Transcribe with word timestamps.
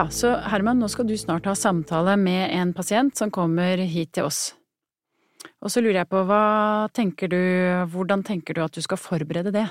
Ja, 0.00 0.06
så 0.08 0.30
Herman, 0.48 0.78
nå 0.80 0.86
skal 0.88 1.04
du 1.04 1.12
snart 1.20 1.44
ha 1.44 1.52
samtale 1.52 2.14
med 2.16 2.54
en 2.56 2.70
pasient 2.72 3.18
som 3.20 3.28
kommer 3.28 3.76
hit 3.84 4.14
til 4.16 4.24
oss. 4.30 4.54
Og 5.60 5.68
så 5.68 5.82
lurer 5.84 5.98
jeg 5.98 6.08
på, 6.08 6.20
tenker 6.96 7.28
du, 7.28 7.40
hvordan 7.92 8.22
tenker 8.24 8.56
du 8.56 8.62
at 8.64 8.72
du 8.72 8.80
skal 8.80 8.96
forberede 8.96 9.52
det? 9.52 9.66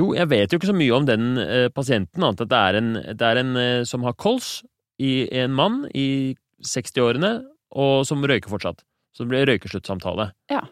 Jo, 0.00 0.14
jeg 0.16 0.24
vet 0.32 0.48
jo 0.48 0.56
ikke 0.56 0.70
så 0.70 0.76
mye 0.78 0.94
om 0.96 1.04
den 1.04 1.36
eh, 1.42 1.66
pasienten, 1.68 2.24
annet 2.24 2.40
at 2.46 2.48
det 2.48 2.60
er 2.62 2.78
en, 2.78 2.88
det 3.12 3.28
er 3.28 3.40
en 3.42 3.58
eh, 3.60 3.82
som 3.90 4.06
har 4.08 4.16
kols, 4.16 4.62
i 4.96 5.26
en 5.42 5.52
mann 5.52 5.82
i 5.92 6.32
60-årene, 6.64 7.34
og 7.76 8.06
som 8.08 8.24
røyker 8.24 8.48
fortsatt. 8.54 8.80
Så 9.12 9.26
det 9.26 9.34
blir 9.34 9.50
røykesluttsamtale. 9.50 10.30
Ja. 10.48 10.62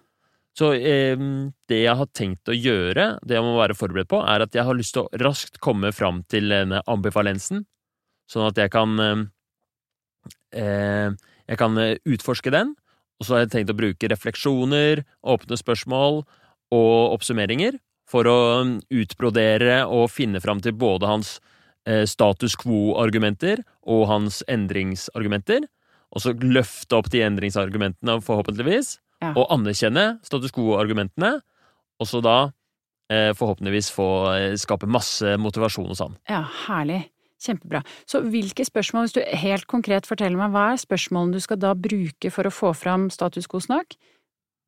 Så 0.56 0.72
eh, 0.72 1.20
det 1.68 1.82
jeg 1.82 2.00
har 2.00 2.08
tenkt 2.16 2.48
å 2.48 2.56
gjøre, 2.56 3.10
det 3.20 3.36
jeg 3.36 3.44
må 3.44 3.58
være 3.60 3.76
forberedt 3.76 4.08
på, 4.08 4.22
er 4.24 4.46
at 4.46 4.56
jeg 4.56 4.64
har 4.64 4.80
lyst 4.80 4.96
til 4.96 5.04
å 5.04 5.22
raskt 5.26 5.60
komme 5.60 5.92
fram 5.92 6.24
til 6.32 6.48
denne 6.48 6.80
ambivalensen, 6.88 7.66
sånn 8.30 8.46
at 8.48 8.58
jeg 8.60 8.72
kan 8.72 8.96
eh, 9.00 9.26
eh 10.54 11.10
Jeg 11.50 11.58
kan 11.58 11.74
eh, 11.82 11.98
utforske 12.06 12.50
den, 12.54 12.76
og 13.18 13.26
så 13.26 13.34
har 13.34 13.40
jeg 13.42 13.50
tenkt 13.50 13.70
å 13.72 13.74
bruke 13.74 14.06
refleksjoner, 14.06 15.02
åpne 15.26 15.56
spørsmål 15.58 16.20
og 16.70 17.14
oppsummeringer 17.16 17.80
for 18.06 18.28
å 18.30 18.38
mm, 18.62 18.76
utbrodere 19.02 19.80
og 19.90 20.12
finne 20.14 20.38
fram 20.42 20.62
til 20.62 20.76
både 20.78 21.10
hans 21.10 21.40
eh, 21.88 22.06
status 22.06 22.56
quo-argumenter 22.60 23.64
og 23.82 24.06
hans 24.10 24.40
endringsargumenter, 24.50 25.66
og 26.10 26.24
så 26.24 26.34
løfte 26.38 26.98
opp 26.98 27.10
de 27.12 27.24
endringsargumentene, 27.26 28.20
forhåpentligvis, 28.24 28.98
Ja. 29.20 29.34
og 29.36 29.50
anerkjenne 29.52 30.20
status 30.24 30.54
quo-argumentene, 30.56 31.42
og 32.00 32.06
så 32.08 32.22
da 32.24 32.52
eh, 33.12 33.34
forhåpentligvis 33.36 33.90
få 33.92 34.08
eh, 34.32 34.54
skape 34.56 34.88
masse 34.88 35.36
motivasjon 35.36 35.90
hos 35.92 36.00
han. 36.00 36.16
Ja, 36.30 36.40
herlig. 36.64 37.02
Kjempebra. 37.40 37.80
Så 38.08 38.20
hvilke 38.28 38.64
spørsmål, 38.66 39.06
hvis 39.06 39.16
du 39.16 39.22
helt 39.42 39.66
konkret 39.70 40.08
forteller 40.08 40.36
meg, 40.36 40.52
hva 40.52 40.72
er 40.74 40.82
spørsmålene 40.82 41.38
du 41.38 41.40
skal 41.40 41.60
da 41.60 41.72
bruke 41.72 42.32
for 42.32 42.48
å 42.48 42.52
få 42.52 42.74
fram 42.76 43.08
status 43.12 43.48
quo-snakk 43.48 43.96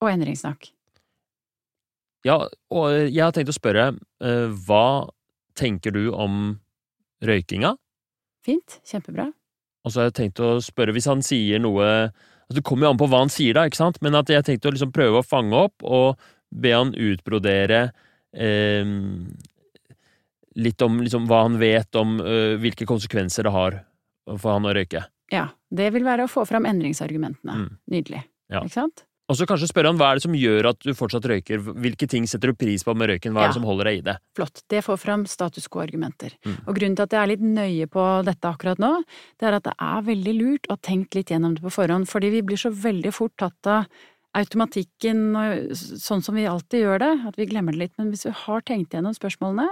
og 0.03 0.09
endringssnakk? 0.09 0.71
Ja, 2.25 2.39
og 2.71 2.87
jeg 3.11 3.21
har 3.21 3.35
tenkt 3.35 3.51
å 3.51 3.57
spørre, 3.57 3.93
eh, 4.23 4.49
hva 4.67 5.11
tenker 5.59 5.93
du 5.93 6.13
om 6.15 6.59
røykinga? 7.23 7.77
Fint. 8.47 8.81
Kjempebra. 8.87 9.33
Og 9.85 9.93
så 9.93 10.01
har 10.01 10.11
jeg 10.11 10.19
tenkt 10.21 10.43
å 10.43 10.57
spørre 10.63 10.95
hvis 10.95 11.11
han 11.11 11.23
sier 11.27 11.59
noe 11.63 11.87
altså 12.53 12.59
Det 12.59 12.67
kommer 12.67 12.87
jo 12.87 12.91
an 12.93 12.99
på 13.01 13.07
hva 13.09 13.23
han 13.23 13.31
sier, 13.33 13.55
da, 13.57 13.65
ikke 13.65 13.79
sant? 13.79 13.99
Men 14.05 14.19
at 14.19 14.29
jeg 14.29 14.45
tenkte 14.45 14.69
å 14.69 14.73
liksom 14.75 14.93
prøve 14.93 15.21
å 15.21 15.25
fange 15.25 15.57
opp 15.57 15.85
og 15.87 16.21
be 16.53 16.73
han 16.75 16.91
utbrodere 16.93 17.87
eh, 18.37 18.85
litt 20.59 20.83
om 20.85 21.01
liksom, 21.03 21.29
hva 21.31 21.45
han 21.47 21.59
vet 21.61 21.99
om 21.99 22.19
uh, 22.21 22.59
hvilke 22.61 22.89
konsekvenser 22.89 23.49
det 23.49 23.55
har 23.55 23.81
for 24.37 24.53
han 24.55 24.69
å 24.69 24.75
røyke. 24.77 25.07
Ja. 25.33 25.49
Det 25.73 25.89
vil 25.95 26.05
være 26.05 26.27
å 26.27 26.31
få 26.31 26.45
fram 26.45 26.67
endringsargumentene. 26.69 27.55
Mm. 27.63 27.81
Nydelig. 27.95 28.27
Ja. 28.53 28.61
Ikke 28.61 28.75
sant? 28.75 29.07
Og 29.31 29.39
så 29.39 29.47
kanskje 29.49 29.69
spørre 29.71 29.89
han 29.89 29.97
hva 29.97 30.11
er 30.13 30.19
det 30.19 30.25
som 30.27 30.35
gjør 30.37 30.67
at 30.73 30.83
du 30.85 30.91
fortsatt 30.99 31.25
røyker, 31.31 31.63
hvilke 31.63 32.09
ting 32.11 32.27
setter 32.29 32.51
du 32.51 32.59
pris 32.59 32.83
på 32.85 32.93
med 32.99 33.09
røyken, 33.09 33.33
hva 33.33 33.47
er 33.47 33.53
det 33.53 33.57
som 33.57 33.65
holder 33.65 33.89
deg 33.89 34.01
i 34.01 34.05
det? 34.11 34.17
Flott. 34.37 34.61
Det 34.69 34.83
får 34.85 34.99
fram 35.01 35.25
status 35.31 35.71
quo-argumenter. 35.73 36.35
Mm. 36.45 36.59
Og 36.67 36.77
grunnen 36.77 36.99
til 36.99 37.07
at 37.07 37.17
jeg 37.17 37.23
er 37.23 37.31
litt 37.31 37.45
nøye 37.47 37.89
på 37.93 38.07
dette 38.27 38.51
akkurat 38.51 38.83
nå, 38.83 38.91
det 39.41 39.49
er 39.49 39.57
at 39.57 39.69
det 39.71 39.77
er 39.89 40.05
veldig 40.11 40.35
lurt 40.37 40.69
å 40.69 40.77
ha 40.77 40.83
tenkt 40.91 41.17
litt 41.17 41.33
gjennom 41.33 41.55
det 41.57 41.65
på 41.65 41.73
forhånd, 41.73 42.11
fordi 42.11 42.33
vi 42.35 42.43
blir 42.51 42.61
så 42.61 42.75
veldig 42.75 43.15
fort 43.15 43.37
tatt 43.41 43.71
av 43.73 44.03
automatikken 44.39 45.35
og 45.37 45.75
sånn 45.77 46.23
som 46.25 46.37
vi 46.39 46.47
alltid 46.49 46.85
gjør 46.87 47.03
det, 47.03 47.11
at 47.29 47.37
vi 47.41 47.47
glemmer 47.51 47.75
det 47.77 47.83
litt. 47.83 47.95
Men 48.01 48.11
hvis 48.13 48.25
vi 48.29 48.33
har 48.45 48.65
tenkt 48.69 48.95
gjennom 48.97 49.15
spørsmålene, 49.17 49.69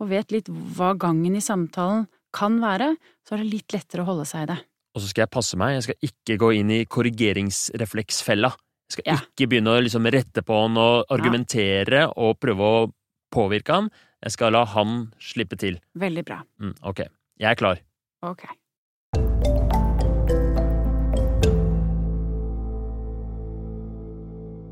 og 0.00 0.10
vet 0.10 0.34
litt 0.34 0.50
hva 0.76 0.92
gangen 0.98 1.36
i 1.38 1.42
samtalen 1.44 2.08
kan 2.34 2.58
være, 2.62 2.94
så 3.28 3.36
er 3.36 3.42
det 3.42 3.52
litt 3.52 3.74
lettere 3.76 4.02
å 4.04 4.08
holde 4.10 4.26
seg 4.28 4.46
i 4.46 4.50
det. 4.52 4.58
Og 4.92 5.00
så 5.00 5.08
skal 5.08 5.22
jeg 5.24 5.32
passe 5.32 5.56
meg, 5.60 5.76
jeg 5.78 5.86
skal 5.86 6.08
ikke 6.08 6.38
gå 6.42 6.50
inn 6.58 6.72
i 6.74 6.82
korrigeringsrefleksfella. 6.84 8.50
Jeg 8.52 8.96
skal 8.96 9.04
Ja. 9.06 9.16
ikke 9.22 9.48
begynne 9.48 9.72
å 9.72 9.80
liksom 9.82 10.04
rette 10.12 10.42
på 10.44 10.62
han 10.62 10.76
og 10.76 11.06
argumentere 11.08 12.12
og 12.16 12.40
prøve 12.40 12.60
å 12.60 12.92
påvirke 13.32 13.72
han. 13.72 13.90
Jeg 14.22 14.32
skal 14.32 14.52
la 14.52 14.64
han 14.66 15.12
slippe 15.18 15.56
til. 15.56 15.80
Veldig 15.96 16.24
bra. 16.24 16.42
Mm, 16.60 16.74
ok, 16.82 16.98
jeg 17.38 17.50
er 17.50 17.54
klar. 17.54 17.78
Ok. 18.22 18.44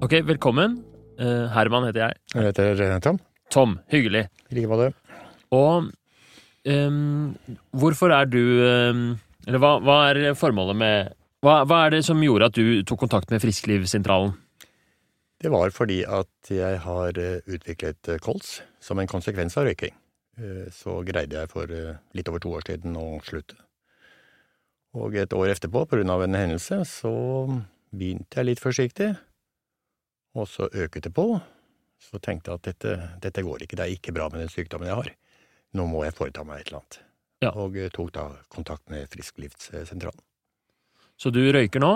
Ok, 0.00 0.15
velkommen. 0.25 0.78
Eh, 1.21 1.50
Herman 1.53 1.84
heter 1.84 2.06
jeg. 2.06 2.15
Jeg 2.33 2.47
heter 2.47 3.00
Tom. 3.05 3.19
Tom, 3.53 3.75
hyggelig. 3.93 4.22
I 4.49 4.56
like 4.56 4.71
måte. 4.71 4.94
Og 5.53 5.91
um, 6.65 7.37
hvorfor 7.77 8.15
er 8.16 8.31
du 8.31 8.41
um, 8.41 9.03
Eller 9.44 9.60
hva, 9.60 9.75
hva 9.84 9.99
er 10.09 10.33
formålet 10.39 10.78
med 10.81 11.12
hva, 11.44 11.59
hva 11.69 11.83
er 11.84 11.99
det 11.99 12.00
som 12.09 12.25
gjorde 12.25 12.49
at 12.49 12.56
du 12.56 12.81
tok 12.89 13.03
kontakt 13.05 13.28
med 13.33 13.44
Frisklivssentralen? 13.44 14.33
Det 15.41 15.53
var 15.53 15.69
fordi 15.77 16.00
at 16.09 16.49
jeg 16.49 16.81
har 16.81 17.21
eh, 17.21 17.44
utviklet 17.44 18.12
eh, 18.12 18.21
kols 18.25 18.62
som 18.81 19.00
en 19.00 19.09
konsekvens 19.09 19.60
av 19.60 19.69
røyking. 19.69 19.93
Så 20.72 21.03
greide 21.05 21.37
jeg 21.37 21.53
for 21.53 21.69
litt 22.16 22.28
over 22.31 22.41
to 22.41 22.53
år 22.56 22.62
siden 22.65 22.94
å 22.97 23.19
slutte. 23.27 23.59
Og 24.97 25.16
et 25.21 25.34
år 25.37 25.53
etterpå, 25.53 25.83
på 25.84 25.99
grunn 25.99 26.12
av 26.12 26.25
en 26.25 26.39
hendelse, 26.39 26.78
så 26.89 27.12
begynte 27.93 28.41
jeg 28.41 28.49
litt 28.49 28.62
forsiktig, 28.62 29.10
og 30.34 30.48
så 30.48 30.68
øket 30.72 31.08
det 31.08 31.14
på. 31.16 31.26
Så 32.00 32.18
tenkte 32.22 32.50
jeg 32.52 32.60
at 32.60 32.68
dette, 32.70 32.94
dette 33.20 33.42
går 33.44 33.64
ikke, 33.66 33.76
det 33.76 33.84
er 33.86 33.94
ikke 33.96 34.14
bra 34.16 34.28
med 34.32 34.41
den 34.44 34.52
sykdommen 34.52 34.88
jeg 34.88 34.96
har. 34.96 35.10
Nå 35.76 35.84
må 35.91 36.04
jeg 36.06 36.16
foreta 36.16 36.44
meg 36.46 36.62
et 36.62 36.70
eller 36.70 36.80
annet. 36.80 37.00
Ja. 37.44 37.50
Og 37.60 37.76
eh, 37.80 37.91
tok 37.92 38.12
da 38.16 38.26
kontakt 38.52 38.88
med 38.92 39.08
Frisklivssentralen. 39.12 40.20
Så 41.20 41.30
du 41.34 41.41
røyker 41.52 41.82
nå? 41.82 41.92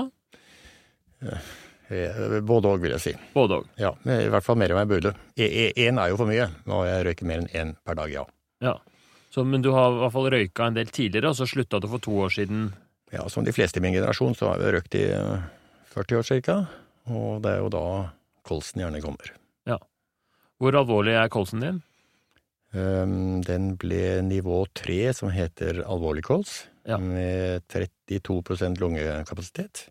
Eh, 1.25 2.41
Både 2.45 2.71
òg, 2.73 2.81
vil 2.85 2.95
jeg 2.95 3.03
si. 3.05 3.13
Både 3.35 3.59
òg. 3.61 3.67
Ja, 3.81 3.91
i 4.09 4.29
hvert 4.33 4.45
fall 4.45 4.57
mer 4.61 4.73
enn 4.73 4.81
jeg 4.83 4.91
burde. 4.93 5.13
Én 5.37 6.01
er 6.01 6.11
jo 6.13 6.17
for 6.21 6.29
mye, 6.31 6.47
og 6.69 6.87
jeg 6.89 7.05
røyker 7.09 7.29
mer 7.29 7.43
enn 7.45 7.51
én 7.53 7.75
per 7.85 7.99
dag, 7.99 8.13
ja. 8.13 8.25
Ja. 8.65 8.75
Så, 9.35 9.45
men 9.45 9.65
du 9.65 9.71
har 9.75 9.91
i 9.93 9.99
hvert 10.01 10.15
fall 10.15 10.29
røyka 10.33 10.69
en 10.71 10.77
del 10.79 10.89
tidligere, 10.95 11.33
og 11.33 11.37
så 11.41 11.49
slutta 11.51 11.81
du 11.83 11.89
for 11.91 12.03
to 12.05 12.15
år 12.25 12.33
siden. 12.37 12.69
Ja, 13.13 13.27
Som 13.29 13.45
de 13.45 13.53
fleste 13.53 13.81
i 13.81 13.85
min 13.85 13.95
generasjon, 13.97 14.35
så 14.39 14.53
har 14.53 14.63
jeg 14.65 14.77
røykt 14.79 14.97
i 15.01 15.05
eh, 15.13 15.45
40 15.93 16.21
år 16.21 16.29
cirka, 16.29 16.57
og 17.13 17.43
det 17.45 17.53
er 17.53 17.61
jo 17.65 17.69
da 17.75 17.85
kolsen 18.47 18.85
gjerne 18.85 19.03
kommer. 19.05 19.33
Hvor 20.63 20.77
alvorlig 20.79 21.17
er 21.19 21.33
kolsen 21.33 21.61
din? 21.65 21.81
Um, 22.75 23.43
Den 23.43 23.75
ble 23.79 24.21
nivå 24.23 24.63
3, 24.79 25.13
som 25.19 25.33
heter 25.35 25.83
alvorlig 25.83 26.25
kols, 26.25 26.69
Ja. 26.87 26.99
med 26.99 27.67
32% 27.69 28.79
lungekapasitet. 28.79 29.89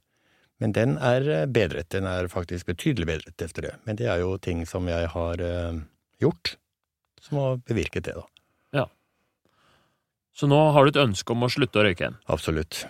Men 0.60 0.72
den 0.72 0.98
er 0.98 1.28
eh, 1.30 1.46
bedret, 1.46 1.90
den 1.90 2.06
er 2.06 2.28
faktisk 2.32 2.66
betydelig 2.68 3.06
bedret 3.10 3.42
etter 3.42 3.62
det. 3.62 3.74
Men 3.86 3.98
det 4.00 4.08
er 4.08 4.20
jo 4.22 4.38
ting 4.38 4.66
som 4.66 4.88
jeg 4.88 5.08
har 5.10 5.42
uh, 5.42 5.80
gjort, 6.22 6.56
som 7.20 7.38
har 7.42 7.58
bevirket 7.68 8.06
det, 8.06 8.16
da. 8.16 8.28
Så 10.34 10.48
nå 10.50 10.58
har 10.74 10.82
du 10.82 10.90
et 10.90 10.98
ønske 11.04 11.30
om 11.30 11.46
å 11.46 11.50
slutte 11.54 11.78
å 11.78 11.84
røyke 11.86 12.02
igjen. 12.08 12.16
Absolutt. 12.26 12.88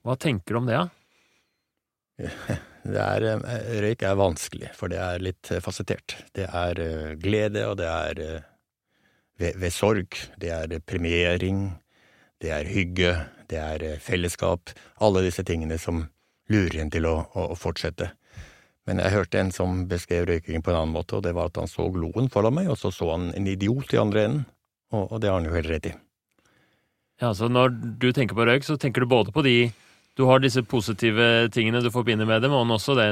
Hva 0.00 0.14
tenker 0.16 0.56
du 0.56 0.60
om 0.62 0.68
det, 0.70 0.78
da? 0.80 0.88
Det 2.16 2.56
er, 2.84 3.22
eh, 3.22 3.80
røyk 3.82 4.02
er 4.02 4.16
vanskelig, 4.16 4.70
for 4.74 4.88
det 4.88 4.98
er 4.98 5.20
litt 5.22 5.50
eh, 5.50 5.60
fasettert. 5.60 6.16
Det 6.34 6.46
er 6.46 6.80
eh, 6.80 7.16
glede, 7.20 7.66
og 7.68 7.76
det 7.80 7.86
er 7.86 8.44
ved, 9.38 9.56
ved 9.56 9.72
sorg. 9.72 10.16
Det 10.40 10.50
er 10.50 10.78
premiering, 10.80 11.76
det 12.40 12.50
er 12.50 12.64
hygge, 12.64 13.12
det 13.48 13.58
er 13.58 13.98
fellesskap. 14.00 14.72
Alle 15.00 15.22
disse 15.26 15.44
tingene 15.44 15.78
som 15.78 16.06
lurer 16.48 16.80
en 16.80 16.90
til 16.90 17.06
å, 17.06 17.16
å, 17.34 17.50
å 17.52 17.58
fortsette. 17.58 18.12
Men 18.88 18.98
jeg 18.98 19.12
hørte 19.12 19.38
en 19.38 19.52
som 19.52 19.84
beskrev 19.90 20.26
røykingen 20.26 20.64
på 20.64 20.72
en 20.72 20.80
annen 20.80 20.94
måte, 20.94 21.18
og 21.18 21.26
det 21.26 21.34
var 21.36 21.50
at 21.50 21.60
han 21.60 21.68
så 21.70 21.90
gloen 21.92 22.30
foran 22.32 22.56
meg, 22.56 22.70
og 22.72 22.78
så 22.80 22.90
så 22.90 23.12
han 23.12 23.28
en 23.36 23.46
idiot 23.46 23.92
i 23.94 24.00
andre 24.00 24.24
enden. 24.24 24.46
Og, 24.90 25.12
og 25.12 25.20
det 25.22 25.30
har 25.30 25.38
han 25.38 25.46
jo 25.46 25.54
helt 25.54 25.70
rett 25.70 25.92
i. 25.92 25.94
Ja, 27.20 27.34
så 27.36 27.50
Når 27.52 27.76
du 28.00 28.08
tenker 28.16 28.34
på 28.34 28.46
røyk, 28.48 28.64
så 28.64 28.78
tenker 28.80 29.04
du 29.04 29.06
både 29.06 29.30
på 29.30 29.44
de 29.44 29.70
Du 30.20 30.26
har 30.28 30.42
disse 30.42 30.60
positive 30.68 31.48
tingene 31.54 31.80
du 31.80 31.88
forbinder 31.92 32.28
med 32.28 32.42
det, 32.44 32.50
men 32.52 32.74
også 32.74 32.92
det 32.98 33.06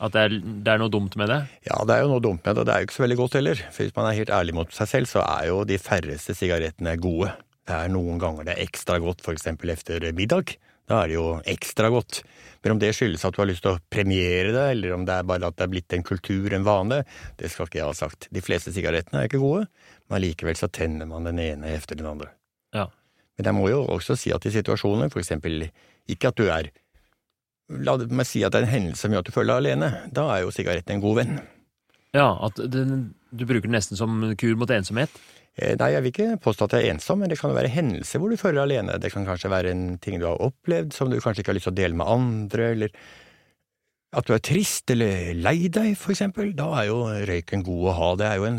at 0.00 0.14
det 0.14 0.20
er, 0.22 0.34
det 0.64 0.70
er 0.72 0.78
noe 0.80 0.92
dumt 0.92 1.16
med 1.20 1.28
det. 1.28 1.40
Ja, 1.66 1.76
det 1.84 1.92
er 1.92 2.04
jo 2.06 2.12
noe 2.14 2.22
dumt 2.24 2.44
med 2.46 2.54
det, 2.54 2.62
og 2.62 2.68
det 2.68 2.72
er 2.72 2.80
jo 2.80 2.86
ikke 2.86 2.96
så 2.96 3.02
veldig 3.04 3.16
godt 3.18 3.34
heller. 3.36 3.62
For 3.68 3.84
hvis 3.84 3.96
man 3.98 4.06
er 4.08 4.16
helt 4.16 4.30
ærlig 4.32 4.54
mot 4.56 4.70
seg 4.72 4.88
selv, 4.88 5.10
så 5.10 5.24
er 5.26 5.48
jo 5.50 5.58
de 5.68 5.76
færreste 5.82 6.36
sigarettene 6.38 6.94
gode. 7.02 7.34
Det 7.68 7.76
er 7.76 7.90
noen 7.92 8.20
ganger 8.22 8.46
det 8.46 8.54
er 8.54 8.62
ekstra 8.64 8.96
godt, 9.02 9.20
for 9.26 9.36
eksempel 9.36 9.74
efter 9.74 10.06
middag. 10.16 10.54
Da 10.88 11.02
er 11.02 11.10
det 11.10 11.18
jo 11.18 11.26
ekstra 11.52 11.90
godt. 11.92 12.22
Men 12.62 12.76
om 12.76 12.80
det 12.80 12.94
skyldes 12.96 13.26
at 13.28 13.36
du 13.36 13.42
har 13.42 13.50
lyst 13.50 13.66
til 13.66 13.74
å 13.74 13.82
premiere 13.92 14.54
det, 14.54 14.64
eller 14.76 14.96
om 14.96 15.04
det 15.08 15.18
er 15.18 15.28
bare 15.28 15.50
at 15.50 15.58
det 15.58 15.66
er 15.66 15.74
blitt 15.74 15.98
en 15.98 16.06
kultur, 16.06 16.48
en 16.56 16.66
vane, 16.66 17.02
det 17.42 17.52
skal 17.52 17.68
ikke 17.68 17.82
jeg 17.82 17.90
ha 17.90 17.98
sagt. 18.00 18.30
De 18.32 18.44
fleste 18.44 18.72
sigarettene 18.76 19.20
er 19.20 19.28
ikke 19.28 19.42
gode, 19.42 19.66
men 20.08 20.24
likevel 20.24 20.56
så 20.58 20.70
tenner 20.72 21.10
man 21.10 21.28
den 21.28 21.42
ene 21.42 21.76
efter 21.76 22.00
den 22.00 22.08
andre. 22.08 22.32
Ja. 22.76 22.88
Men 23.36 23.50
jeg 23.50 23.56
må 23.56 23.68
jo 23.72 23.84
også 23.88 24.16
si 24.20 24.32
at 24.36 24.44
i 24.48 24.52
situasjoner, 24.52 25.12
for 25.12 25.20
eksempel 25.22 25.68
ikke 26.12 26.32
at 26.32 26.40
du 26.40 26.48
er 26.50 26.70
La 27.70 27.94
meg 28.02 28.26
si 28.26 28.40
at 28.42 28.50
det 28.50 28.64
er 28.64 28.64
en 28.66 28.72
hendelse 28.72 29.04
som 29.04 29.12
gjør 29.14 29.22
at 29.22 29.28
du 29.28 29.34
føler 29.34 29.52
deg 29.52 29.60
alene. 29.60 29.90
Da 30.10 30.24
er 30.34 30.40
jo 30.42 30.50
sigaretten 30.50 30.96
en 30.96 31.02
god 31.04 31.20
venn. 31.20 31.36
Ja, 32.16 32.32
at 32.42 32.58
den, 32.66 33.12
du 33.30 33.44
bruker 33.46 33.68
den 33.68 33.76
nesten 33.76 33.94
som 33.94 34.24
kur 34.34 34.56
mot 34.58 34.72
ensomhet. 34.74 35.12
Eh, 35.54 35.76
Nei, 35.78 35.92
jeg 35.94 36.02
vil 36.02 36.12
ikke 36.12 36.40
påstå 36.42 36.66
at 36.66 36.76
jeg 36.76 36.88
er 36.88 36.96
ensom, 36.96 37.22
men 37.22 37.30
det 37.30 37.38
kan 37.38 37.52
jo 37.52 37.58
være 37.58 37.70
hendelser 37.70 38.22
hvor 38.22 38.32
du 38.32 38.40
føler 38.40 38.58
deg 38.58 38.66
alene. 38.66 38.98
Det 39.02 39.12
kan 39.14 39.26
kanskje 39.28 39.52
være 39.52 39.74
en 39.74 39.84
ting 40.02 40.18
du 40.18 40.26
har 40.26 40.42
opplevd 40.42 40.94
som 40.96 41.10
du 41.10 41.20
kanskje 41.20 41.44
ikke 41.44 41.52
har 41.54 41.58
lyst 41.60 41.68
til 41.70 41.76
å 41.76 41.80
dele 41.80 42.00
med 42.00 42.10
andre, 42.10 42.70
eller 42.74 42.96
at 44.18 44.26
du 44.26 44.34
er 44.34 44.42
trist 44.42 44.90
eller 44.90 45.30
lei 45.38 45.68
deg, 45.70 45.92
for 45.98 46.14
eksempel. 46.14 46.50
Da 46.58 46.72
er 46.80 46.88
jo 46.88 47.04
røyken 47.06 47.62
god 47.66 47.84
å 47.86 47.94
ha. 47.94 48.08
Det 48.18 48.26
er 48.26 48.40
jo 48.40 48.48
en, 48.48 48.58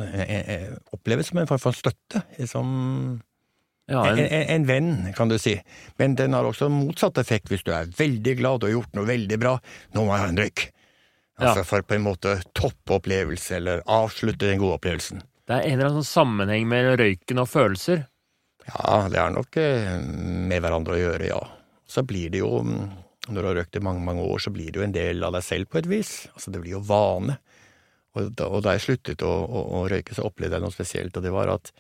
oppleves 0.96 1.32
som 1.32 1.42
en 1.42 1.50
form 1.50 1.64
for 1.64 1.76
støtte, 1.76 2.24
som 2.48 2.72
Ja, 3.92 4.06
en, 4.08 4.20
en, 4.20 4.28
en, 4.32 4.46
en 4.56 4.68
venn, 4.70 4.92
kan 5.18 5.32
du 5.32 5.38
si. 5.42 5.58
Men 6.00 6.16
den 6.20 6.36
har 6.38 6.48
også 6.48 6.70
motsatt 6.72 7.20
effekt 7.22 7.52
hvis 7.52 7.66
du 7.68 7.74
er 7.76 7.90
veldig 7.98 8.38
glad, 8.40 8.62
og 8.62 8.70
har 8.70 8.78
gjort 8.78 8.96
noe 8.98 9.10
veldig 9.10 9.40
bra, 9.42 9.58
nå 9.96 10.06
må 10.06 10.16
jeg 10.16 10.24
ha 10.24 10.30
en 10.32 10.40
røyk. 10.46 10.70
Altså 11.42 11.66
for 11.66 11.86
på 11.88 11.98
en 11.98 12.06
måte 12.06 12.36
toppe 12.58 13.00
opplevelse, 13.00 13.58
eller 13.58 13.84
avslutte 13.90 14.46
den 14.46 14.62
gode 14.62 14.78
opplevelsen. 14.78 15.24
det 15.48 15.58
er 15.58 15.68
en 15.68 15.74
eller 15.74 15.90
annen 15.90 16.04
sånn 16.06 16.12
sammenheng 16.12 16.68
med 16.70 16.94
røyken 17.02 17.42
og 17.42 17.50
følelser. 17.50 18.06
Ja, 18.68 19.08
det 19.10 19.18
er 19.20 19.32
nok 19.34 19.58
eh, 19.58 19.96
med 20.02 20.62
hverandre 20.62 20.96
å 20.96 21.02
gjøre, 21.02 21.30
ja. 21.32 21.40
Så 21.90 22.06
blir 22.08 22.30
det 22.32 22.44
jo, 22.44 22.62
mm, 22.64 22.84
når 23.34 23.40
du 23.42 23.50
har 23.50 23.58
røykt 23.60 23.80
i 23.80 23.84
mange, 23.84 24.04
mange 24.06 24.24
år, 24.24 24.44
så 24.44 24.54
blir 24.54 24.70
det 24.72 24.80
jo 24.80 24.86
en 24.86 24.96
del 24.96 25.26
av 25.28 25.34
deg 25.36 25.44
selv 25.44 25.72
på 25.72 25.82
et 25.82 25.90
vis. 25.90 26.12
Altså, 26.36 26.54
det 26.54 26.62
blir 26.62 26.78
jo 26.78 26.84
vane. 26.86 27.40
Og 28.16 28.30
da, 28.38 28.48
og 28.52 28.62
da 28.64 28.76
jeg 28.76 28.86
sluttet 28.86 29.26
å, 29.26 29.32
å, 29.32 29.64
å 29.80 29.86
røyke, 29.92 30.16
så 30.16 30.28
opplevde 30.28 30.60
jeg 30.60 30.66
noe 30.66 30.76
spesielt, 30.76 31.18
og 31.18 31.26
det 31.26 31.34
var 31.34 31.52
at 31.56 31.74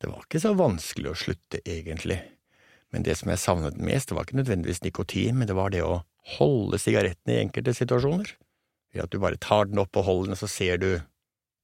det 0.00 0.08
var 0.10 0.22
ikke 0.24 0.40
så 0.42 0.54
vanskelig 0.56 1.10
å 1.12 1.18
slutte, 1.18 1.60
egentlig. 1.68 2.20
Men 2.90 3.04
det 3.06 3.16
som 3.20 3.28
jeg 3.30 3.38
savnet 3.42 3.76
mest, 3.78 4.08
det 4.10 4.16
var 4.16 4.24
ikke 4.26 4.38
nødvendigvis 4.40 4.82
nikotin, 4.82 5.36
men 5.38 5.46
det 5.50 5.54
var 5.58 5.70
det 5.74 5.82
å 5.86 6.00
holde 6.38 6.78
sigaretten 6.80 7.32
i 7.34 7.40
enkelte 7.44 7.74
situasjoner. 7.76 8.32
Ved 8.94 9.04
at 9.04 9.12
du 9.12 9.20
bare 9.22 9.38
tar 9.38 9.68
den 9.70 9.78
opp 9.78 9.94
og 10.00 10.06
holder 10.08 10.32
den, 10.32 10.40
så 10.40 10.48
ser 10.50 10.80
du, 10.82 10.88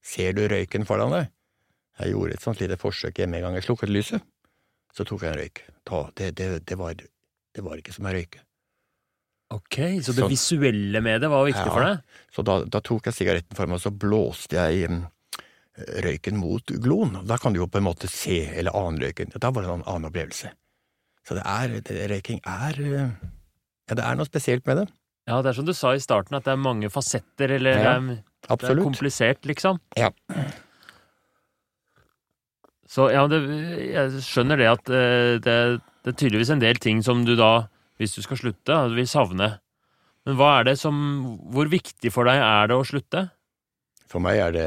ser 0.05 0.37
du 0.37 0.45
røyken 0.53 0.87
foran 0.87 1.15
deg. 1.17 1.33
Jeg 1.99 2.13
gjorde 2.13 2.37
et 2.37 2.45
sånt 2.45 2.61
lite 2.61 2.77
forsøk 2.79 3.19
hjemme 3.23 3.41
en 3.41 3.47
gang. 3.49 3.57
Jeg 3.59 3.67
slukket 3.67 3.91
lyset, 3.91 4.23
så 4.95 5.07
tok 5.09 5.25
jeg 5.25 5.33
en 5.33 5.41
røyk. 5.41 5.63
Da, 5.89 6.03
det, 6.21 6.31
det, 6.39 6.49
det, 6.69 6.77
var, 6.79 6.95
det 6.95 7.65
var 7.65 7.81
ikke 7.81 7.97
som 7.97 8.07
å 8.07 8.13
røyke. 8.15 8.45
Ok, 9.55 9.77
Så 10.03 10.13
det 10.13 10.23
Så- 10.25 10.29
visuelle 10.29 11.01
med 11.01 11.21
det 11.23 11.29
var 11.31 11.45
viktig 11.47 11.67
Ja. 11.67 11.73
for 11.73 11.85
deg? 11.85 12.01
Så 12.35 12.43
da, 12.45 12.65
da 12.65 12.81
tok 12.81 13.07
jeg 13.07 13.15
sigaretten 13.15 13.55
for 13.57 13.67
meg, 13.67 13.77
og 13.79 13.83
så 13.83 13.91
blåste 13.95 14.59
jeg 14.59 14.91
mm, 14.91 15.05
røyken 15.77 16.39
mot 16.41 16.73
gloen. 16.83 17.19
Da 17.29 17.39
kan 17.41 17.55
du 17.55 17.61
jo 17.61 17.69
på 17.71 17.81
en 17.81 17.89
måte 17.89 18.09
se 18.11 18.45
eller 18.57 18.77
ane 18.77 19.03
røyken. 19.03 19.35
Da 19.37 19.51
var 19.53 19.65
det 19.65 19.73
en 19.73 19.85
annen 19.85 20.09
opplevelse. 20.11 20.53
Så 21.27 21.37
det 21.37 21.43
er, 21.43 21.75
det, 21.85 21.97
røyking 22.13 22.41
er 22.47 22.79
eh, 22.81 23.11
Ja, 23.87 23.99
det 23.99 24.05
er 24.05 24.19
noe 24.19 24.29
spesielt 24.29 24.67
med 24.67 24.83
det. 24.83 24.87
Ja, 25.27 25.41
det 25.43 25.51
er 25.51 25.59
som 25.59 25.67
du 25.67 25.75
sa 25.75 25.93
i 25.95 26.03
starten, 26.03 26.37
at 26.39 26.47
det 26.47 26.55
er 26.55 26.63
mange 26.63 26.91
fasetter, 26.93 27.57
eller 27.59 27.75
Ja, 27.75 27.97
det, 27.99 28.21
er, 28.47 28.61
det 28.63 28.71
er 28.71 28.83
komplisert, 28.83 29.43
liksom. 29.49 29.81
Ja. 29.99 30.13
Så 32.87 33.09
ja, 33.11 33.25
det, 33.27 33.41
jeg 33.91 34.23
skjønner 34.23 34.61
det 34.63 34.69
at 34.71 34.91
eh, 34.95 35.37
det, 35.43 35.57
det 36.07 36.13
er 36.13 36.19
tydeligvis 36.19 36.53
en 36.55 36.63
del 36.63 36.79
ting 36.83 37.03
som 37.03 37.25
du 37.27 37.35
da, 37.39 37.67
hvis 37.99 38.15
du 38.15 38.23
skal 38.23 38.39
slutte, 38.39 38.79
vil 38.95 39.09
savne. 39.11 39.57
Men 40.27 40.39
hva 40.39 40.57
er 40.59 40.71
det 40.71 40.79
som 40.81 40.97
Hvor 41.55 41.69
viktig 41.71 42.11
for 42.11 42.27
deg 42.27 42.41
er 42.43 42.71
det 42.71 42.79
å 42.79 42.87
slutte? 42.87 43.29
For 44.07 44.23
meg 44.23 44.39
er 44.39 44.55
det 44.55 44.67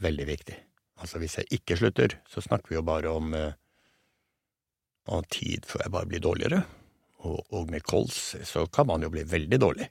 veldig 0.00 0.26
viktig. 0.28 0.56
Altså, 1.00 1.20
hvis 1.20 1.38
jeg 1.38 1.60
ikke 1.60 1.78
slutter, 1.80 2.16
så 2.28 2.42
snakker 2.44 2.72
vi 2.72 2.78
jo 2.78 2.84
bare 2.84 3.12
om, 3.12 3.32
eh, 3.34 3.52
om 5.08 5.24
tid 5.32 5.66
før 5.68 5.84
jeg 5.84 5.94
bare 5.96 6.08
blir 6.10 6.22
dårligere. 6.24 6.62
Og, 7.28 7.40
og 7.52 7.70
med 7.72 7.84
kols 7.84 8.36
så 8.48 8.66
kan 8.72 8.88
man 8.88 9.04
jo 9.04 9.10
bli 9.12 9.24
veldig 9.28 9.60
dårlig. 9.60 9.88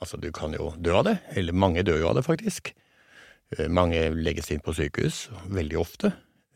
Altså, 0.00 0.16
du 0.16 0.30
kan 0.32 0.54
jo 0.56 0.70
dø 0.80 0.94
av 0.96 1.04
det, 1.10 1.18
eller 1.36 1.56
mange 1.56 1.84
dør 1.84 2.00
jo 2.00 2.08
av 2.10 2.16
det, 2.16 2.24
faktisk. 2.24 2.72
Eh, 3.56 3.68
Mange 3.68 4.08
legges 4.16 4.50
inn 4.52 4.62
på 4.64 4.74
sykehus, 4.76 5.26
veldig 5.52 5.80
ofte. 5.80 6.12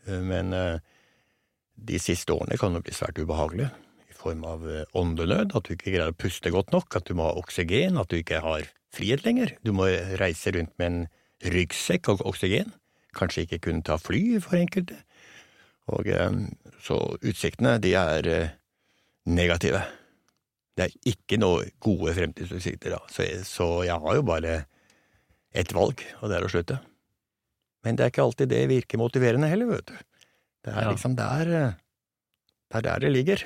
Eh, 0.07 0.21
Men 0.21 0.53
eh, 0.53 0.79
de 1.75 1.99
siste 2.01 2.33
årene 2.33 2.57
kan 2.57 2.73
det 2.73 2.85
bli 2.87 2.95
svært 2.95 3.19
ubehagelig. 3.21 3.69
I 4.09 4.17
form 4.17 4.45
av 4.47 4.63
åndenød, 4.97 5.53
at 5.53 5.67
du 5.67 5.75
ikke 5.75 5.91
greier 5.91 6.09
å 6.13 6.17
puste 6.17 6.49
godt 6.49 6.71
nok, 6.73 6.95
at 6.97 7.05
du 7.05 7.13
må 7.13 7.27
ha 7.27 7.35
oksygen, 7.37 7.99
at 8.01 8.09
du 8.09 8.17
ikke 8.17 8.39
har 8.41 8.65
frihet 8.95 9.25
lenger. 9.25 9.51
Du 9.61 9.69
må 9.75 9.85
reise 10.17 10.53
rundt 10.55 10.73
med 10.81 10.87
en 10.87 11.01
ryggsekk 11.43 12.09
og 12.13 12.23
oksygen. 12.29 12.71
Kanskje 13.15 13.45
ikke 13.45 13.61
kunne 13.67 13.85
ta 13.85 13.97
fly 13.99 14.39
for 14.43 14.59
enkelte. 14.59 14.97
Og 15.93 16.07
eh, 16.09 16.39
så 16.83 16.97
utsiktene, 17.21 17.77
de 17.83 17.93
er 17.99 18.29
eh, 18.31 18.55
negative. 19.29 19.83
Det 20.75 20.87
er 20.87 21.11
ikke 21.13 21.39
noe 21.39 21.69
gode 21.83 22.15
fremtidsutsikter 22.17 22.97
da, 22.97 22.99
så 23.11 23.23
jeg, 23.23 23.45
så 23.47 23.69
jeg 23.87 23.95
har 24.03 24.17
jo 24.17 24.25
bare 24.27 24.57
ett 25.55 25.71
valg, 25.75 26.01
og 26.19 26.27
det 26.27 26.37
er 26.37 26.47
å 26.47 26.51
slutte. 26.51 26.79
Men 27.85 27.95
det 27.95 28.03
er 28.03 28.11
ikke 28.11 28.25
alltid 28.25 28.51
det 28.51 28.65
virker 28.67 28.99
motiverende 28.99 29.47
heller, 29.47 29.69
vet 29.77 29.93
du. 29.93 29.95
Det 30.65 30.73
er 30.73 30.89
liksom 30.89 31.13
der 31.15 31.51
eh, 31.53 31.73
Det 32.65 32.79
er 32.79 32.87
der 32.89 33.05
det 33.05 33.11
ligger. 33.13 33.45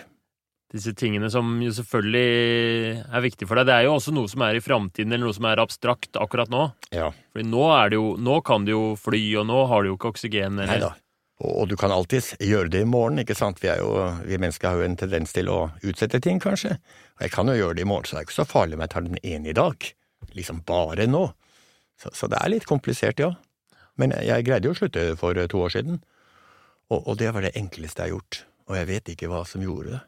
Disse 0.70 0.94
tingene 0.94 1.32
som 1.34 1.48
jo 1.64 1.72
selvfølgelig 1.74 3.02
er 3.02 3.24
viktig 3.26 3.48
for 3.50 3.58
deg. 3.58 3.66
Det 3.66 3.74
er 3.74 3.88
jo 3.88 3.96
også 3.96 4.14
noe 4.14 4.30
som 4.30 4.44
er 4.46 4.60
i 4.60 4.62
framtiden, 4.62 5.16
eller 5.16 5.26
noe 5.26 5.34
som 5.34 5.48
er 5.50 5.62
abstrakt 5.64 6.20
akkurat 6.22 6.52
nå. 6.54 6.68
Ja. 6.94 7.08
Fordi 7.34 7.46
nå 7.50 7.64
er 7.74 7.90
det 7.90 7.98
jo 7.98 8.12
Nå 8.22 8.36
kan 8.46 8.68
du 8.68 8.76
jo 8.76 8.84
fly, 9.00 9.22
og 9.42 9.48
nå 9.50 9.64
har 9.72 9.82
du 9.82 9.90
jo 9.90 9.98
ikke 9.98 10.12
oksygen. 10.14 10.60
Nei 10.60 10.68
Eller, 10.68 10.92
da. 10.92 11.06
Og, 11.40 11.52
og 11.64 11.72
du 11.72 11.76
kan 11.80 11.94
alltids 11.96 12.36
gjøre 12.44 12.70
det 12.76 12.84
i 12.86 12.90
morgen, 12.90 13.22
ikke 13.24 13.38
sant. 13.38 13.64
Vi, 13.64 13.72
er 13.72 13.82
jo, 13.82 13.96
vi 14.28 14.38
mennesker 14.38 14.70
har 14.70 14.78
jo 14.78 14.86
en 14.86 14.98
tendens 15.00 15.34
til 15.34 15.50
å 15.50 15.60
utsette 15.82 16.22
ting, 16.22 16.42
kanskje. 16.44 16.76
Og 17.18 17.26
jeg 17.26 17.34
kan 17.34 17.50
jo 17.50 17.58
gjøre 17.58 17.80
det 17.80 17.86
i 17.86 17.90
morgen, 17.90 18.06
så 18.06 18.18
det 18.18 18.22
er 18.22 18.30
ikke 18.30 18.38
så 18.38 18.48
farlig 18.52 18.78
om 18.78 18.86
jeg 18.86 18.94
tar 18.94 19.08
den 19.08 19.22
ene 19.24 19.50
i 19.50 19.58
dag. 19.58 19.90
Liksom 20.38 20.62
bare 20.68 21.10
nå. 21.10 21.26
Så, 22.00 22.14
så 22.14 22.30
det 22.30 22.38
er 22.44 22.54
litt 22.54 22.70
komplisert, 22.70 23.24
ja. 23.24 23.34
Men 24.00 24.14
jeg 24.22 24.46
greide 24.48 24.70
jo 24.70 24.76
å 24.76 24.80
slutte 24.80 25.10
for 25.20 25.40
to 25.50 25.66
år 25.66 25.74
siden. 25.74 26.00
Og, 26.94 27.02
og 27.02 27.18
det 27.20 27.34
var 27.34 27.46
det 27.46 27.56
enkleste 27.58 28.06
jeg 28.06 28.12
har 28.12 28.18
gjort. 28.20 28.44
Og 28.70 28.78
jeg 28.78 28.90
vet 28.92 29.12
ikke 29.16 29.32
hva 29.32 29.42
som 29.50 29.66
gjorde 29.66 29.96
det. 29.96 30.04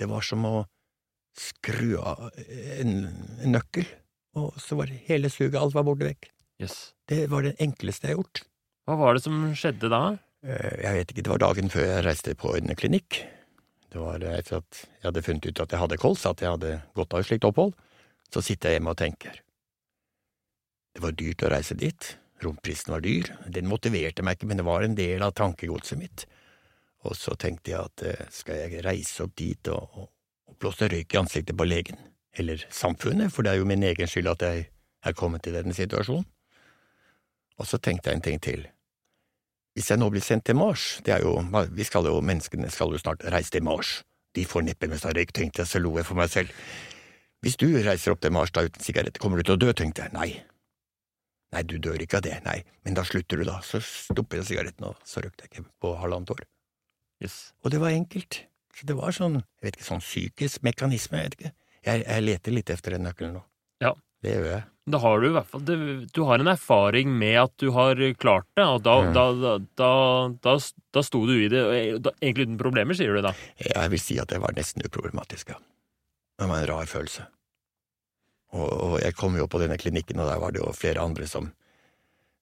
Det 0.00 0.08
var 0.08 0.24
som 0.24 0.44
å 0.48 0.54
skru 1.36 1.94
av 2.00 2.30
en, 2.80 2.94
en 3.44 3.52
nøkkel, 3.54 3.86
og 4.40 4.56
så 4.62 4.78
var 4.78 4.90
hele 5.06 5.30
suget, 5.32 5.58
alt 5.60 5.76
var 5.76 5.84
borte 5.86 6.08
vekk. 6.08 6.30
Yes. 6.62 6.92
Det 7.08 7.26
var 7.32 7.44
det 7.46 7.54
enkleste 7.62 8.08
jeg 8.08 8.16
har 8.16 8.22
gjort. 8.22 8.42
Hva 8.88 8.96
var 9.00 9.16
det 9.16 9.22
som 9.24 9.36
skjedde 9.56 9.90
da? 9.92 10.00
Eh, 10.44 10.80
Jeg 10.84 10.96
vet 10.96 11.12
ikke, 11.12 11.24
det 11.26 11.32
var 11.34 11.42
dagen 11.44 11.70
før 11.72 11.86
jeg 11.86 12.04
reiste 12.06 12.34
på 12.38 12.54
en 12.58 12.72
klinikk. 12.78 13.20
Det 13.90 13.98
var 14.00 14.22
etter 14.22 14.60
at 14.60 14.82
jeg 14.86 15.06
hadde 15.08 15.22
funnet 15.26 15.46
ut 15.50 15.62
at 15.64 15.72
jeg 15.74 15.82
hadde 15.82 15.98
kols, 16.00 16.24
at 16.28 16.42
jeg 16.42 16.52
hadde 16.52 16.74
godt 16.98 17.14
av 17.14 17.22
et 17.22 17.28
slikt 17.30 17.46
opphold. 17.48 17.72
Så 18.30 18.42
sitter 18.46 18.70
jeg 18.70 18.78
hjemme 18.78 18.92
og 18.94 19.00
tenker. 19.00 19.40
Det 20.94 21.02
var 21.02 21.16
dyrt 21.18 21.42
å 21.46 21.50
reise 21.50 21.74
dit. 21.78 22.12
Romprisen 22.44 22.92
var 22.94 23.02
dyr. 23.04 23.32
Den 23.50 23.68
motiverte 23.70 24.24
meg 24.26 24.38
ikke, 24.38 24.48
men 24.50 24.60
det 24.60 24.66
var 24.68 24.84
en 24.86 24.94
del 24.98 25.22
av 25.26 25.34
tankegodset 25.38 25.98
mitt. 26.00 26.26
Og 27.08 27.16
så 27.16 27.34
tenkte 27.40 27.72
jeg 27.72 27.80
at 27.80 28.04
eh, 28.04 28.26
skal 28.34 28.60
jeg 28.64 28.82
reise 28.84 29.24
opp 29.24 29.36
dit 29.38 29.70
og, 29.72 29.94
og, 29.96 30.10
blåse 30.60 30.90
røyk 30.92 31.14
i 31.14 31.20
ansiktet 31.20 31.56
på 31.56 31.68
legen? 31.68 32.00
Eller 32.36 32.62
samfunnet, 32.70 33.32
for 33.32 33.42
det 33.42 33.54
er 33.54 33.62
jo 33.62 33.68
min 33.68 33.82
egen 33.86 34.10
skyld 34.10 34.28
at 34.34 34.44
jeg 34.44 34.66
er 35.02 35.16
kommet 35.16 35.48
i 35.48 35.54
denne 35.54 35.74
situasjonen. 35.74 36.26
Og 37.60 37.66
så 37.68 37.80
tenkte 37.82 38.10
jeg 38.10 38.18
en 38.18 38.24
ting 38.24 38.38
til. 38.40 38.68
Hvis 39.74 39.90
jeg 39.90 40.00
nå 40.00 40.08
blir 40.12 40.24
sendt 40.24 40.46
til 40.48 40.56
Mars, 40.58 41.00
det 41.06 41.14
er 41.14 41.24
jo, 41.24 41.34
vi 41.76 41.84
skal 41.86 42.06
jo, 42.08 42.20
menneskene 42.24 42.70
skal 42.72 42.92
jo 42.92 43.00
snart 43.00 43.24
reise 43.32 43.52
til 43.54 43.64
Mars, 43.64 44.00
de 44.36 44.44
får 44.46 44.64
neppe 44.66 44.88
med 44.90 45.00
seg 45.02 45.16
røyk, 45.16 45.34
tenkte 45.34 45.62
jeg, 45.62 45.70
så 45.70 45.82
lo 45.82 45.96
jeg 45.98 46.06
for 46.08 46.18
meg 46.18 46.30
selv. 46.32 46.54
Hvis 47.44 47.56
du 47.60 47.66
reiser 47.72 48.12
opp 48.12 48.22
til 48.22 48.34
Mars 48.34 48.52
da 48.54 48.64
uten 48.66 48.84
sigarett, 48.84 49.18
kommer 49.18 49.40
du 49.40 49.46
til 49.48 49.56
å 49.56 49.60
dø, 49.60 49.72
tenkte 49.76 50.06
jeg, 50.06 50.14
nei. 50.14 50.30
Nei, 51.50 51.64
du 51.66 51.78
dør 51.82 51.98
ikke 52.02 52.20
av 52.20 52.26
det, 52.28 52.36
nei, 52.44 52.60
men 52.86 52.94
da 52.98 53.04
slutter 53.06 53.40
du 53.40 53.48
da, 53.48 53.58
så 53.66 53.80
stopper 53.82 54.40
jeg 54.40 54.52
sigaretten, 54.52 54.92
og 54.92 55.00
så 55.08 55.24
røykte 55.24 55.46
jeg 55.46 55.54
ikke 55.54 55.70
på 55.82 55.94
halvannet 55.98 56.34
år. 56.36 56.44
Yes. 57.20 57.52
Og 57.64 57.70
det 57.74 57.80
var 57.82 57.92
enkelt. 57.92 58.42
Så 58.76 58.86
det 58.88 58.96
var 58.96 59.12
sånn, 59.12 59.40
jeg 59.60 59.66
vet 59.68 59.76
ikke, 59.76 59.88
sånn 59.90 60.00
psykisk 60.04 60.62
mekanisme, 60.64 61.18
jeg 61.20 61.30
vet 61.30 61.38
ikke. 61.40 61.52
Jeg, 61.84 62.04
jeg 62.06 62.24
leter 62.24 62.54
litt 62.54 62.70
etter 62.72 62.94
den 62.96 63.04
nøkkelen 63.08 63.34
nå. 63.36 63.42
Ja. 63.84 63.94
Det 64.24 64.34
gjør 64.36 64.46
jeg. 64.54 64.62
Da 64.90 64.98
har 65.00 65.20
du 65.20 65.26
i 65.28 65.32
hvert 65.32 65.48
fall 65.48 65.62
det, 65.68 65.74
du 66.16 66.20
har 66.28 66.42
en 66.42 66.50
erfaring 66.50 67.12
med 67.20 67.36
at 67.40 67.52
du 67.62 67.70
har 67.76 68.00
klart 68.20 68.46
det, 68.58 68.64
og 68.64 68.82
da, 68.84 68.94
Mm. 69.00 69.12
da, 69.14 69.24
da, 69.80 69.90
da, 70.42 70.54
da, 70.92 71.02
sto 71.06 71.20
du 71.28 71.34
i 71.36 71.48
det, 71.52 71.60
egentlig 72.20 72.48
uten 72.48 72.58
problemer, 72.60 72.96
sier 72.96 73.14
du 73.16 73.22
da. 73.24 73.32
Jeg 73.60 73.92
vil 73.92 74.02
si 74.02 74.18
at 74.20 74.28
det 74.32 74.40
var 74.42 74.52
nesten 74.56 74.84
uproblematisk, 74.84 75.52
ja. 75.54 75.60
Det 76.40 76.48
var 76.48 76.64
en 76.64 76.68
rar 76.72 76.88
følelse. 76.90 77.26
Og, 78.56 78.66
og 78.66 78.94
jeg 79.00 79.14
kom 79.14 79.36
jo 79.38 79.46
på 79.46 79.60
denne 79.62 79.78
klinikken, 79.78 80.18
og 80.20 80.28
der 80.32 80.40
var 80.42 80.52
det 80.56 80.60
jo 80.64 80.72
flere 80.74 81.04
andre 81.04 81.28
som 81.30 81.52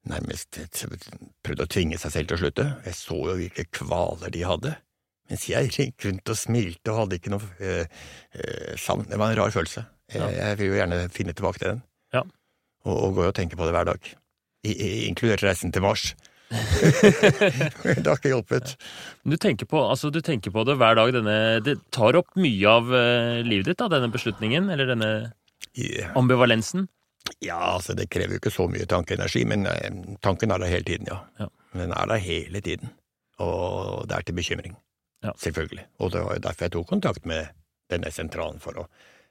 nærmest 0.09 0.61
prøvde 1.45 1.65
å 1.67 1.71
tvinge 1.71 1.99
seg 2.01 2.15
selv 2.15 2.31
til 2.31 2.39
å 2.39 2.43
slutte. 2.45 2.67
Jeg 2.87 2.95
så 2.97 3.19
jo 3.31 3.35
hvilke 3.41 3.67
kvaler 3.75 4.33
de 4.35 4.45
hadde. 4.47 4.75
Mens 5.29 5.45
jeg 5.51 5.69
gikk 5.75 6.07
rundt 6.07 6.31
og 6.33 6.39
smilte 6.41 6.93
og 6.93 7.03
hadde 7.03 7.19
ikke 7.19 7.33
noe 7.35 7.49
eh, 7.61 7.85
eh, 8.33 8.73
savn. 8.81 9.05
Det 9.11 9.19
var 9.21 9.35
en 9.35 9.41
rar 9.43 9.53
følelse. 9.53 9.85
Jeg, 10.09 10.23
Ja. 10.23 10.29
jeg 10.33 10.59
vil 10.61 10.71
jo 10.71 10.79
gjerne 10.79 11.03
finne 11.13 11.35
tilbake 11.37 11.61
til 11.61 11.69
den. 11.75 11.83
Ja. 12.17 12.23
Og, 12.89 12.95
og 12.97 13.19
går 13.19 13.27
og 13.33 13.37
tenker 13.37 13.61
på 13.61 13.67
det 13.69 13.75
hver 13.77 13.91
dag. 13.91 14.09
I, 14.65 14.73
i, 14.73 14.89
inkludert 15.11 15.45
reisen 15.45 15.73
til 15.75 15.85
Mars. 15.85 16.15
det 16.49 18.07
har 18.07 18.17
ikke 18.17 18.33
hjulpet. 18.33 18.73
Du 19.29 19.37
tenker, 19.37 19.69
på, 19.69 19.83
altså, 19.85 20.09
du 20.15 20.23
tenker 20.25 20.55
på 20.55 20.65
det 20.65 20.79
hver 20.81 20.97
dag. 20.97 21.13
Denne, 21.13 21.37
det 21.65 21.77
tar 21.93 22.17
opp 22.17 22.33
mye 22.41 22.73
av 22.73 22.89
eh, 22.97 23.43
livet 23.45 23.69
ditt, 23.75 23.83
da, 23.83 23.91
denne 23.93 24.09
beslutningen, 24.15 24.71
eller 24.73 24.89
denne 24.95 25.11
I, 25.77 25.91
ambivalensen. 26.17 26.89
Ja, 27.45 27.59
altså 27.75 27.95
det 27.95 28.09
krever 28.11 28.37
jo 28.37 28.41
ikke 28.43 28.55
så 28.55 28.67
mye 28.71 28.87
tankeenergi, 28.89 29.45
men 29.47 29.67
eh, 29.71 29.91
tanken 30.25 30.51
er 30.51 30.63
der 30.63 30.73
hele 30.73 30.87
tiden, 30.89 31.11
ja. 31.11 31.21
Ja. 31.39 31.49
Den 31.75 31.93
er 31.93 32.07
der 32.11 32.23
hele 32.23 32.61
tiden. 32.65 32.95
og 33.39 34.09
det 34.09 34.17
er 34.17 34.23
til 34.27 34.35
bekymring. 34.35 34.77
Ja. 35.23 35.33
Selvfølgelig. 35.39 35.87
Og 35.99 36.11
det 36.13 36.23
var 36.25 36.35
jo 36.35 36.43
derfor 36.43 36.65
jeg 36.65 36.73
tok 36.73 36.89
kontakt 36.89 37.27
med 37.27 37.47
denne 37.91 38.11
sentralen, 38.11 38.59
for 38.61 38.79
å 38.83 38.87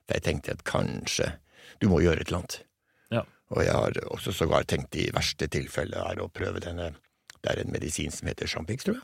jeg 0.08 0.24
tenkte 0.24 0.56
at 0.56 0.63
kanskje 0.67 1.34
du 1.82 1.89
må 1.91 2.00
gjøre 2.00 2.24
et 2.24 2.29
eller 2.29 2.39
annet. 2.39 2.58
Ja. 3.12 3.24
Og 3.51 3.63
jeg 3.65 3.75
har 3.75 4.00
også 4.08 4.32
sågar 4.36 4.63
tenkt 4.63 4.96
i 4.96 5.10
verste 5.15 5.50
tilfelle 5.51 6.00
er 6.00 6.22
å 6.24 6.32
prøve 6.32 6.63
denne 6.63 6.94
Det 7.38 7.51
er 7.51 7.60
en 7.62 7.72
medisin 7.72 8.12
som 8.12 8.27
heter 8.27 8.48
Champix, 8.50 8.84
tror 8.84 8.96
jeg. 8.98 9.03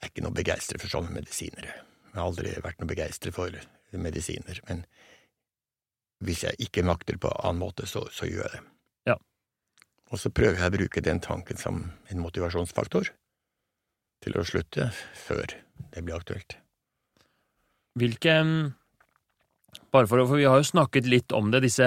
Jeg 0.00 0.08
er 0.08 0.10
ikke 0.10 0.24
noe 0.24 0.34
begeistret 0.34 0.82
for 0.82 0.90
sånne 0.90 1.12
medisiner. 1.14 1.68
Jeg 1.68 2.16
har 2.16 2.24
aldri 2.26 2.50
vært 2.64 2.80
noe 2.80 2.90
begeistret 2.90 3.36
for 3.36 3.54
medisiner, 3.92 4.58
men 4.68 4.82
hvis 6.22 6.44
jeg 6.46 6.58
ikke 6.66 6.84
makter 6.86 7.18
på 7.20 7.30
annen 7.42 7.62
måte, 7.62 7.86
så, 7.90 8.04
så 8.14 8.28
gjør 8.28 8.46
jeg 8.46 8.54
det. 8.54 8.62
Ja. 9.12 9.16
Og 10.12 10.20
så 10.22 10.30
prøver 10.34 10.60
jeg 10.60 10.72
å 10.72 10.76
bruke 10.76 11.04
den 11.04 11.22
tanken 11.24 11.60
som 11.60 11.84
en 12.12 12.22
motivasjonsfaktor 12.22 13.12
til 14.22 14.38
å 14.38 14.44
slutte 14.46 14.90
før 15.18 15.56
det 15.92 16.04
blir 16.04 16.18
aktuelt. 16.18 16.58
Hvilke 17.98 18.36
Bare 19.92 20.08
for 20.08 20.20
å 20.20 20.26
For 20.28 20.40
vi 20.40 20.48
har 20.48 20.60
jo 20.60 20.68
snakket 20.68 21.08
litt 21.08 21.32
om 21.36 21.50
det, 21.52 21.62
disse, 21.64 21.86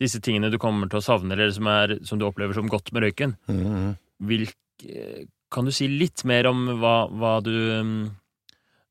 disse 0.00 0.20
tingene 0.24 0.50
du 0.52 0.58
kommer 0.60 0.88
til 0.88 1.00
å 1.00 1.04
savne, 1.04 1.34
eller 1.34 1.50
som, 1.56 1.68
er, 1.72 1.96
som 2.04 2.20
du 2.20 2.26
opplever 2.28 2.56
som 2.56 2.68
godt 2.68 2.92
med 2.92 3.04
røyken. 3.04 3.34
Mhm. 3.48 3.96
Hvilke, 4.28 5.04
kan 5.52 5.68
du 5.68 5.72
si 5.72 5.88
litt 5.88 6.24
mer 6.28 6.48
om 6.50 6.66
hva, 6.80 6.96
hva 7.08 7.38
du 7.44 7.54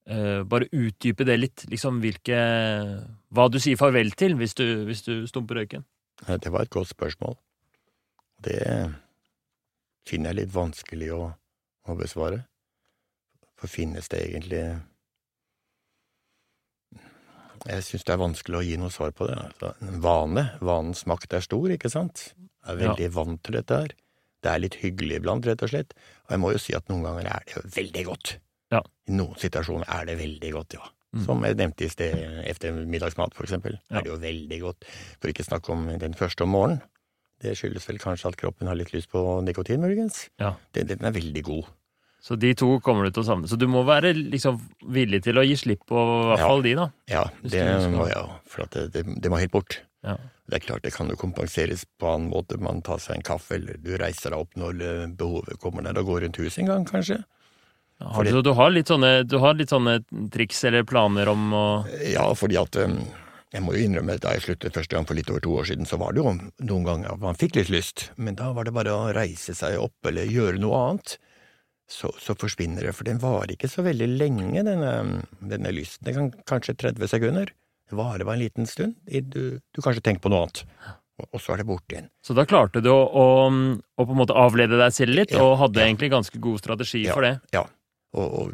eh, 0.08 0.42
Bare 0.48 0.70
utdype 0.72 1.26
det 1.28 1.38
litt. 1.40 1.66
Liksom 1.72 2.02
hvilke 2.04 2.40
Hva 3.34 3.48
du 3.52 3.60
sier 3.64 3.80
farvel 3.80 4.14
til 4.18 4.38
hvis 4.40 4.56
du, 4.58 4.66
hvis 4.88 5.04
du 5.06 5.28
stumper 5.30 5.62
røyken. 5.62 5.86
Ja, 6.28 6.38
Det 6.38 6.52
var 6.52 6.66
et 6.66 6.74
godt 6.74 6.90
spørsmål. 6.94 7.38
Det 8.44 8.62
finner 10.08 10.32
jeg 10.32 10.44
litt 10.44 10.54
vanskelig 10.54 11.10
å, 11.14 11.24
å 11.88 11.98
besvare. 11.98 12.46
For 13.58 13.70
finnes 13.72 14.08
det 14.14 14.22
egentlig 14.28 14.62
Jeg 17.68 17.84
syns 17.84 18.06
det 18.06 18.14
er 18.14 18.22
vanskelig 18.22 18.60
å 18.60 18.64
gi 18.64 18.76
noe 18.80 18.94
svar 18.94 19.12
på 19.18 19.28
det. 19.28 19.36
Altså, 19.42 19.74
vane, 20.04 20.44
vanens 20.64 21.02
makt 21.10 21.34
er 21.36 21.44
stor, 21.44 21.72
ikke 21.74 21.90
sant? 21.92 22.30
Jeg 22.64 22.76
er 22.76 22.82
veldig 22.84 23.08
vant 23.16 23.42
til 23.44 23.58
dette 23.58 23.80
her. 23.82 23.96
Det 24.46 24.52
er 24.52 24.62
litt 24.62 24.78
hyggelig 24.80 25.18
iblant, 25.20 25.48
rett 25.50 25.64
og 25.66 25.72
slett. 25.74 25.96
Og 26.28 26.36
jeg 26.36 26.42
må 26.44 26.52
jo 26.54 26.62
si 26.62 26.76
at 26.78 26.88
noen 26.92 27.04
ganger 27.08 27.28
er 27.34 27.48
det 27.48 27.58
jo 27.58 27.64
veldig 27.76 28.04
godt. 28.08 28.38
Ja. 28.71 28.81
I 29.07 29.15
noen 29.15 29.36
situasjoner 29.39 29.88
er 29.88 30.05
det 30.09 30.17
veldig 30.19 30.51
godt, 30.53 30.74
ja. 30.79 30.86
Mm. 31.15 31.24
Som 31.24 31.43
jeg 31.47 31.55
nevnte 31.55 31.86
i 31.86 31.89
sted, 31.89 32.17
etter 32.51 32.75
middagsmat, 32.86 33.33
for 33.33 33.47
eksempel, 33.47 33.77
Ja. 33.89 33.97
er 34.00 34.03
det 34.03 34.12
jo 34.12 34.17
veldig 34.19 34.59
godt. 34.62 34.86
For 35.21 35.31
ikke 35.31 35.45
snakke 35.47 35.69
om 35.71 35.88
den 36.00 36.13
første 36.13 36.43
om 36.43 36.50
morgenen. 36.51 36.81
Det 37.39 37.53
skyldes 37.55 37.88
vel 37.88 38.00
kanskje 38.01 38.27
at 38.31 38.38
kroppen 38.38 38.67
har 38.67 38.75
litt 38.75 38.91
lyst 38.93 39.09
på 39.12 39.21
nikotin, 39.45 39.79
muligens. 39.79 40.27
Ja. 40.41 40.55
Den, 40.74 40.88
den 40.88 41.05
er 41.05 41.12
veldig 41.12 41.43
god. 41.43 41.65
Så 42.19 42.36
de 42.36 42.50
to 42.57 42.79
kommer 42.83 43.05
du 43.05 43.12
til 43.12 43.24
å 43.24 43.27
savne. 43.27 43.47
Så 43.47 43.55
du 43.62 43.67
må 43.69 43.86
være 43.86 44.12
liksom 44.17 44.57
villig 44.89 45.21
til 45.24 45.38
å 45.38 45.45
gi 45.45 45.53
slipp 45.55 45.86
på 45.88 45.95
i 45.95 46.25
hvert 46.31 46.39
Ja. 46.41 46.47
fall 46.47 46.62
de, 46.65 46.74
da. 46.75 46.88
Ja, 47.07 47.24
det 47.43 47.62
må 47.93 48.07
jeg 48.09 48.25
for 48.50 48.63
at 48.65 48.71
det, 48.71 48.91
det, 48.91 49.21
det 49.21 49.29
må 49.31 49.38
helt 49.39 49.51
bort. 49.53 49.79
Ja. 50.03 50.17
Det 50.50 50.55
er 50.57 50.65
klart 50.65 50.81
det 50.83 50.93
kan 50.95 51.07
jo 51.09 51.15
kompenseres 51.15 51.86
på 52.00 52.09
annen 52.09 52.29
måte. 52.31 52.57
Man 52.59 52.81
tar 52.81 52.97
seg 53.00 53.15
en 53.17 53.21
kaffe, 53.24 53.55
eller 53.55 53.77
du 53.77 53.95
reiser 53.97 54.31
deg 54.31 54.39
opp 54.39 54.55
når 54.59 54.81
eh, 54.81 55.07
behovet 55.07 55.59
kommer 55.62 55.83
ned 55.86 55.97
og 55.97 56.05
går 56.09 56.21
rundt 56.25 56.38
huset 56.41 56.59
en 56.65 56.71
gang, 56.74 56.86
kanskje. 56.89 57.24
Har 58.00 58.24
du, 58.27 58.42
du 58.46 58.51
har 58.54 58.70
litt 58.70 58.92
sånne, 58.92 59.24
du 59.25 59.38
har 59.42 59.56
litt 59.58 59.72
sånne 59.74 60.00
triks 60.34 60.60
eller 60.70 60.84
planer 60.86 61.30
om 61.32 61.48
å 61.58 61.63
Ja, 62.06 62.27
fordi 62.38 62.60
at 62.62 62.75
eh, 62.77 62.92
Jeg 63.56 63.63
må 63.66 63.74
jo 63.74 63.86
innrømme 63.88 64.13
at 64.20 64.22
da 64.22 64.36
jeg 64.36 64.44
sluttet 64.46 64.75
første 64.77 64.94
gang 64.94 65.08
for 65.10 65.18
litt 65.18 65.32
over 65.34 65.42
to 65.42 65.56
år 65.58 65.66
siden, 65.72 65.88
så 65.89 65.98
var 65.98 66.13
det 66.13 66.22
jo 66.22 66.34
noen 66.68 66.86
ganger 66.86 67.13
at 67.16 67.24
man 67.24 67.39
fikk 67.39 67.56
litt 67.58 67.72
lyst, 67.74 68.12
men 68.18 68.36
da 68.38 68.51
var 68.54 68.68
det 68.68 68.74
bare 68.75 68.94
å 68.94 69.08
reise 69.16 69.56
seg 69.58 69.80
opp 69.82 70.06
eller 70.12 70.30
gjøre 70.30 70.60
noe 70.62 70.77
annet. 70.89 71.16
Så, 71.88 72.12
så 72.20 72.36
forsvinner 72.36 72.84
det, 72.84 72.92
for 72.98 73.08
den 73.08 73.22
varer 73.24 73.54
ikke 73.56 73.70
så 73.72 73.80
veldig 73.86 74.10
lenge, 74.20 74.60
denne, 74.68 75.24
denne 75.39 75.72
lysten. 75.72 76.04
Det 76.04 76.13
kan 76.18 76.27
kanskje 76.51 76.75
30 76.84 77.08
sekunder. 77.08 77.54
Det 77.88 77.96
varer 77.96 78.27
bare 78.27 78.36
en 78.36 78.44
liten 78.44 78.68
stund. 78.68 78.98
Du, 79.08 79.58
du 79.63 79.80
kanskje 79.82 80.04
tenker 80.04 80.25
på 80.25 80.34
noe 80.34 80.44
annet, 80.44 80.66
og, 81.18 81.30
og 81.32 81.39
så 81.39 81.56
er 81.56 81.63
det 81.63 81.70
borte 81.72 81.96
igjen. 81.96 82.10
Så 82.27 82.36
da 82.36 82.44
klarte 82.46 82.84
du 82.84 82.92
å, 82.92 83.00
å, 83.08 83.25
å 83.48 84.04
på 84.04 84.12
en 84.12 84.20
måte 84.20 84.36
avlede 84.36 84.75
deg 84.84 84.92
selv 85.00 85.16
litt, 85.16 85.32
Ja, 85.32 85.46
og 85.48 85.56
hadde 85.63 85.80
ja. 85.80 85.88
egentlig 85.88 86.12
ganske 86.12 86.44
god 86.44 86.60
strategi 86.60 87.06
Ja. 87.08 87.16
for 87.16 87.24
det. 87.24 87.38
Ja, 87.56 87.63
og, 88.16 88.28
og 88.42 88.54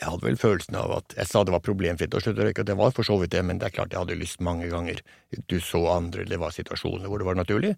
jeg 0.00 0.10
hadde 0.10 0.26
vel 0.26 0.38
følelsen 0.38 0.76
av 0.78 0.92
at 0.96 1.14
Jeg 1.16 1.30
sa 1.30 1.44
det 1.46 1.54
var 1.54 1.62
problemfritt 1.64 2.14
å 2.16 2.20
slutte 2.22 2.42
å 2.42 2.48
røyke, 2.48 2.64
og 2.64 2.68
det 2.68 2.78
var 2.78 2.94
for 2.96 3.06
så 3.06 3.16
vidt 3.20 3.34
det, 3.34 3.44
men 3.46 3.60
det 3.60 3.68
er 3.68 3.76
klart 3.76 3.94
jeg 3.94 4.02
hadde 4.02 4.18
lyst 4.18 4.42
mange 4.42 4.66
ganger. 4.72 5.00
Du 5.48 5.60
så 5.62 5.84
andre, 5.92 6.26
det 6.28 6.40
var 6.42 6.54
situasjoner 6.54 7.06
hvor 7.08 7.22
det 7.22 7.28
var 7.28 7.38
naturlig. 7.38 7.74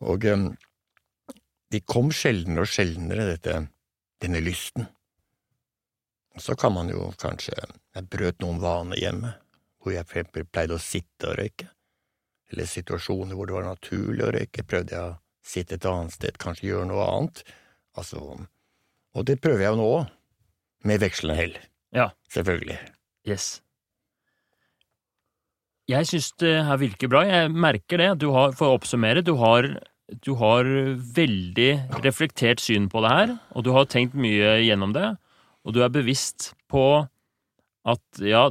Og 0.00 0.24
em, 0.24 0.46
de 1.70 1.82
kom 1.84 2.08
sjeldnere 2.14 2.64
og 2.64 2.72
sjeldnere, 2.72 3.28
dette, 3.34 3.58
denne 4.24 4.40
lysten. 4.42 4.88
Så 6.40 6.56
kan 6.56 6.72
man 6.72 6.88
jo 6.88 7.10
kanskje 7.20 7.52
Jeg 7.58 8.06
brøt 8.06 8.40
noen 8.40 8.60
vaner 8.62 8.96
hjemme, 8.96 9.34
hvor 9.82 9.92
jeg 9.92 10.06
for 10.06 10.20
eksempel 10.20 10.46
pleide 10.46 10.76
å 10.78 10.82
sitte 10.82 11.28
og 11.32 11.40
røyke. 11.40 11.66
Eller 12.50 12.66
situasjoner 12.70 13.36
hvor 13.36 13.46
det 13.50 13.56
var 13.58 13.66
naturlig 13.66 14.24
å 14.24 14.32
røyke, 14.34 14.64
prøvde 14.64 14.94
jeg 14.94 15.10
å 15.10 15.18
sitte 15.42 15.76
et 15.76 15.88
annet 15.90 16.14
sted, 16.14 16.38
kanskje 16.38 16.70
gjøre 16.70 16.88
noe 16.90 17.06
annet. 17.10 17.42
Altså 17.98 18.38
Og 19.16 19.26
det 19.26 19.40
prøver 19.42 19.64
jeg 19.64 19.74
jo 19.74 19.80
nå 19.80 19.88
òg, 19.98 20.14
med 20.86 21.02
vekslende 21.02 21.36
hell. 21.36 21.56
Ja. 21.94 22.10
Selvfølgelig. 22.32 22.78
Yes. 23.28 23.58
Jeg 25.90 26.06
syns 26.06 26.30
det 26.38 26.52
her 26.66 26.78
virker 26.80 27.10
bra. 27.10 27.24
Jeg 27.26 27.50
merker 27.50 28.00
det. 28.00 28.10
Du 28.22 28.30
har, 28.34 28.54
for 28.56 28.70
å 28.70 28.78
oppsummere, 28.78 29.24
du 29.26 29.34
har, 29.40 29.66
du 30.22 30.32
har 30.38 30.68
veldig 31.16 31.70
reflektert 32.04 32.62
syn 32.62 32.86
på 32.92 33.02
det 33.04 33.14
her, 33.14 33.32
og 33.54 33.66
du 33.66 33.72
har 33.74 33.90
tenkt 33.90 34.14
mye 34.14 34.60
gjennom 34.62 34.94
det, 34.94 35.08
og 35.66 35.74
du 35.74 35.82
er 35.84 35.92
bevisst 35.92 36.52
på 36.70 36.84
at 37.90 38.22
ja, 38.22 38.46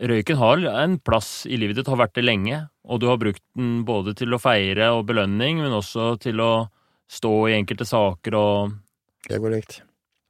røyken 0.00 0.40
har 0.40 0.64
en 0.72 0.96
plass 1.04 1.44
i 1.46 1.58
livet 1.60 1.78
ditt, 1.78 1.90
har 1.90 2.00
vært 2.00 2.16
det 2.16 2.24
lenge, 2.24 2.64
og 2.88 3.02
du 3.02 3.08
har 3.10 3.20
brukt 3.20 3.44
den 3.58 3.82
både 3.86 4.16
til 4.16 4.32
å 4.32 4.40
feire 4.40 4.92
og 4.96 5.06
belønning, 5.10 5.60
men 5.60 5.74
også 5.76 6.14
til 6.22 6.40
å 6.40 6.52
stå 7.12 7.34
i 7.48 7.56
enkelte 7.58 7.86
saker 7.88 8.36
og 8.38 8.76
Det 9.26 9.40
går 9.42 9.56
likt. 9.56 9.80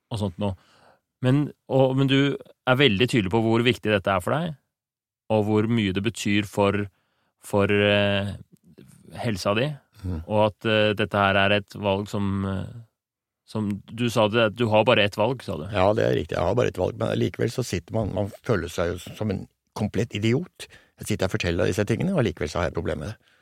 og 0.08 0.22
sånt 0.22 0.38
noe. 0.40 0.56
Men, 1.24 1.48
og, 1.68 1.96
men 1.98 2.08
du 2.10 2.18
er 2.38 2.78
veldig 2.78 3.08
tydelig 3.10 3.32
på 3.32 3.42
hvor 3.42 3.64
viktig 3.66 3.90
dette 3.90 4.12
er 4.12 4.22
for 4.24 4.36
deg, 4.36 4.54
og 5.34 5.44
hvor 5.48 5.68
mye 5.68 5.92
det 5.92 6.04
betyr 6.06 6.46
for, 6.48 6.86
for 7.44 7.68
uh, 7.68 8.30
helsa 9.18 9.54
di, 9.58 9.66
mm. 10.04 10.20
og 10.22 10.44
at 10.46 10.68
uh, 10.70 10.92
dette 10.96 11.24
her 11.24 11.40
er 11.42 11.56
et 11.58 11.76
valg 11.76 12.06
som, 12.08 12.46
uh, 12.46 12.70
som 13.48 13.70
Du 13.90 14.06
sa 14.14 14.28
det, 14.32 14.52
du 14.56 14.68
har 14.72 14.86
bare 14.88 15.04
ett 15.08 15.18
valg, 15.18 15.42
sa 15.44 15.58
du. 15.58 15.66
Ja, 15.74 15.90
det 15.96 16.06
er 16.06 16.16
riktig. 16.20 16.38
Jeg 16.38 16.46
har 16.46 16.56
bare 16.58 16.72
ett 16.72 16.80
valg, 16.80 16.96
men 17.00 17.18
likevel 17.18 17.52
så 17.52 17.66
sitter 17.66 17.98
man 17.98 18.14
Man 18.14 18.30
føler 18.46 18.70
seg 18.72 18.94
jo 18.94 19.16
som 19.18 19.34
en 19.34 19.46
komplett 19.78 20.14
idiot. 20.14 20.68
Jeg 20.98 21.12
sitter 21.12 21.28
og 21.28 21.34
forteller 21.34 21.70
disse 21.70 21.84
tingene, 21.86 22.14
og 22.14 22.24
likevel 22.26 22.50
så 22.50 22.62
har 22.62 22.70
jeg 22.70 22.78
problemer 22.78 23.04
med 23.04 23.12
det. 23.12 23.34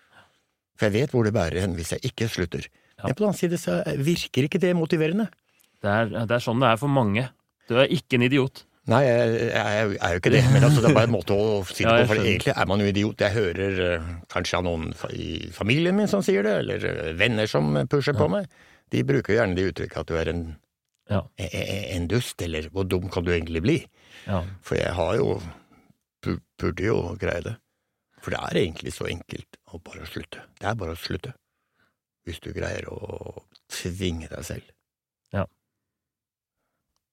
For 0.76 0.88
jeg 0.88 0.96
vet 0.96 1.14
hvor 1.14 1.24
det 1.24 1.32
bærer 1.36 1.62
hen 1.64 1.76
hvis 1.76 1.94
jeg 1.94 2.10
ikke 2.10 2.28
slutter. 2.28 2.66
Ja. 2.98 3.08
Men 3.10 3.14
på 3.14 3.22
den 3.24 3.28
annen 3.28 3.38
side 3.40 3.58
så 3.60 3.80
virker 4.00 4.46
ikke 4.48 4.60
det 4.62 4.70
motiverende. 4.76 5.26
Det 5.84 5.90
er, 5.92 6.08
det 6.26 6.32
er 6.38 6.42
sånn 6.42 6.62
det 6.62 6.70
er 6.72 6.78
for 6.80 6.88
mange. 6.92 7.26
Du 7.68 7.74
er 7.78 7.90
ikke 7.92 8.16
en 8.16 8.24
idiot. 8.28 8.62
Nei, 8.86 9.00
jeg, 9.02 9.48
er 9.58 9.80
jo- 9.90 9.96
ikke 10.20 10.30
det, 10.30 10.44
men 10.52 10.62
altså, 10.62 10.80
det 10.84 10.90
er 10.92 10.94
bare 10.94 11.08
en 11.10 11.14
måte 11.16 11.34
å 11.34 11.64
si 11.66 11.82
det 11.84 11.90
på, 12.06 12.06
for 12.12 12.20
egentlig 12.22 12.52
er 12.54 12.68
man 12.70 12.80
jo 12.80 12.86
idiot. 12.92 13.20
Jeg 13.26 13.34
hører 13.34 13.80
eh, 13.88 14.06
kanskje 14.32 14.60
av 14.60 14.64
noen 14.68 14.92
i 15.12 15.50
familien 15.52 15.96
min 15.98 16.06
som 16.08 16.22
sier 16.22 16.46
det, 16.46 16.54
eller 16.62 16.86
eh, 16.92 17.12
venner 17.18 17.50
som 17.50 17.72
pusher 17.90 18.14
på 18.16 18.28
meg. 18.30 18.46
De 18.94 19.02
bruker 19.02 19.34
jo 19.34 19.40
gjerne 19.40 19.58
det 19.58 19.66
uttrykket 19.72 20.00
at 20.04 20.12
du 20.12 20.14
er 20.20 20.30
en, 20.32 20.44
Ja. 21.10 21.20
e- 21.38 21.50
e- 21.50 21.96
en 21.96 22.06
dust, 22.10 22.40
eller 22.42 22.70
hvor 22.70 22.86
dum 22.88 23.10
kan 23.10 23.26
du 23.26 23.32
egentlig 23.34 23.62
bli? 23.66 23.76
Ja. 24.26 24.44
For 24.62 24.78
jeg 24.78 24.94
har 24.94 25.16
jo 25.18 25.40
Burde 26.26 26.82
jo 26.82 26.96
greie 27.20 27.42
det. 27.44 27.52
For 28.22 28.32
det 28.34 28.38
er 28.42 28.58
egentlig 28.64 28.90
så 28.96 29.06
enkelt 29.06 29.58
å 29.70 29.78
bare 29.84 30.06
slutte. 30.10 30.40
Det 30.58 30.66
er 30.66 30.74
bare 30.78 30.94
å 30.96 30.98
slutte. 30.98 31.34
Hvis 32.26 32.42
du 32.42 32.50
greier 32.54 32.88
å 32.90 33.44
tvinge 33.70 34.28
deg 34.30 34.42
selv. 34.46 34.72
Ja. 35.34 35.44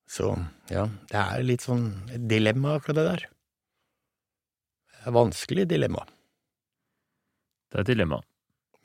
Så 0.09 0.31
ja, 0.73 0.87
det 1.11 1.21
er 1.21 1.45
litt 1.45 1.65
sånn 1.65 1.87
et 2.13 2.25
dilemma 2.29 2.77
akkurat 2.79 2.99
det 2.99 3.05
der. 3.07 3.25
Det 4.93 5.05
er 5.11 5.17
vanskelig 5.17 5.67
dilemma. 5.69 6.05
Det 7.69 7.79
er 7.79 7.85
et 7.85 7.93
dilemma. 7.93 8.19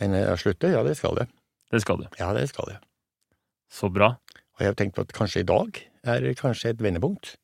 Men 0.00 0.14
eh, 0.16 0.30
slutte, 0.40 0.70
ja 0.72 0.84
det 0.86 0.96
skal 0.98 1.16
det. 1.18 1.28
Det 1.72 1.82
skal 1.84 2.00
det. 2.02 2.08
Ja, 2.20 2.30
det 2.36 2.46
skal 2.52 2.70
det. 2.72 2.78
Så 3.68 3.90
bra. 3.92 4.14
Og 4.56 4.64
jeg 4.64 4.72
har 4.72 4.78
tenkt 4.78 4.96
på 4.96 5.04
at 5.04 5.12
kanskje 5.14 5.44
i 5.44 5.48
dag 5.48 5.80
er 6.08 6.24
kanskje 6.38 6.72
et 6.72 6.82
vendepunkt. 6.82 7.36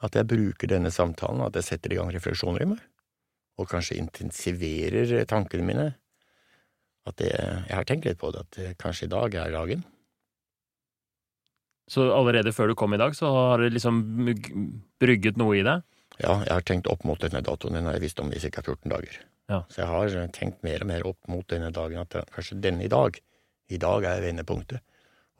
At 0.00 0.16
jeg 0.16 0.28
bruker 0.30 0.70
denne 0.70 0.90
samtalen, 0.90 1.42
at 1.44 1.58
jeg 1.58 1.68
setter 1.68 1.92
i 1.92 1.98
gang 2.00 2.12
refleksjoner 2.14 2.64
i 2.64 2.70
meg. 2.72 2.80
Og 3.60 3.68
kanskje 3.68 3.98
intensiverer 4.00 5.12
tankene 5.28 5.66
mine. 5.66 5.86
At 7.08 7.16
det, 7.20 7.30
jeg 7.32 7.72
har 7.74 7.86
tenkt 7.88 8.06
litt 8.08 8.20
på 8.20 8.32
det, 8.34 8.44
at 8.44 8.60
eh, 8.60 8.76
kanskje 8.80 9.08
i 9.08 9.12
dag 9.14 9.36
er 9.40 9.54
dagen. 9.54 9.86
Så 11.90 12.06
allerede 12.14 12.52
før 12.54 12.70
du 12.70 12.76
kom 12.78 12.94
i 12.94 13.00
dag, 13.00 13.16
så 13.18 13.30
har 13.34 13.64
det 13.64 13.72
liksom 13.74 14.02
brygget 15.02 15.40
noe 15.40 15.56
i 15.58 15.64
deg? 15.66 15.82
Ja, 16.20 16.36
jeg 16.44 16.52
har 16.52 16.66
tenkt 16.68 16.90
opp 16.92 17.02
mot 17.08 17.20
denne 17.22 17.40
datoen, 17.42 17.78
den 17.78 17.88
har 17.88 17.96
jeg 17.96 18.04
visst 18.04 18.20
om 18.22 18.30
i 18.30 18.42
ca. 18.42 18.62
14 18.62 18.92
dager. 18.92 19.16
Ja. 19.50 19.64
Så 19.72 19.82
jeg 19.82 19.90
har 19.90 20.20
eh, 20.20 20.30
tenkt 20.36 20.62
mer 20.66 20.84
og 20.84 20.92
mer 20.92 21.08
opp 21.10 21.32
mot 21.32 21.48
denne 21.50 21.72
dagen, 21.74 22.04
at 22.04 22.30
kanskje 22.36 22.60
denne 22.62 22.86
i 22.86 22.92
dag, 22.92 23.18
i 23.70 23.80
dag 23.80 24.06
er 24.06 24.24
vendepunktet. 24.26 24.84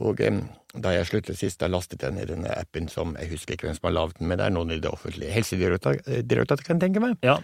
Og 0.01 0.21
em, 0.25 0.41
da 0.81 0.95
jeg 0.95 1.09
sluttet 1.11 1.37
sist, 1.37 1.61
da 1.61 1.69
lastet 1.69 2.03
jeg 2.07 2.17
ned 2.17 2.31
denne 2.33 2.53
appen 2.57 2.89
som 2.89 3.13
jeg 3.21 3.35
husker 3.35 3.55
ikke 3.55 3.69
hvem 3.69 3.77
som 3.77 3.91
har 3.91 3.99
laget 3.99 4.21
den, 4.21 4.31
men 4.31 4.41
det 4.41 4.47
er 4.47 4.55
noen 4.55 4.73
i 4.73 4.81
det 4.81 4.89
offentlige 4.89 5.35
Helsedirektoratet, 5.35 6.65
kan 6.65 6.79
jeg 6.79 6.87
tenke 6.87 7.03
meg. 7.05 7.19
Ja. 7.27 7.37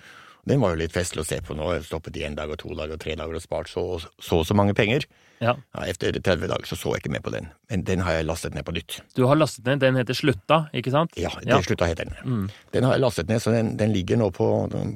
Den 0.47 0.61
var 0.63 0.71
jo 0.75 0.79
litt 0.79 0.93
festlig 0.95 1.25
å 1.25 1.27
se 1.27 1.41
på 1.43 1.57
nå. 1.59 1.73
Jeg 1.75 1.87
stoppet 1.89 2.17
i 2.17 2.23
én 2.23 2.37
dag 2.39 2.51
og 2.55 2.59
to 2.63 2.71
dager 2.79 2.95
og 2.95 3.01
tre 3.03 3.17
dager 3.19 3.35
og 3.35 3.43
spart 3.43 3.67
så 3.69 3.83
og 3.97 4.05
så, 4.23 4.39
så 4.47 4.55
mange 4.55 4.75
penger. 4.79 5.07
ja. 5.43 5.57
Ja, 5.75 5.81
Etter 5.91 6.13
30 6.15 6.47
dager 6.49 6.65
så 6.71 6.77
så 6.79 6.93
jeg 6.95 7.03
ikke 7.03 7.11
mer 7.17 7.25
på 7.25 7.33
den, 7.35 7.49
men 7.71 7.83
den 7.85 8.01
har 8.07 8.13
jeg 8.21 8.27
lastet 8.29 8.55
ned 8.55 8.65
på 8.65 8.73
nytt. 8.77 9.01
Du 9.19 9.25
har 9.27 9.35
lastet 9.37 9.67
ned. 9.67 9.81
Den 9.83 9.97
heter 9.99 10.15
Slutta, 10.15 10.61
ikke 10.73 10.93
sant? 10.95 11.11
Ja, 11.19 11.31
det 11.43 11.51
Ja. 11.51 11.59
slutta 11.67 11.87
heter 11.91 12.05
den. 12.07 12.15
Mm. 12.25 12.47
Den 12.73 12.85
har 12.85 12.93
jeg 12.95 13.01
lastet 13.03 13.29
ned, 13.29 13.43
så 13.43 13.51
den, 13.51 13.77
den 13.77 13.93
ligger 13.93 14.17
nå 14.23 14.31
på, 14.31 14.47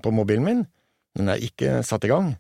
på 0.03 0.11
mobilen 0.15 0.45
min. 0.47 0.67
Den 1.19 1.29
er 1.29 1.43
ikke 1.43 1.83
satt 1.83 2.05
i 2.07 2.09
gang, 2.13 2.37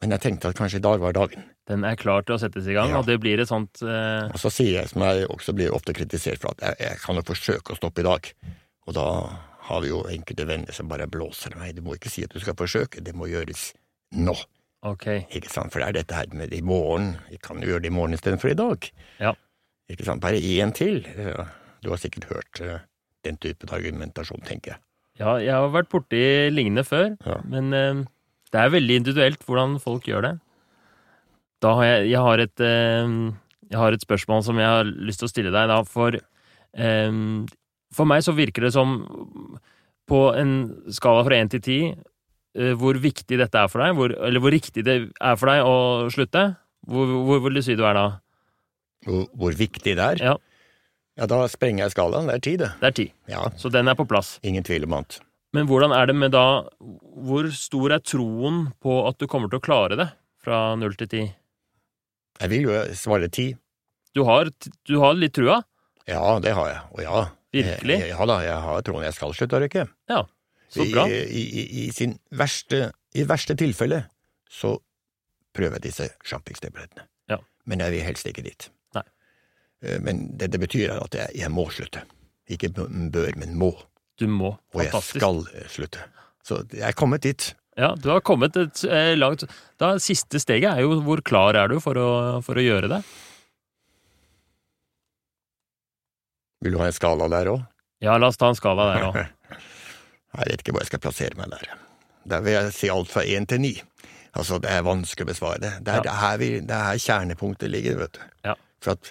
men 0.00 0.10
jeg 0.16 0.20
tenkte 0.24 0.48
at 0.48 0.56
kanskje 0.56 0.80
i 0.80 0.86
dag 0.88 0.98
var 1.00 1.12
dagen. 1.12 1.44
Den 1.68 1.84
er 1.84 1.94
klar 1.94 2.24
til 2.24 2.34
å 2.34 2.40
settes 2.40 2.66
i 2.66 2.72
gang, 2.74 2.88
Ja. 2.90 2.98
og 2.98 3.06
det 3.06 3.20
blir 3.20 3.38
et 3.38 3.48
sånt 3.52 3.82
eh, 3.84 4.26
Og 4.32 4.40
så 4.40 4.48
sier 4.50 4.80
jeg, 4.80 4.88
som 4.88 5.02
jeg 5.04 5.28
også 5.28 5.52
blir 5.54 5.70
ofte 5.76 5.92
kritisert 5.94 6.40
for, 6.40 6.56
at 6.56 6.64
jeg, 6.80 6.88
jeg 6.88 6.98
kan 7.04 7.14
jo 7.20 7.22
forsøke 7.22 7.76
å 7.76 7.76
stoppe 7.78 8.00
i 8.00 8.08
dag. 8.08 8.32
Og 8.88 8.94
da 8.96 9.04
har 9.70 9.82
vi 9.84 9.90
jo 9.92 10.00
enkelte 10.10 10.46
venner 10.48 10.74
som 10.76 10.88
bare 10.90 11.06
blåser 11.10 11.54
meg. 11.58 11.76
Du 11.78 11.82
må 11.86 11.94
ikke 11.96 12.10
si 12.12 12.24
at 12.26 12.34
du 12.34 12.40
skal 12.42 12.56
forsøke, 12.58 13.02
det 13.06 13.14
må 13.16 13.28
gjøres 13.30 13.70
nå. 14.18 14.34
Ok. 14.86 15.06
Ikke 15.36 15.50
sant? 15.52 15.70
For 15.72 15.82
det 15.82 15.88
er 15.90 15.98
dette 16.00 16.16
her 16.16 16.30
med 16.34 16.52
i 16.56 16.62
morgen. 16.64 17.14
Vi 17.30 17.38
kan 17.42 17.60
jo 17.62 17.68
gjøre 17.74 17.84
det 17.84 17.90
i 17.92 17.94
morgen 17.94 18.16
istedenfor 18.16 18.50
i 18.52 18.58
dag. 18.58 18.86
Ja. 19.20 19.34
Ikke 19.92 20.06
sant? 20.06 20.22
Bare 20.24 20.40
én 20.40 20.72
til. 20.76 21.02
Du 21.84 21.90
har 21.92 22.00
sikkert 22.00 22.28
hørt 22.30 22.60
eh, 22.64 22.78
den 23.26 23.36
typen 23.42 23.68
argumentasjon, 23.76 24.40
tenker 24.48 24.74
jeg. 24.74 24.80
Ja, 25.20 25.34
jeg 25.42 25.52
har 25.52 25.68
vært 25.74 25.90
borti 25.92 26.22
lignende 26.54 26.84
før, 26.88 27.10
Ja. 27.28 27.40
men 27.44 27.74
eh, 27.76 28.00
det 28.54 28.60
er 28.62 28.72
veldig 28.72 28.96
individuelt 29.02 29.44
hvordan 29.44 29.76
folk 29.82 30.08
gjør 30.08 30.24
det. 30.30 30.34
Da 31.60 31.74
har 31.76 31.84
jeg, 31.90 32.08
jeg, 32.14 32.20
har 32.24 32.40
et, 32.46 32.62
eh, 32.64 33.14
jeg 33.68 33.78
har 33.82 33.92
et 33.92 34.06
spørsmål 34.06 34.42
som 34.46 34.58
jeg 34.62 34.70
har 34.78 34.88
lyst 34.88 35.20
til 35.20 35.28
å 35.28 35.32
stille 35.34 35.52
deg, 35.52 35.68
da, 35.68 35.82
for 35.84 36.16
For 37.94 38.06
meg 38.06 38.22
så 38.22 38.34
virker 38.36 38.66
det 38.68 38.72
som 38.76 38.98
på 40.10 40.20
en 40.38 40.52
skala 40.94 41.22
fra 41.26 41.38
én 41.38 41.50
til 41.50 41.62
ti 41.62 41.78
eh, 41.90 42.72
hvor 42.78 42.98
viktig 42.98 43.38
dette 43.38 43.58
er 43.58 43.70
for 43.70 43.82
deg, 43.82 43.94
hvor, 43.98 44.14
eller 44.26 44.42
hvor 44.42 44.54
riktig 44.54 44.84
det 44.86 44.96
er 45.20 45.38
for 45.38 45.50
deg 45.52 45.62
å 45.66 45.74
slutte. 46.10 46.44
Hvor, 46.90 47.10
hvor 47.28 47.42
vil 47.44 47.58
du 47.58 47.62
si 47.62 47.76
du 47.78 47.84
er 47.86 47.94
da? 47.98 48.04
Hvor, 49.06 49.26
hvor 49.38 49.56
viktig 49.58 49.96
det 49.98 50.06
er? 50.06 50.22
Ja. 50.32 50.36
Ja, 51.20 51.26
da 51.28 51.42
sprenger 51.52 51.84
jeg 51.84 51.92
skalaen. 51.96 52.30
Det 52.30 52.36
er 52.38 52.44
ti, 52.46 52.52
det. 52.60 52.70
Det 52.80 52.88
er 52.88 52.94
ti, 52.96 53.06
Ja, 53.28 53.42
så 53.58 53.68
den 53.72 53.90
er 53.90 53.96
på 53.98 54.06
plass. 54.08 54.38
ingen 54.46 54.64
tvil 54.64 54.86
om 54.86 54.94
annet. 55.00 55.18
Men 55.52 55.66
hvordan 55.66 55.90
er 55.92 56.06
det 56.06 56.14
med 56.14 56.30
da 56.30 56.62
Hvor 57.26 57.48
stor 57.50 57.90
er 57.96 57.98
troen 58.06 58.68
på 58.80 59.00
at 59.08 59.18
du 59.18 59.26
kommer 59.26 59.50
til 59.50 59.58
å 59.58 59.64
klare 59.64 59.96
det 59.98 60.06
fra 60.40 60.76
null 60.78 60.94
til 60.94 61.10
ti? 61.10 61.22
Jeg 62.40 62.52
vil 62.52 62.68
jo 62.68 62.76
svare 62.96 63.28
ti. 63.28 63.48
Du 64.14 64.22
har, 64.24 64.48
du 64.86 64.94
har 65.02 65.18
litt 65.18 65.34
trua? 65.36 65.58
Ja, 66.08 66.38
det 66.40 66.54
har 66.56 66.70
jeg. 66.70 66.80
Og 66.94 67.02
ja. 67.04 67.18
Virkelig? 67.54 67.96
Jeg, 68.04 68.12
ja 68.12 68.26
da, 68.30 68.36
jeg 68.46 68.60
har 68.66 68.84
troen 68.86 69.04
jeg 69.06 69.16
skal 69.16 69.34
slutte 69.34 69.58
å 69.58 69.62
røyke. 69.64 69.86
Ja, 70.10 70.20
så 70.70 70.86
bra. 70.92 71.06
I, 71.10 71.18
i, 71.26 71.42
i, 71.42 71.64
i 71.82 71.86
sin 71.94 72.12
verste, 72.38 72.92
i 73.18 73.24
verste 73.26 73.56
tilfelle 73.58 74.04
så 74.50 74.76
prøver 75.56 75.80
jeg 75.80 75.88
disse 75.88 76.06
sjampingstablettene. 76.26 77.08
Ja. 77.32 77.40
Men 77.66 77.82
jeg 77.82 77.96
vil 77.96 78.04
helst 78.06 78.28
ikke 78.30 78.44
dit. 78.46 78.68
Nei. 78.94 79.02
Eh, 79.82 79.98
Men 80.06 80.28
det, 80.38 80.52
det 80.54 80.60
betyr 80.62 80.94
at 80.94 81.16
jeg, 81.18 81.34
jeg 81.42 81.50
må 81.50 81.66
slutte. 81.74 82.04
Ikke 82.50 82.70
bør, 82.74 83.32
men 83.38 83.56
må. 83.58 83.72
Du 84.18 84.28
må. 84.30 84.52
Fantastisk. 84.74 85.16
Og 85.18 85.40
jeg 85.42 85.48
skal 85.50 85.60
eh, 85.64 85.70
slutte. 85.74 86.06
Så 86.46 86.60
jeg 86.70 86.86
er 86.86 86.96
kommet 86.98 87.26
dit. 87.26 87.50
Ja, 87.78 87.92
du 87.98 88.08
har 88.10 88.22
kommet 88.26 88.56
et 88.58 88.80
eh, 88.84 89.12
langt 89.16 89.44
Da 89.78 89.92
Siste 90.02 90.40
steget 90.42 90.72
er 90.72 90.82
jo 90.82 90.96
hvor 91.06 91.20
klar 91.24 91.54
er 91.56 91.70
du 91.70 91.78
for 91.80 91.96
å, 91.96 92.08
for 92.44 92.58
å 92.58 92.64
gjøre 92.64 92.88
det? 92.90 92.98
Vil 96.60 96.74
du 96.74 96.78
ha 96.82 96.88
en 96.90 96.96
skala 96.96 97.28
der 97.32 97.48
òg? 97.54 97.62
Ja, 98.04 98.16
la 98.20 98.28
oss 98.32 98.38
ta 98.40 98.48
en 98.52 98.58
skala 98.58 98.86
der 98.94 99.06
òg. 99.10 99.20
Jeg 100.38 100.46
vet 100.52 100.60
ikke 100.62 100.72
hvor 100.76 100.84
jeg 100.84 100.90
skal 100.92 101.00
plassere 101.02 101.34
meg 101.40 101.48
der. 101.50 101.70
Der 102.30 102.42
vil 102.44 102.52
jeg 102.54 102.68
si 102.76 102.88
alt 102.92 103.08
fra 103.10 103.24
én 103.26 103.48
til 103.50 103.58
ni. 103.64 103.72
Altså, 104.38 104.60
det 104.62 104.70
er 104.70 104.84
vanskelig 104.86 105.24
å 105.26 105.30
besvare 105.32 105.58
det. 105.58 105.70
Det 105.82 105.90
er, 105.90 105.96
Ja. 105.98 106.02
det 106.06 106.10
er 106.12 106.20
her, 106.20 106.36
vi, 106.38 106.50
det 106.62 106.76
er 106.76 106.84
her 106.86 107.00
kjernepunktet 107.02 107.72
ligger, 107.72 107.96
vet 107.98 108.14
du. 108.14 108.20
Ja. 108.46 108.54
For 108.84 108.94
at 108.94 109.10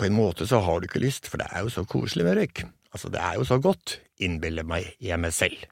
på 0.00 0.08
en 0.08 0.16
måte 0.16 0.48
så 0.50 0.58
har 0.66 0.80
du 0.82 0.88
ikke 0.88 1.04
lyst, 1.04 1.28
for 1.30 1.38
det 1.38 1.46
er 1.54 1.62
jo 1.62 1.70
så 1.70 1.84
koselig 1.86 2.26
med 2.26 2.34
røyk. 2.40 2.64
Altså, 2.90 3.12
det 3.14 3.20
er 3.22 3.38
jo 3.38 3.46
så 3.46 3.60
godt, 3.62 3.94
innbiller 4.26 4.66
meg 4.66 4.90
jeg 4.98 5.20
meg 5.22 5.36
selv. 5.38 5.62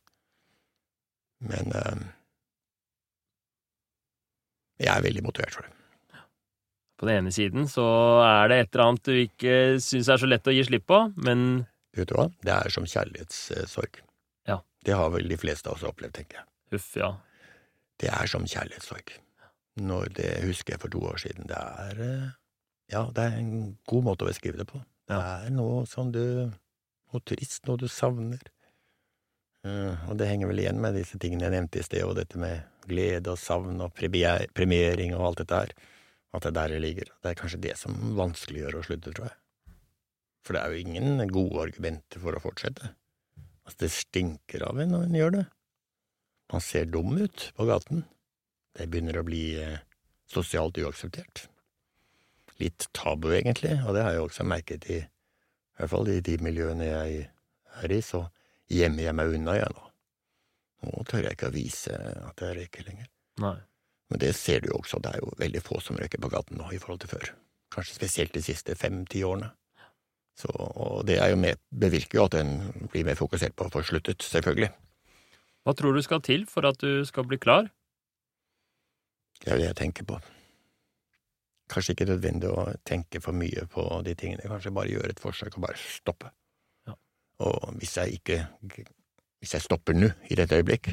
Men 1.43 1.75
eh, 1.75 2.07
jeg 4.87 4.95
er 4.95 5.05
veldig 5.09 5.25
motivert 5.27 5.59
for 5.59 5.67
det. 5.67 5.75
På 7.03 7.09
den 7.09 7.25
ene 7.25 7.33
siden 7.35 7.65
så 7.67 7.83
er 8.23 8.47
det 8.53 8.57
et 8.63 8.77
eller 8.77 8.85
annet 8.93 9.09
du 9.09 9.17
ikke 9.25 9.55
syns 9.83 10.07
er 10.13 10.21
så 10.23 10.29
lett 10.31 10.47
å 10.47 10.53
gi 10.55 10.63
slipp 10.69 10.85
på, 10.87 11.01
men 11.19 11.65
Vet 11.99 12.09
du 12.09 12.15
hva? 12.15 12.29
Det 12.47 12.53
er 12.55 12.71
som 12.73 12.87
kjærlighetssorg. 12.87 13.99
Ja. 14.49 14.61
Det 14.87 14.95
har 14.97 15.11
vel 15.13 15.27
de 15.29 15.37
fleste 15.37 15.67
av 15.69 15.75
oss 15.75 15.83
opplevd, 15.85 16.15
tenker 16.21 16.39
jeg. 16.39 16.47
huff, 16.73 16.87
ja. 16.97 17.11
Det 18.01 18.09
er 18.09 18.31
som 18.31 18.47
kjærlighetssorg. 18.47 19.11
Når 19.83 20.15
det 20.15 20.31
husker 20.47 20.77
jeg 20.77 20.83
for 20.85 20.95
to 20.95 21.03
år 21.11 21.19
siden. 21.25 21.51
Det 21.51 21.59
er 21.59 22.01
eh, 22.07 22.31
Ja, 22.95 23.03
det 23.11 23.27
er 23.27 23.37
en 23.43 23.53
god 23.91 24.07
måte 24.07 24.25
å 24.25 24.31
beskrive 24.31 24.63
det 24.63 24.71
på. 24.71 24.79
Det 25.11 25.19
er 25.19 25.51
noe 25.59 25.83
som 25.91 26.15
du 26.15 26.23
Noe 27.13 27.21
trist, 27.29 27.67
noe 27.69 27.77
du 27.83 27.89
savner. 27.93 28.41
Eh, 29.67 30.07
og 30.09 30.17
det 30.23 30.31
henger 30.31 30.49
vel 30.49 30.63
igjen 30.63 30.79
med 30.81 30.95
disse 30.97 31.19
tingene 31.21 31.45
jeg 31.51 31.59
nevnte 31.59 31.83
i 31.83 31.85
sted, 31.85 32.07
og 32.07 32.15
dette 32.17 32.39
med 32.41 32.63
glede 32.89 33.35
og 33.35 33.43
savn 33.43 33.83
og 33.85 33.91
premiering 33.99 35.13
og 35.19 35.27
alt 35.27 35.43
dette 35.43 35.59
her. 35.65 35.75
At 36.33 36.45
det 36.45 36.53
er 36.53 36.57
der 36.57 36.75
det 36.75 36.83
ligger. 36.83 37.13
Det 37.21 37.31
er 37.31 37.39
kanskje 37.39 37.61
det 37.67 37.77
som 37.81 37.97
vanskeliggjør 38.17 38.79
å 38.79 38.85
slutte, 38.87 39.13
tror 39.13 39.29
jeg. 39.29 39.39
For 40.43 40.57
det 40.57 40.63
er 40.63 40.73
jo 40.73 40.83
ingen 40.83 41.29
gode 41.31 41.67
argumenter 41.69 42.23
for 42.23 42.35
å 42.35 42.43
fortsette. 42.43 42.95
Altså, 43.63 43.79
det 43.85 43.93
stinker 43.95 44.65
av 44.67 44.81
en 44.83 44.95
når 44.97 45.07
en 45.07 45.19
gjør 45.19 45.35
det. 45.37 45.45
Man 46.53 46.65
ser 46.65 46.89
dum 46.91 47.15
ut 47.21 47.51
på 47.57 47.69
gaten. 47.69 48.05
Det 48.77 48.89
begynner 48.91 49.21
å 49.21 49.27
bli 49.27 49.45
eh, 49.61 49.81
sosialt 50.33 50.81
uakseptert. 50.81 51.47
Litt 52.61 52.89
tabu, 52.97 53.31
egentlig, 53.37 53.77
og 53.87 53.97
det 53.97 54.05
har 54.07 54.17
jeg 54.17 54.27
også 54.27 54.47
merket 54.49 54.89
i, 54.93 55.01
hvert 55.79 55.93
fall 55.93 56.11
i 56.13 56.21
de 56.25 56.37
miljøene 56.45 56.89
jeg 56.89 57.25
er 57.83 57.95
i, 57.95 58.01
så 58.05 58.27
gjemmer 58.73 59.09
jeg 59.09 59.17
meg 59.19 59.37
unna, 59.37 59.57
jeg 59.59 59.73
nå. 59.77 59.89
Nå 60.83 61.05
tør 61.09 61.29
jeg 61.29 61.37
ikke 61.37 61.51
å 61.53 61.55
vise 61.55 61.99
at 62.27 62.43
jeg 62.43 62.59
røyker 62.59 62.89
lenger. 62.89 63.09
Nei. 63.43 63.57
Men 64.13 64.21
det 64.21 64.35
ser 64.37 64.61
du 64.61 64.69
jo 64.69 64.79
også, 64.83 65.01
det 65.01 65.15
er 65.15 65.23
jo 65.23 65.33
veldig 65.41 65.61
få 65.65 65.81
som 65.81 65.97
røyker 65.97 66.21
på 66.21 66.29
gaten 66.35 66.59
nå 66.61 66.69
i 66.77 66.79
forhold 66.81 67.01
til 67.01 67.15
før. 67.15 67.31
Kanskje 67.73 67.97
spesielt 67.97 68.35
de 68.37 68.43
siste 68.45 68.77
fem–ti 68.77 69.23
årene. 69.25 69.49
Så, 70.37 70.53
og 70.53 71.07
det 71.09 71.17
er 71.21 71.33
jo 71.33 71.39
med, 71.41 71.61
bevirker 71.73 72.19
jo 72.19 72.27
at 72.29 72.37
en 72.37 72.53
blir 72.93 73.07
mer 73.09 73.17
fokusert 73.17 73.57
på 73.57 73.69
å 73.69 73.73
få 73.73 73.83
sluttet, 73.89 74.25
selvfølgelig. 74.25 74.69
Hva 75.65 75.75
tror 75.79 75.97
du 75.97 76.03
skal 76.05 76.21
til 76.25 76.45
for 76.51 76.69
at 76.69 76.81
du 76.85 77.07
skal 77.09 77.25
bli 77.29 77.39
klar? 77.41 77.71
Det 79.41 79.49
er 79.49 79.57
jo 79.57 79.63
det 79.63 79.69
jeg 79.71 79.79
tenker 79.81 80.09
på. 80.09 80.19
Kanskje 81.73 81.97
ikke 81.97 82.11
nødvendig 82.11 82.51
å 82.53 82.67
tenke 82.85 83.21
for 83.25 83.37
mye 83.37 83.65
på 83.73 83.87
de 84.05 84.13
tingene, 84.19 84.45
kanskje 84.51 84.75
bare 84.77 84.93
gjøre 84.93 85.15
et 85.15 85.23
forsøk 85.23 85.57
og 85.57 85.65
bare 85.71 85.81
stoppe. 85.81 86.33
Ja. 86.89 86.99
Og 87.49 87.73
hvis 87.81 87.97
jeg 87.97 88.21
ikke 88.21 88.45
Hvis 89.43 89.57
jeg 89.57 89.63
stopper 89.65 89.97
nå, 89.97 90.07
i 90.31 90.37
dette 90.39 90.55
øyeblikk, 90.55 90.87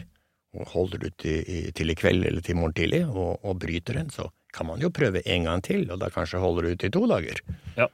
og 0.58 0.72
holder 0.74 1.04
du 1.04 1.10
til, 1.22 1.70
til 1.78 1.94
i 1.94 1.98
kveld 1.98 2.26
eller 2.26 2.42
til 2.42 2.56
i 2.56 2.60
morgen 2.60 2.76
tidlig, 2.78 3.04
og, 3.08 3.40
og 3.46 3.60
bryter 3.62 4.00
den, 4.00 4.10
så 4.14 4.30
kan 4.54 4.66
man 4.66 4.82
jo 4.82 4.90
prøve 4.94 5.22
en 5.22 5.46
gang 5.46 5.64
til, 5.66 5.86
og 5.92 6.00
da 6.02 6.10
kanskje 6.14 6.42
holder 6.42 6.66
du 6.66 6.74
ut 6.74 6.86
i 6.86 6.92
to 6.94 7.06
dager. 7.10 7.42
Ja. 7.78 7.90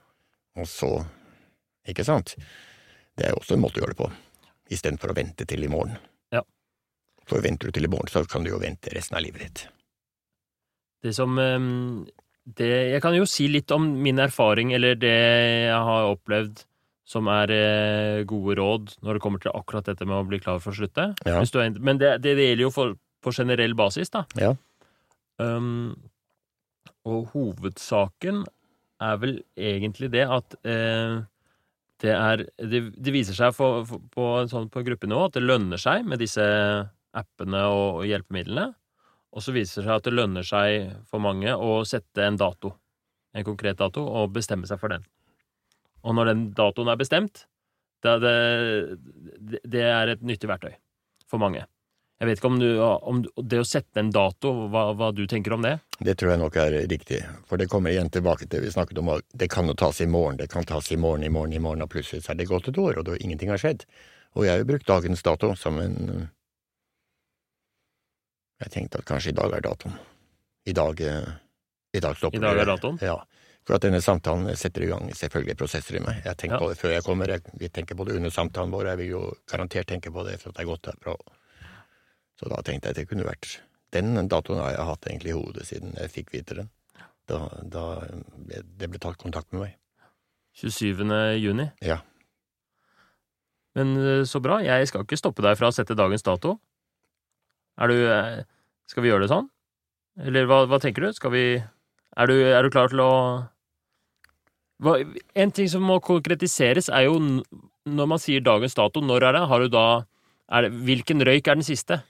Og 0.55 0.67
så 0.71 0.91
Ikke 1.85 2.01
sant? 2.01 2.31
Det 3.13 3.27
er 3.27 3.35
jo 3.35 3.37
også 3.43 3.53
en 3.53 3.61
måte 3.61 3.77
å 3.77 3.83
gjøre 3.83 3.93
det 3.93 3.99
på, 3.99 4.07
istedenfor 4.73 5.11
å 5.11 5.15
vente 5.19 5.45
til 5.45 5.61
i 5.61 5.67
morgen. 5.69 5.99
Ja. 6.33 6.41
For 7.29 7.43
venter 7.45 7.69
du 7.69 7.75
til 7.75 7.85
i 7.85 7.91
morgen, 7.93 8.09
så 8.09 8.23
kan 8.25 8.41
du 8.41 8.49
jo 8.49 8.57
vente 8.57 8.89
resten 8.89 9.19
av 9.19 9.21
livet 9.21 9.43
ditt. 9.43 9.61
Det 11.05 11.13
som 11.13 11.37
ehm, 11.37 12.07
det, 12.57 12.71
Jeg 12.95 13.03
kan 13.05 13.13
jo 13.13 13.27
si 13.29 13.45
litt 13.53 13.69
om 13.75 13.85
min 14.01 14.17
erfaring, 14.17 14.73
eller 14.73 14.97
det 14.97 15.13
jeg 15.13 15.83
har 15.89 16.09
opplevd 16.09 16.65
som 17.05 17.29
er 17.29 17.53
eh, 17.53 18.23
gode 18.27 18.57
råd 18.57 18.95
når 19.05 19.17
det 19.17 19.23
kommer 19.23 19.41
til 19.41 19.53
akkurat 19.53 19.85
dette 19.87 20.07
med 20.09 20.17
å 20.17 20.25
bli 20.27 20.41
klar 20.41 20.61
for 20.63 20.73
å 20.73 20.79
slutte. 20.79 21.11
Ja. 21.27 21.41
Er, 21.45 21.77
men 21.77 22.01
det, 22.01 22.17
det, 22.23 22.33
det 22.39 22.49
gjelder 22.49 22.65
jo 22.65 22.73
for, 22.73 22.95
på 23.21 23.33
generell 23.35 23.77
basis, 23.77 24.11
da. 24.13 24.25
Ja. 24.41 24.55
Um, 25.37 25.93
og 27.05 27.29
hovedsaken 27.35 28.43
er 29.05 29.17
vel 29.21 29.37
egentlig 29.59 30.09
det 30.13 30.23
at 30.31 30.55
eh, 30.65 31.19
det 32.03 32.13
er 32.15 32.45
det, 32.57 32.81
det 32.97 33.13
viser 33.13 33.37
seg 33.37 33.53
for, 33.55 33.83
for, 33.87 34.01
på, 34.11 34.29
sånn, 34.51 34.71
på 34.71 34.83
gruppenivå 34.87 35.27
at 35.27 35.37
det 35.37 35.45
lønner 35.45 35.81
seg 35.81 36.07
med 36.07 36.23
disse 36.23 36.43
appene 37.15 37.61
og, 37.69 38.01
og 38.01 38.09
hjelpemidlene. 38.09 38.71
Og 39.35 39.43
så 39.43 39.53
viser 39.55 39.83
det 39.83 39.89
seg 39.89 39.99
at 39.99 40.07
det 40.07 40.15
lønner 40.15 40.47
seg 40.47 40.95
for 41.11 41.23
mange 41.23 41.53
å 41.53 41.83
sette 41.87 42.23
en 42.23 42.39
dato, 42.39 42.71
en 43.35 43.45
konkret 43.47 43.79
dato, 43.79 44.03
og 44.07 44.33
bestemme 44.35 44.67
seg 44.67 44.79
for 44.79 44.95
den. 44.95 45.03
Og 46.05 46.15
når 46.17 46.31
den 46.31 46.47
datoen 46.57 46.91
er 46.93 46.99
bestemt, 46.99 47.45
det, 48.05 48.17
det, 48.21 49.61
det 49.65 49.85
er 49.89 50.11
et 50.13 50.25
nyttig 50.25 50.49
verktøy 50.49 50.75
for 51.29 51.41
mange. 51.41 51.65
Jeg 52.21 52.29
vet 52.29 52.39
ikke 52.39 52.47
om, 52.47 52.59
du, 52.61 52.69
om 52.79 53.17
det 53.43 53.57
å 53.59 53.67
sette 53.67 53.99
en 53.99 54.11
dato, 54.13 54.53
hva, 54.71 54.85
hva, 54.95 55.09
du 55.11 55.25
tenker 55.27 55.51
om 55.51 55.65
det? 55.65 55.73
Det 55.99 56.13
tror 56.15 56.31
jeg 56.31 56.39
nok 56.39 56.57
er 56.61 56.77
riktig, 56.87 57.19
for 57.49 57.59
det 57.59 57.67
kommer 57.71 57.91
igjen 57.91 58.11
tilbake 58.13 58.47
til 58.47 58.63
vi 58.63 58.71
snakket 58.71 59.01
om 59.01 59.11
at 59.17 59.25
det 59.35 59.49
kan 59.51 59.67
jo 59.67 59.75
tas 59.75 59.99
i 59.99 60.07
morgen, 60.07 60.39
det 60.39 60.47
kan 60.53 60.63
tas 60.67 60.87
i 60.95 60.99
morgen, 61.01 61.25
i 61.27 61.31
morgen, 61.33 61.57
i 61.57 61.59
morgen, 61.59 61.83
og 61.83 61.91
plutselig 61.91 62.23
så 62.23 62.31
er 62.31 62.39
det 62.39 62.47
gått 62.47 62.69
et 62.71 62.79
år, 62.79 63.01
og 63.01 63.09
da 63.09 63.17
ingenting 63.19 63.51
har 63.51 63.59
skjedd. 63.59 63.83
Og 64.39 64.47
jeg 64.47 64.53
har 64.53 64.63
jo 64.63 64.69
brukt 64.71 64.87
dagens 64.87 65.25
dato 65.27 65.51
som 65.59 65.79
en 65.81 66.29
Jeg 68.63 68.71
tenkte 68.71 69.01
at 69.01 69.07
kanskje 69.07 69.33
i 69.33 69.35
dag 69.35 69.51
er 69.51 69.63
datoen. 69.65 69.97
I 70.65 70.73
dag, 70.73 71.01
i 71.03 71.99
dag 71.99 72.15
stopper 72.15 72.39
det. 72.39 72.39
I 72.39 72.47
dag 72.47 72.61
er 72.61 72.69
datoen? 72.69 72.99
Ja. 73.03 73.17
For 73.65 73.77
at 73.77 73.85
denne 73.85 74.01
samtalen 74.03 74.51
setter 74.59 74.85
i 74.85 74.89
gang 74.91 75.07
selvfølgelig 75.17 75.57
prosesser 75.57 75.97
i 75.97 76.03
meg. 76.05 76.19
Jeg 76.27 76.37
tenker 76.37 76.59
ja. 76.59 76.61
på 76.61 76.69
det 76.69 76.77
før 76.77 76.91
jeg 76.93 77.05
kommer, 77.05 77.31
jeg, 77.33 77.53
vi 77.57 77.69
tenker 77.73 77.97
på 77.97 78.05
det 78.05 78.17
under 78.19 78.33
samtalen 78.33 78.73
vår, 78.73 78.91
jeg 78.91 78.99
vil 79.01 79.09
jo 79.15 79.21
garantert 79.49 79.89
tenke 79.89 80.13
på 80.13 80.25
det 80.27 80.35
for 80.41 80.51
at 80.51 80.59
det 80.59 80.65
er 80.65 80.69
gått 80.69 80.85
derfra. 80.85 81.15
Så 82.37 82.51
da 82.51 82.59
tenkte 82.61 82.91
jeg 82.91 82.93
at 82.93 82.99
det 82.99 83.07
kunne 83.09 83.25
vært 83.25 83.61
Den 83.95 84.27
datoen 84.27 84.59
har 84.59 84.73
jeg 84.73 84.87
hatt 84.89 85.07
egentlig 85.07 85.31
i 85.31 85.37
hodet 85.37 85.65
siden 85.69 85.93
jeg 85.95 86.11
fikk 86.11 86.33
vite 86.35 86.57
den. 86.59 86.69
Da, 87.25 87.39
da 87.63 87.85
det 88.35 88.89
ble 88.91 88.99
tatt 89.01 89.17
kontakt 89.17 89.53
med 89.55 89.63
meg. 89.63 89.77
27. 90.59 91.01
juni? 91.39 91.69
Ja. 91.81 92.01
Men 93.75 93.95
eh, 93.97 94.23
så 94.27 94.41
bra. 94.43 94.59
Jeg 94.63 94.91
skal 94.91 95.03
ikke 95.05 95.19
stoppe 95.19 95.43
deg 95.45 95.57
fra 95.57 95.71
å 95.71 95.75
sette 95.75 95.97
dagens 95.97 96.23
dato. 96.27 96.57
Er 97.79 97.91
du 97.91 97.97
eh, 98.03 98.43
Skal 98.91 99.03
vi 99.03 99.09
gjøre 99.09 99.25
det 99.25 99.31
sånn? 99.31 99.49
Eller 100.21 100.45
hva, 100.47 100.61
hva 100.69 100.79
tenker 100.79 101.07
du? 101.07 101.15
Skal 101.15 101.33
vi 101.33 101.45
er 101.55 102.31
du, 102.31 102.35
er 102.35 102.63
du 102.63 102.71
klar 102.71 102.91
til 102.91 103.01
å 103.03 103.11
hva, 104.83 104.97
En 105.35 105.53
ting 105.55 105.69
som 105.71 105.85
må 105.85 105.99
konkretiseres, 106.03 106.89
er 106.89 107.07
jo 107.07 107.19
når 107.85 108.09
man 108.09 108.21
sier 108.21 108.43
dagens 108.43 108.75
dato, 108.77 109.01
når 109.01 109.29
er 109.29 109.37
det? 109.37 109.45
Har 109.51 109.63
du 109.63 109.69
da 109.71 109.85
det, 110.65 110.71
Hvilken 110.87 111.23
røyk 111.25 111.47
er 111.47 111.59
den 111.59 111.65
siste? 111.65 112.01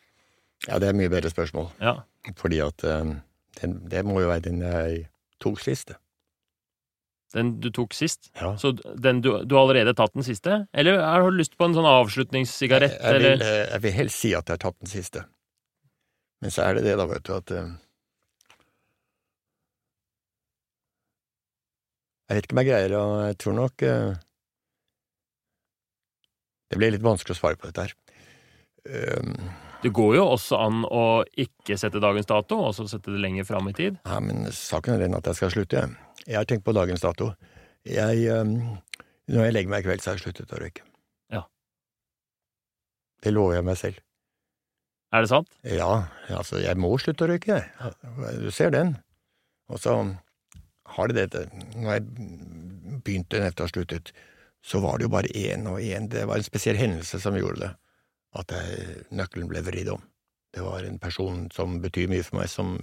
Ja, 0.67 0.79
det 0.79 0.87
er 0.87 0.95
et 0.95 1.01
mye 1.01 1.11
bedre 1.11 1.29
spørsmål. 1.29 1.69
Ja. 1.83 1.99
Fordi 2.39 2.61
at 2.63 2.83
um, 2.87 3.19
den, 3.61 3.77
det 3.91 4.05
må 4.07 4.21
jo 4.23 4.31
være 4.31 4.47
den 4.47 4.63
jeg 4.63 5.05
tok 5.43 5.61
siste. 5.61 5.99
Den 7.35 7.57
du 7.59 7.69
tok 7.75 7.93
sist? 7.93 8.29
Ja. 8.39 8.53
Så 8.57 8.71
den, 8.73 9.21
du, 9.21 9.43
du, 9.43 9.55
har 9.57 9.65
allerede 9.65 9.93
tatt 9.97 10.13
den 10.15 10.23
siste? 10.23 10.65
Eller 10.73 11.01
har 11.03 11.25
du 11.25 11.35
lyst 11.35 11.57
på 11.59 11.67
en 11.67 11.75
sånn 11.75 11.87
avslutningssigarett? 11.89 12.95
Jeg, 12.95 13.01
jeg, 13.03 13.23
vil, 13.23 13.47
jeg, 13.49 13.81
vil, 13.83 13.95
helst 13.99 14.21
si 14.23 14.31
at 14.31 14.47
jeg 14.47 14.55
har 14.55 14.63
tatt 14.63 14.77
den 14.79 14.91
siste. 14.91 15.25
Men 16.43 16.53
så 16.55 16.63
er 16.67 16.77
det 16.77 16.85
det, 16.87 16.95
da, 16.99 17.07
vet 17.09 17.27
du, 17.27 17.33
at 17.35 17.51
Jeg 22.25 22.37
vet 22.37 22.47
ikke 22.47 22.55
om 22.55 22.61
jeg 22.63 22.71
greier 22.71 22.95
å 22.97 23.03
Jeg 23.27 23.37
tror 23.41 23.55
nok 23.59 23.85
uh, 23.85 24.15
Det 26.71 26.79
blir 26.81 26.95
litt 26.95 27.05
vanskelig 27.05 27.35
å 27.35 27.39
svare 27.39 27.59
på 27.59 27.69
dette 27.69 27.85
her. 27.85 27.93
Um, 28.85 29.35
det 29.85 29.91
går 29.93 30.15
jo 30.17 30.23
også 30.31 30.57
an 30.57 30.81
å 30.89 31.03
ikke 31.37 31.77
sette 31.77 32.01
dagens 32.01 32.25
dato, 32.29 32.57
og 32.67 32.73
så 32.73 32.87
sette 32.89 33.13
det 33.13 33.21
lenger 33.21 33.45
fram 33.45 33.69
i 33.69 33.73
tid. 33.77 33.99
Ja, 34.07 34.17
men 34.23 34.47
saken 34.49 34.95
er 34.95 35.03
den 35.03 35.17
at 35.17 35.29
jeg 35.29 35.37
skal 35.37 35.53
slutte. 35.53 35.83
Jeg 36.25 36.39
har 36.39 36.47
tenkt 36.49 36.65
på 36.65 36.73
dagens 36.73 37.05
dato. 37.05 37.31
Jeg 37.85 38.25
um, 38.33 38.55
Når 39.29 39.47
jeg 39.47 39.55
legger 39.55 39.73
meg 39.73 39.85
i 39.85 39.87
kveld, 39.87 40.01
så 40.01 40.11
har 40.11 40.17
jeg 40.17 40.25
sluttet 40.25 40.53
å 40.57 40.61
røyke. 40.61 40.85
Ja. 41.33 41.43
Det 43.21 43.33
lover 43.33 43.59
jeg 43.59 43.67
meg 43.69 43.77
selv. 43.81 44.01
Er 45.13 45.23
det 45.23 45.31
sant? 45.31 45.53
Ja, 45.69 45.91
altså, 46.33 46.57
jeg 46.59 46.81
må 46.81 46.89
slutte 47.01 47.27
å 47.27 47.29
røyke, 47.29 47.61
jeg. 47.61 47.93
Du 48.41 48.49
ser 48.53 48.73
den. 48.73 48.95
Og 49.69 49.81
så 49.81 49.99
har 50.85 51.09
det 51.09 51.17
dette 51.17 51.45
Når 51.75 51.91
jeg 51.91 52.05
begynte 53.05 53.41
etter 53.41 53.63
å 53.63 53.67
ha 53.67 53.71
sluttet, 53.71 54.11
så 54.65 54.81
var 54.81 54.97
det 54.97 55.07
jo 55.07 55.13
bare 55.13 55.31
én 55.37 55.67
og 55.69 55.81
én. 55.81 56.07
Det 56.09 56.25
var 56.25 56.39
en 56.39 56.45
spesiell 56.45 56.77
hendelse 56.79 57.19
som 57.21 57.37
gjorde 57.37 57.61
det, 57.61 57.71
at 58.39 58.53
jeg, 58.55 59.03
nøkkelen 59.13 59.49
ble 59.51 59.61
vridd 59.65 59.91
om. 59.93 60.01
Det 60.55 60.63
var 60.63 60.87
en 60.87 60.97
person 61.01 61.45
som 61.53 61.77
betyr 61.83 62.09
mye 62.09 62.25
for 62.25 62.39
meg, 62.39 62.49
som 62.49 62.77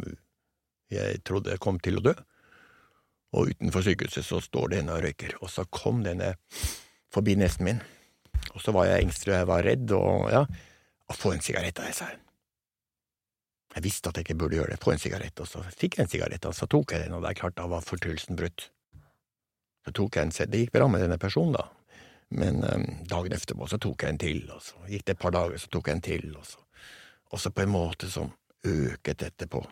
jeg 0.92 1.22
trodde 1.26 1.58
kom 1.62 1.80
til 1.82 1.98
å 1.98 2.04
dø. 2.04 2.14
Og 3.32 3.50
utenfor 3.54 3.86
sykehuset 3.86 4.26
så 4.28 4.42
står 4.44 4.70
det 4.70 4.82
en 4.82 4.92
og 4.92 5.02
røyker, 5.06 5.38
og 5.40 5.50
så 5.50 5.64
kom 5.72 6.04
denne 6.04 6.34
forbi 7.12 7.34
nesen 7.40 7.66
min. 7.66 7.80
Og 8.52 8.60
så 8.60 8.74
var 8.76 8.90
jeg 8.90 9.06
engstelig, 9.06 9.38
jeg 9.38 9.48
var 9.48 9.64
redd, 9.64 9.94
og 9.96 10.28
ja, 10.32 10.44
få 11.16 11.34
en 11.34 11.42
sigarett, 11.44 11.80
av 11.80 11.88
deg, 11.88 11.96
sa. 11.96 12.10
Jeg 13.72 13.84
visste 13.86 14.10
at 14.10 14.18
jeg 14.18 14.26
ikke 14.26 14.38
burde 14.42 14.58
gjøre 14.58 14.74
det, 14.74 14.82
få 14.82 14.92
en 14.92 15.00
sigarett, 15.00 15.40
og 15.40 15.48
så 15.48 15.62
fikk 15.72 15.96
jeg 15.96 16.04
en 16.04 16.12
sigarett, 16.12 16.48
og 16.48 16.56
så 16.56 16.68
tok 16.68 16.92
jeg 16.92 17.06
den, 17.06 17.14
og 17.16 17.22
det 17.24 17.30
er 17.30 17.38
klart 17.40 17.56
da 17.56 17.64
var 17.72 17.84
fortryllelsen 17.86 18.36
brutt. 18.36 18.66
Så 19.86 19.94
tok 19.96 20.18
jeg 20.18 20.28
en, 20.28 20.34
det 20.52 20.60
gikk 20.60 20.74
bra 20.76 20.88
med 20.92 21.04
denne 21.04 21.18
personen, 21.20 21.56
da, 21.56 21.68
men 22.36 22.60
um, 22.64 22.84
dagen 23.08 23.34
etterpå 23.36 23.68
så 23.68 23.78
tok 23.80 24.04
jeg 24.04 24.14
en 24.14 24.20
til, 24.20 24.42
og 24.52 24.60
så 24.64 24.76
gikk 24.88 25.06
det 25.06 25.16
et 25.16 25.22
par 25.24 25.34
dager, 25.34 25.60
så 25.60 25.72
tok 25.72 25.88
jeg 25.88 25.98
en 25.98 26.04
til, 26.04 26.26
og 26.36 26.46
så, 26.48 26.60
og 27.32 27.40
så 27.40 27.52
på 27.52 27.64
en 27.64 27.72
måte 27.72 28.10
som 28.12 28.32
øket 28.68 29.24
etterpå. 29.28 29.62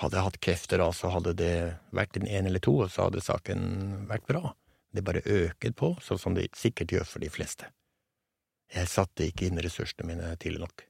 Hadde 0.00 0.18
jeg 0.18 0.26
hatt 0.26 0.40
krefter 0.42 0.80
da, 0.80 0.88
så 0.96 1.12
hadde 1.12 1.36
det 1.38 1.54
vært 1.92 2.16
en 2.18 2.28
én 2.28 2.48
eller 2.48 2.62
to, 2.64 2.78
og 2.84 2.90
så 2.90 3.06
hadde 3.06 3.24
saken 3.24 4.06
vært 4.08 4.26
bra. 4.28 4.54
Det 4.92 5.04
bare 5.04 5.24
øket 5.24 5.76
på, 5.76 5.94
sånn 6.04 6.20
som 6.20 6.36
det 6.36 6.50
sikkert 6.56 6.92
gjør 6.92 7.08
for 7.08 7.24
de 7.24 7.30
fleste. 7.32 7.68
Jeg 8.72 8.88
satte 8.88 9.28
ikke 9.28 9.46
inn 9.48 9.60
ressursene 9.60 10.08
mine 10.08 10.32
tidlig 10.40 10.64
nok. 10.64 10.84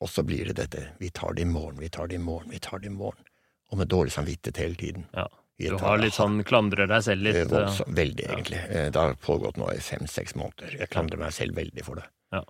Og 0.00 0.10
så 0.12 0.22
blir 0.22 0.44
det 0.50 0.58
dette, 0.58 0.82
vi 1.00 1.08
tar 1.10 1.32
det 1.34 1.42
i 1.46 1.48
morgen, 1.48 1.78
vi 1.80 1.88
tar 1.88 2.08
det 2.10 2.18
i 2.18 2.22
morgen, 2.22 2.50
vi 2.52 2.58
tar 2.60 2.78
det 2.82 2.90
i 2.90 2.92
morgen, 2.92 3.24
og 3.72 3.78
med 3.80 3.88
dårlig 3.88 4.12
samvittighet 4.12 4.60
hele 4.60 4.74
tiden. 4.74 5.06
Ja, 5.16 5.28
Du 5.58 5.78
har 5.80 5.96
litt 5.96 6.12
sånn 6.12 6.42
klandrer 6.44 6.84
deg 6.90 7.00
selv 7.06 7.22
litt? 7.24 7.36
Eh, 7.40 7.46
voldsomt, 7.48 7.94
veldig, 7.96 8.26
egentlig. 8.28 8.58
Eh, 8.68 8.90
det 8.92 9.00
har 9.00 9.14
pågått 9.14 9.56
nå 9.56 9.70
i 9.72 9.80
fem–seks 9.80 10.34
måneder. 10.36 10.74
Jeg 10.82 10.90
klandrer 10.92 11.16
meg 11.22 11.32
selv 11.32 11.56
veldig 11.56 11.84
for 11.86 11.96
det. 11.96 12.04
Ja. 12.36 12.42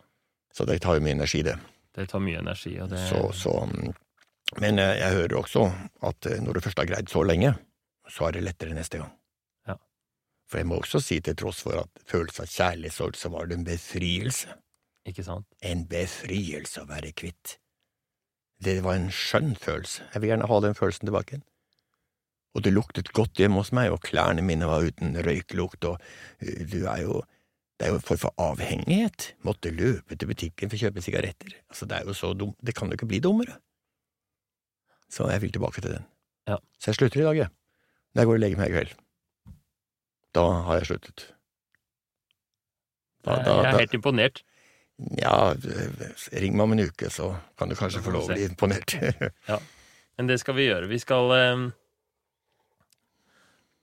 Så 0.53 0.67
det 0.67 0.81
tar 0.83 0.99
jo 0.99 1.05
mye 1.07 1.15
energi, 1.15 1.45
det. 1.47 1.55
Det 1.95 2.09
tar 2.11 2.19
mye 2.25 2.41
energi, 2.43 2.75
og 2.83 2.91
det 2.91 2.99
så, 3.07 3.21
så, 3.33 3.53
mm, 3.71 3.95
Men 4.61 4.79
eh, 4.83 4.97
jeg 4.99 5.15
hører 5.21 5.37
også 5.39 5.63
at 6.03 6.27
når 6.43 6.59
du 6.59 6.61
først 6.67 6.83
har 6.83 6.91
greid 6.91 7.09
så 7.09 7.23
lenge, 7.23 7.55
så 8.11 8.27
er 8.27 8.33
det 8.33 8.43
lettere 8.43 8.75
neste 8.75 8.99
gang. 8.99 9.15
Ja. 9.71 9.79
For 10.51 10.59
jeg 10.59 10.67
må 10.67 10.81
også 10.83 10.99
si, 11.03 11.21
til 11.21 11.39
tross 11.39 11.63
for 11.63 11.79
at 11.85 12.03
følelsen 12.11 12.43
av 12.43 12.51
kjærlighetssorg, 12.51 13.15
så 13.19 13.31
var 13.31 13.47
det 13.47 13.61
en 13.61 13.65
befrielse. 13.71 14.51
Ikke 15.07 15.25
sant? 15.27 15.47
En 15.63 15.85
befrielse 15.91 16.83
å 16.83 16.89
være 16.89 17.13
kvitt. 17.17 17.59
Det 18.63 18.81
var 18.85 18.99
en 18.99 19.13
skjønn 19.13 19.55
følelse. 19.61 20.07
Jeg 20.13 20.23
vil 20.23 20.33
gjerne 20.33 20.49
ha 20.51 20.59
den 20.65 20.77
følelsen 20.77 21.09
tilbake. 21.09 21.41
Og 22.57 22.65
det 22.65 22.73
luktet 22.73 23.13
godt 23.17 23.37
hjemme 23.37 23.61
hos 23.61 23.71
meg, 23.77 23.93
og 23.93 24.01
klærne 24.07 24.43
mine 24.45 24.69
var 24.69 24.87
uten 24.87 25.13
røyklukt, 25.27 25.85
og 25.85 26.01
uh, 26.01 26.61
du 26.73 26.83
er 26.85 27.05
jo… 27.05 27.23
Det 27.77 27.85
er 27.85 27.91
jo 27.93 27.99
en 27.99 28.05
form 28.09 28.21
for 28.23 28.33
avhengighet. 28.41 29.25
Måtte 29.45 29.69
løpe 29.69 30.17
til 30.17 30.31
butikken 30.31 30.71
for 30.73 30.79
å 30.79 30.87
kjøpe 30.87 31.03
sigaretter. 31.05 31.59
Altså, 31.69 31.85
det 31.85 31.99
er 31.99 32.07
jo 32.09 32.15
så 32.17 32.31
dumt. 32.33 32.57
Det 32.65 32.73
kan 32.73 32.89
jo 32.89 32.97
ikke 32.97 33.09
bli 33.11 33.19
dummere. 33.21 33.59
Så 35.13 35.27
jeg 35.29 35.43
vil 35.43 35.53
tilbake 35.53 35.83
til 35.85 35.93
den. 35.93 36.07
Ja. 36.49 36.57
Så 36.81 36.95
jeg 36.95 36.97
slutter 37.03 37.21
i 37.21 37.27
dag, 37.27 37.41
jeg. 37.43 37.53
Når 38.15 38.23
jeg 38.23 38.31
går 38.31 38.39
og 38.39 38.41
legger 38.41 38.63
meg 38.63 38.73
i 38.73 38.75
kveld. 38.79 38.95
Da 40.41 40.47
har 40.71 40.81
jeg 40.81 40.89
sluttet. 40.89 41.27
Da, 43.27 43.37
da, 43.45 43.59
jeg 43.61 43.69
er 43.75 43.81
helt 43.83 43.99
imponert. 44.01 44.41
Ja, 44.97 45.53
ring 46.33 46.55
meg 46.57 46.65
om 46.65 46.73
en 46.73 46.87
uke, 46.89 47.11
så 47.13 47.35
kan 47.61 47.69
du 47.69 47.77
kanskje 47.77 48.01
få 48.05 48.15
lov 48.15 48.31
å 48.31 48.33
bli 48.33 48.47
imponert. 48.49 48.95
ja, 49.51 49.59
men 50.17 50.31
det 50.31 50.39
skal 50.41 50.57
vi 50.57 50.71
gjøre. 50.71 50.89
Vi 50.89 51.01
skal 51.03 51.35
eh, 51.37 51.67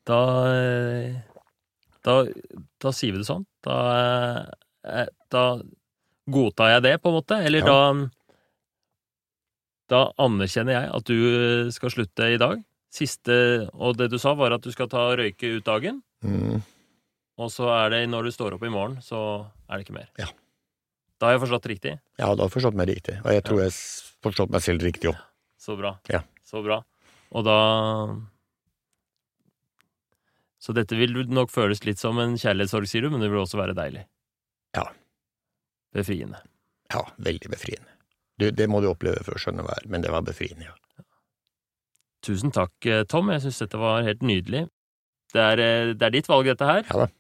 Da 0.10 0.20
eh, 0.50 1.22
Da, 2.04 2.18
da 2.82 2.92
sier 2.92 3.14
vi 3.14 3.22
det 3.22 3.30
sånn. 3.30 3.46
Da, 3.64 3.78
eh, 4.90 5.08
da 5.32 5.46
godtar 6.34 6.74
jeg 6.74 6.86
det, 6.88 6.98
på 7.04 7.14
en 7.14 7.18
måte. 7.22 7.40
Eller 7.46 7.62
ja. 7.62 7.70
da 7.70 7.80
Da 9.94 10.04
anerkjenner 10.26 10.80
jeg 10.80 10.92
at 10.98 11.10
du 11.14 11.72
skal 11.78 11.94
slutte 11.94 12.34
i 12.34 12.42
dag. 12.42 12.58
Siste 12.94 13.70
Og 13.74 14.00
det 14.02 14.10
du 14.10 14.18
sa, 14.22 14.34
var 14.34 14.58
at 14.58 14.66
du 14.66 14.74
skal 14.74 14.90
ta 14.90 15.12
røyke 15.14 15.60
ut 15.60 15.70
dagen. 15.70 16.02
Mm. 16.26 16.64
Og 17.38 17.50
så 17.54 17.70
er 17.70 17.94
det 17.94 18.08
når 18.10 18.30
du 18.30 18.34
står 18.34 18.58
opp 18.58 18.66
i 18.66 18.74
morgen, 18.74 18.98
så 19.02 19.46
er 19.70 19.78
det 19.78 19.86
ikke 19.86 20.02
mer. 20.02 20.10
Ja. 20.18 20.34
Da 21.24 21.30
har 21.30 21.38
jeg 21.38 21.46
forstått 21.46 21.68
riktig? 21.72 21.92
Ja, 22.20 22.26
da 22.26 22.36
har 22.36 22.50
jeg 22.50 22.52
forstått 22.52 22.76
meg 22.76 22.90
riktig. 22.90 23.14
Og 23.24 23.32
jeg 23.32 23.44
tror 23.48 23.62
ja. 23.62 23.68
jeg 23.70 23.72
har 23.72 24.26
forstått 24.28 24.50
meg 24.52 24.64
selv 24.66 24.84
riktig 24.84 25.08
òg. 25.14 25.22
Så 25.64 25.78
bra. 25.80 25.94
Ja. 26.12 26.20
Så 26.44 26.60
bra. 26.66 26.82
Og 27.32 27.46
da 27.48 27.60
Så 30.60 30.76
dette 30.76 31.00
vil 31.00 31.16
nok 31.32 31.52
føles 31.52 31.86
litt 31.88 32.02
som 32.02 32.20
en 32.20 32.36
kjærlighetssorg, 32.40 32.90
sier 32.92 33.08
du, 33.08 33.10
men 33.14 33.24
det 33.24 33.32
vil 33.32 33.40
også 33.40 33.62
være 33.62 33.76
deilig? 33.76 34.04
Ja. 34.76 34.84
Befriende? 35.96 36.44
Ja, 36.92 37.06
veldig 37.24 37.52
befriende. 37.56 37.96
Du, 38.40 38.50
det 38.52 38.68
må 38.68 38.84
du 38.84 38.90
oppleve 38.92 39.24
for 39.24 39.40
å 39.40 39.42
skjønne 39.44 39.64
hva 39.64 39.80
er, 39.80 39.88
men 39.88 40.04
det 40.04 40.12
var 40.12 40.28
befriende, 40.28 40.68
ja. 40.68 40.76
Tusen 42.24 42.52
takk, 42.56 42.76
eh, 42.84 43.04
Tom. 43.08 43.32
Jeg 43.32 43.44
syns 43.44 43.64
dette 43.64 43.80
var 43.80 44.04
helt 44.04 44.24
nydelig. 44.24 44.66
Det 45.36 45.44
er, 45.44 45.60
eh, 45.60 45.96
det 45.96 46.08
er, 46.08 46.16
ditt 46.20 46.32
valg, 46.32 46.52
dette 46.52 46.68
her. 46.68 46.88
Ja 46.92 47.06
da. 47.06 47.12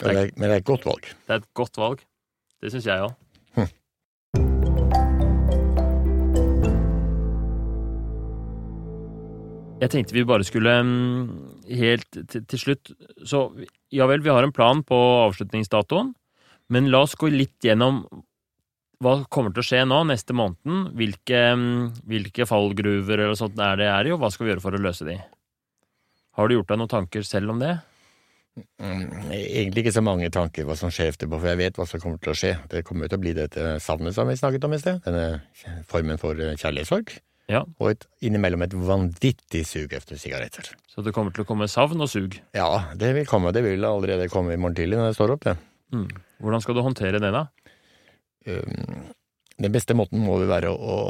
Men 0.00 0.14
det, 0.16 0.20
er, 0.20 0.30
men 0.36 0.46
det 0.46 0.54
er 0.54 0.62
et 0.62 0.70
godt 0.70 0.86
valg. 0.88 1.10
Det 1.26 1.34
er 1.34 1.42
et 1.42 1.50
godt 1.58 1.78
valg. 1.78 2.06
Det 2.60 2.72
syns 2.72 2.86
jeg 2.88 3.08
òg. 3.08 3.16
Jeg 9.80 9.92
tenkte 9.94 10.12
vi 10.12 10.26
bare 10.28 10.44
skulle 10.44 10.72
mm, 10.84 11.28
helt 11.80 12.18
til 12.28 12.60
slutt 12.60 12.90
Så 13.24 13.46
ja 13.88 14.04
vel, 14.10 14.20
vi 14.20 14.32
har 14.32 14.44
en 14.44 14.52
plan 14.52 14.82
på 14.84 14.96
avslutningsdatoen, 15.24 16.12
men 16.70 16.90
la 16.92 17.00
oss 17.06 17.16
gå 17.18 17.30
litt 17.32 17.64
gjennom 17.64 18.04
hva 19.00 19.14
kommer 19.32 19.54
til 19.56 19.62
å 19.62 19.64
skje 19.64 19.80
nå 19.88 20.02
neste 20.10 20.36
måneden? 20.36 20.90
Hvilke, 20.92 21.38
mm, 21.56 22.04
hvilke 22.04 22.44
fallgruver 22.44 23.22
eller 23.24 23.38
sånt 23.38 23.56
er 23.64 23.80
det 23.80 23.88
er 23.88 24.10
i, 24.10 24.12
og 24.12 24.20
hva 24.20 24.28
skal 24.28 24.44
vi 24.44 24.52
gjøre 24.52 24.64
for 24.66 24.76
å 24.76 24.82
løse 24.84 25.06
de? 25.08 25.16
Har 26.36 26.48
du 26.48 26.58
gjort 26.58 26.68
deg 26.68 26.82
noen 26.82 26.92
tanker 26.92 27.24
selv 27.24 27.54
om 27.54 27.62
det? 27.62 27.78
Mm, 28.82 29.32
Egentlig 29.36 29.84
ikke 29.84 29.94
så 29.96 30.02
mange 30.04 30.30
tanker 30.34 30.66
hva 30.68 30.76
som 30.78 30.92
skjer 30.92 31.12
etterpå, 31.12 31.38
for 31.38 31.50
jeg 31.50 31.60
vet 31.60 31.80
hva 31.80 31.86
som 31.88 32.02
kommer 32.02 32.20
til 32.22 32.32
å 32.32 32.36
skje. 32.38 32.52
Det 32.72 32.84
kommer 32.86 33.06
jo 33.06 33.12
til 33.12 33.20
å 33.20 33.24
bli 33.24 33.34
dette 33.36 33.72
savnet 33.84 34.16
som 34.16 34.28
vi 34.30 34.36
snakket 34.38 34.66
om 34.68 34.76
i 34.76 34.80
sted, 34.82 35.02
denne 35.06 35.82
formen 35.90 36.20
for 36.20 36.38
eh, 36.38 36.56
kjærlighetssorg. 36.60 37.12
Ja. 37.50 37.64
Og 37.82 37.88
et, 37.90 38.06
innimellom 38.22 38.62
et 38.62 38.74
vanvittig 38.76 39.64
sug 39.66 39.94
etter 39.96 40.18
sigaretter. 40.20 40.70
Så 40.90 41.02
det 41.02 41.12
kommer 41.16 41.34
til 41.34 41.42
å 41.42 41.48
komme 41.48 41.66
savn 41.70 42.02
og 42.04 42.10
sug. 42.12 42.36
Ja, 42.54 42.68
det 42.98 43.10
vil 43.16 43.26
komme. 43.26 43.50
Det 43.54 43.64
vil 43.66 43.84
allerede 43.86 44.28
komme 44.30 44.54
i 44.54 44.60
morgen 44.60 44.78
tidlig 44.78 45.00
når 45.00 45.10
jeg 45.10 45.18
står 45.18 45.34
opp, 45.34 45.48
det. 45.48 45.56
Mm. 45.90 46.06
Hvordan 46.44 46.62
skal 46.62 46.78
du 46.78 46.84
håndtere 46.86 47.22
det, 47.22 47.32
da? 47.34 47.48
Um, 48.46 49.10
Den 49.60 49.74
beste 49.74 49.96
måten 49.98 50.22
må 50.22 50.38
jo 50.40 50.46
være 50.48 50.70
å 50.70 51.00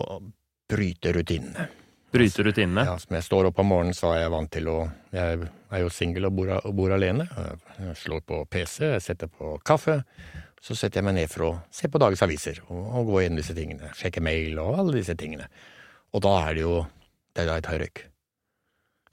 bryte 0.71 1.13
rutinene. 1.15 1.69
Bryte 2.11 2.43
rutinene? 2.43 2.83
Ja, 2.89 2.97
som 2.99 3.15
jeg 3.15 3.23
står 3.23 3.49
opp 3.51 3.61
om 3.63 3.69
morgenen, 3.71 3.95
så 3.95 4.11
er 4.11 4.25
jeg 4.25 4.33
vant 4.33 4.51
til 4.51 4.69
å 4.73 4.79
Jeg 5.15 5.49
er 5.71 5.83
jo 5.85 5.91
singel 5.95 6.27
og, 6.27 6.35
bor- 6.35 6.57
og 6.59 6.73
bor 6.75 6.91
alene. 6.95 7.29
Jeg 7.79 7.97
slår 8.03 8.25
på 8.27 8.41
PC, 8.51 8.89
jeg 8.97 9.05
setter 9.05 9.31
på 9.31 9.53
kaffe. 9.63 10.01
Så 10.61 10.75
setter 10.75 11.01
jeg 11.01 11.07
meg 11.07 11.17
ned 11.17 11.31
for 11.31 11.47
å 11.47 11.53
se 11.73 11.89
på 11.89 12.01
dagens 12.03 12.23
aviser 12.27 12.59
og, 12.67 12.81
og 12.99 13.13
gå 13.13 13.23
gjennom 13.23 13.39
disse 13.41 13.55
tingene. 13.57 13.93
Sjekke 13.97 14.23
mail 14.23 14.59
og 14.61 14.81
alle 14.83 14.97
disse 14.99 15.15
tingene. 15.17 15.47
Og 16.11 16.25
da 16.27 16.35
er 16.49 16.59
det 16.59 16.67
jo 16.67 16.81
Det 17.31 17.45
er 17.45 17.47
da 17.47 17.55
jeg 17.61 17.63
tar 17.63 17.79
røyk. 17.79 18.01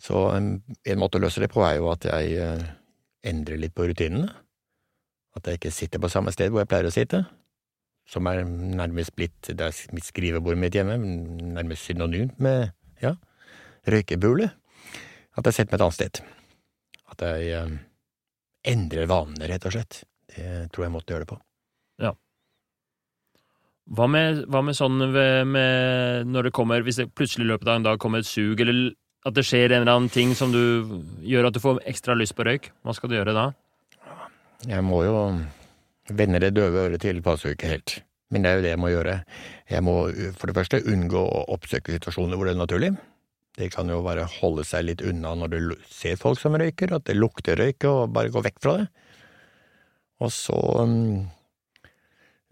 Så 0.02 0.22
en, 0.34 0.48
en 0.90 0.98
måte 1.00 1.20
å 1.20 1.22
løse 1.22 1.42
det 1.42 1.52
på 1.54 1.62
er 1.62 1.76
jo 1.78 1.92
at 1.92 2.06
jeg 2.10 2.34
eh, 2.42 2.64
endrer 3.30 3.60
litt 3.62 3.76
på 3.78 3.86
rutinene. 3.86 4.32
At 5.38 5.46
jeg 5.46 5.60
ikke 5.60 5.72
sitter 5.72 6.02
på 6.02 6.10
samme 6.10 6.34
sted 6.34 6.50
hvor 6.50 6.64
jeg 6.64 6.72
pleier 6.72 6.90
å 6.90 6.94
sitte. 6.94 7.22
Som 8.10 8.26
er 8.32 8.42
nærmest 8.48 9.14
blitt 9.14 9.52
Det 9.54 9.62
er 9.62 9.94
mitt 9.94 10.10
skrivebord 10.10 10.58
mitt 10.58 10.74
hjemme, 10.74 10.98
nærmest 10.98 11.86
synonymt 11.86 12.42
med 12.42 12.74
ja, 13.04 13.16
røykebule. 13.88 14.52
At 15.38 15.50
jeg 15.50 15.60
setter 15.60 15.74
meg 15.74 15.80
et 15.80 15.86
annet 15.86 15.98
sted. 16.00 16.22
At 17.14 17.26
jeg 17.28 17.52
eh, 17.58 17.76
endrer 18.74 19.10
vanene, 19.10 19.50
rett 19.50 19.68
og 19.70 19.76
slett. 19.76 20.02
Det 20.34 20.68
tror 20.74 20.88
jeg 20.88 20.96
måtte 20.96 21.14
gjøre 21.14 21.28
det 21.28 21.34
på. 21.36 21.42
Hva 23.88 24.08
med, 24.12 24.42
hva 24.52 24.62
med 24.68 24.76
sånn 24.76 25.00
ved, 25.14 25.46
med 25.48 26.28
når 26.28 26.50
det 26.50 26.56
kommer 26.56 26.84
Hvis 26.84 27.00
det 27.00 27.12
plutselig 27.16 27.46
i 27.46 27.52
løpet 27.54 27.70
av 27.70 27.78
en 27.80 27.86
dag 27.86 28.02
kommer 28.04 28.24
et 28.24 28.28
sug, 28.28 28.60
eller 28.60 28.92
at 29.28 29.36
det 29.36 29.46
skjer 29.48 29.72
en 29.72 29.84
eller 29.84 29.94
annen 29.94 30.12
ting 30.12 30.34
som 30.36 30.52
du 30.54 31.00
gjør 31.26 31.50
at 31.50 31.56
du 31.56 31.62
får 31.64 31.82
ekstra 31.90 32.16
lyst 32.16 32.36
på 32.38 32.46
røyk, 32.48 32.70
hva 32.84 32.96
skal 32.96 33.12
du 33.12 33.18
gjøre 33.18 33.36
da? 33.36 33.48
Jeg 34.68 34.84
må 34.88 35.02
jo 35.04 35.16
vende 36.08 36.40
det 36.44 36.54
døve 36.56 36.86
øret 36.88 37.04
til, 37.04 37.20
passer 37.24 37.52
jo 37.52 37.58
ikke 37.58 37.72
helt. 37.74 37.96
Men 38.34 38.44
det 38.44 38.50
er 38.50 38.58
jo 38.58 38.64
det 38.66 38.74
jeg 38.74 38.82
må 38.82 38.90
gjøre. 38.92 39.20
Jeg 39.72 39.84
må 39.88 39.94
for 40.36 40.50
det 40.50 40.58
første 40.58 40.82
unngå 40.92 41.22
å 41.22 41.46
oppsøke 41.56 41.96
situasjoner 41.96 42.36
hvor 42.36 42.50
det 42.50 42.56
er 42.56 42.60
naturlig. 42.60 42.92
Det 43.58 43.72
kan 43.74 43.90
jo 43.90 44.04
bare 44.06 44.28
holde 44.38 44.66
seg 44.68 44.86
litt 44.86 45.02
unna 45.02 45.34
når 45.38 45.54
du 45.54 45.60
ser 45.90 46.20
folk 46.20 46.38
som 46.42 46.58
røyker, 46.60 46.94
at 46.94 47.08
det 47.08 47.18
lukter 47.18 47.58
røyk, 47.58 47.88
og 47.90 48.14
bare 48.14 48.34
gå 48.34 48.44
vekk 48.46 48.60
fra 48.62 48.76
det. 48.82 48.88
Og 50.22 50.34
så 50.34 50.58
um, 50.84 51.26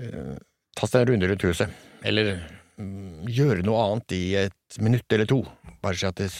uh, 0.02 0.36
ta 0.78 0.90
seg 0.90 1.04
en 1.04 1.12
runde 1.12 1.30
rundt 1.30 1.46
huset, 1.46 1.78
eller 2.06 2.34
um, 2.82 3.22
gjøre 3.30 3.66
noe 3.66 3.84
annet 3.84 4.18
i 4.18 4.24
et 4.46 4.80
minutt 4.82 5.06
eller 5.14 5.30
to. 5.30 5.44
Bare 5.86 6.00
så 6.00 6.10
at 6.10 6.22
det 6.24 6.32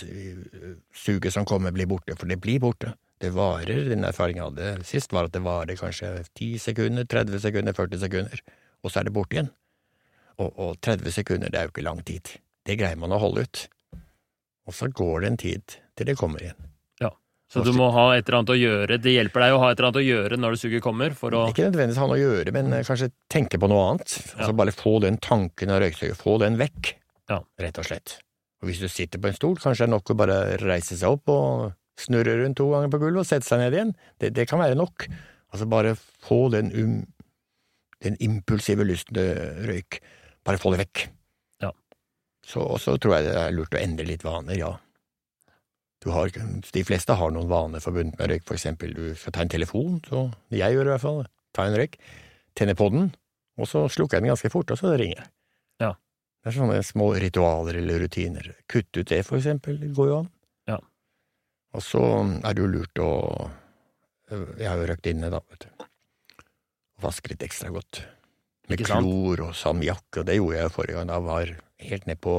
suget 0.98 1.34
som 1.36 1.46
kommer, 1.46 1.76
blir 1.76 1.90
borte, 1.90 2.18
for 2.18 2.30
det 2.30 2.42
blir 2.42 2.64
borte. 2.64 2.96
Det 3.22 3.32
varer, 3.38 3.86
den 3.92 4.06
erfaringen 4.08 4.42
jeg 4.42 4.50
hadde 4.50 4.90
sist, 4.90 5.14
var 5.14 5.30
at 5.30 5.38
det 5.38 5.46
varer 5.46 5.78
kanskje 5.78 6.10
10 6.34 6.58
sekunder, 6.66 7.06
30 7.10 7.42
sekunder, 7.46 7.78
40 7.78 8.02
sekunder, 8.02 8.42
og 8.86 8.92
så 8.94 9.02
er 9.02 9.08
det 9.10 9.14
borte 9.16 9.38
igjen. 9.40 9.50
Og, 10.38 10.52
og 10.60 10.76
30 10.84 11.12
sekunder, 11.16 11.50
det 11.52 11.60
er 11.62 11.68
jo 11.70 11.74
ikke 11.74 11.86
lang 11.88 12.02
tid. 12.06 12.36
Det 12.66 12.78
greier 12.80 13.00
man 13.00 13.14
å 13.16 13.20
holde 13.22 13.46
ut. 13.48 13.66
Og 14.66 14.74
så 14.76 14.90
går 14.92 15.22
det 15.24 15.30
en 15.32 15.38
tid 15.42 15.76
til 15.96 16.08
det 16.10 16.16
kommer 16.20 16.42
igjen. 16.44 16.58
Ja, 17.02 17.12
Så 17.52 17.64
du 17.64 17.72
må 17.78 17.92
ha 17.94 18.08
et 18.18 18.26
eller 18.28 18.40
annet 18.42 18.54
å 18.56 18.58
gjøre. 18.58 18.98
Det 19.02 19.14
hjelper 19.14 19.46
deg 19.46 19.56
å 19.56 19.62
ha 19.62 19.70
et 19.72 19.78
eller 19.80 19.90
annet 19.92 20.02
å 20.02 20.06
gjøre 20.06 20.40
når 20.42 20.56
det 20.56 20.62
suget 20.64 20.84
kommer, 20.84 21.14
for 21.16 21.38
å 21.38 21.44
Ikke 21.52 21.68
nødvendigvis 21.70 22.02
ha 22.02 22.08
noe 22.10 22.18
å 22.18 22.24
gjøre, 22.24 22.54
men 22.56 22.74
eh, 22.74 22.84
kanskje 22.88 23.12
tenke 23.32 23.60
på 23.62 23.70
noe 23.72 23.86
annet. 23.92 24.16
Altså 24.36 24.50
Ja. 24.52 24.58
bare 24.64 24.74
få 24.76 24.96
den 25.06 25.18
tanken 25.22 25.72
av 25.72 25.82
røyksuget, 25.86 26.18
få 26.20 26.40
den 26.42 26.58
vekk, 26.62 26.96
Ja. 27.30 27.40
rett 27.62 27.78
og 27.80 27.86
slett. 27.88 28.18
Og 28.62 28.70
hvis 28.70 28.82
du 28.82 28.88
sitter 28.90 29.20
på 29.22 29.30
en 29.30 29.38
stol, 29.38 29.56
kanskje 29.62 29.86
det 29.86 29.90
er 29.90 29.94
nok 29.96 30.10
å 30.10 30.18
bare 30.18 30.58
reise 30.58 30.98
seg 30.98 31.10
opp 31.16 31.30
og 31.30 31.74
snurre 32.02 32.34
rundt 32.42 32.58
to 32.58 32.68
ganger 32.74 32.90
på 32.92 33.00
gulvet 33.00 33.22
og 33.24 33.30
sette 33.30 33.46
seg 33.48 33.60
ned 33.62 33.74
igjen. 33.78 33.96
Det, 34.20 34.34
det 34.34 34.48
kan 34.50 34.60
være 34.60 34.76
nok. 34.76 35.06
Altså 35.54 35.70
bare 35.70 35.94
få 36.26 36.50
den, 36.52 36.72
um, 36.74 37.06
den 38.04 38.18
impulsive 38.24 38.86
lysten 38.88 39.18
til 39.18 39.70
røyk, 39.70 40.00
bare 40.46 40.62
få 40.62 40.74
det 40.74 40.84
vekk. 40.84 41.06
Ja. 41.64 41.72
Så, 42.46 42.66
så 42.82 42.98
tror 42.98 43.18
jeg 43.18 43.30
det 43.30 43.38
er 43.40 43.56
lurt 43.56 43.76
å 43.76 43.82
endre 43.82 44.08
litt 44.10 44.26
vaner, 44.26 44.58
ja. 44.60 44.74
Du 46.04 46.12
har, 46.14 46.30
de 46.30 46.84
fleste 46.86 47.16
har 47.18 47.32
noen 47.34 47.50
vaner 47.50 47.82
forbundet 47.82 48.20
med 48.20 48.30
røyk, 48.30 48.44
for 48.46 48.58
eksempel 48.60 48.94
du 48.94 49.06
skal 49.18 49.34
ta 49.34 49.46
en 49.46 49.54
telefon, 49.56 50.02
så 50.06 50.28
jeg 50.54 50.76
gjør 50.76 50.92
i 50.92 50.94
hvert 50.94 51.06
fall, 51.06 51.24
ta 51.56 51.66
en 51.66 51.78
røyk, 51.80 51.96
tenne 52.58 52.76
på 52.78 52.92
den, 52.94 53.08
og 53.58 53.70
så 53.72 53.88
slukker 53.90 54.20
jeg 54.20 54.26
den 54.26 54.34
ganske 54.34 54.52
fort, 54.54 54.74
og 54.76 54.78
så 54.78 54.94
ringer 55.00 55.24
jeg. 55.24 55.32
Ja. 55.82 55.94
Det 56.44 56.52
er 56.52 56.58
sånne 56.60 56.82
små 56.86 57.08
ritualer 57.18 57.80
eller 57.80 58.04
rutiner. 58.04 58.52
Kutt 58.70 58.92
ut 59.00 59.08
det, 59.10 59.24
for 59.26 59.40
eksempel, 59.40 59.80
det 59.82 59.96
går 59.98 60.12
jo 60.12 60.18
an. 60.20 60.30
Ja. 60.70 60.78
Og 61.74 61.82
så 61.84 62.04
er 62.06 62.54
det 62.54 62.62
jo 62.62 62.72
lurt 62.72 63.02
å 63.02 63.12
Jeg 64.26 64.66
har 64.66 64.80
jo 64.82 64.86
røkt 64.90 65.06
inne, 65.10 65.30
da, 65.30 65.42
vet 65.52 65.68
du. 65.68 65.86
Vaske 67.04 67.34
litt 67.34 67.44
ekstra 67.44 67.72
godt. 67.76 68.04
Med 68.72 68.82
klor 68.82 69.42
og 69.50 69.56
salmiakk, 69.58 70.22
og 70.22 70.28
det 70.28 70.38
gjorde 70.40 70.60
jeg 70.60 70.74
forrige 70.74 70.98
gang. 70.98 71.10
Da 71.12 71.20
var 71.22 71.52
helt 71.86 72.08
ned 72.10 72.22
på 72.24 72.36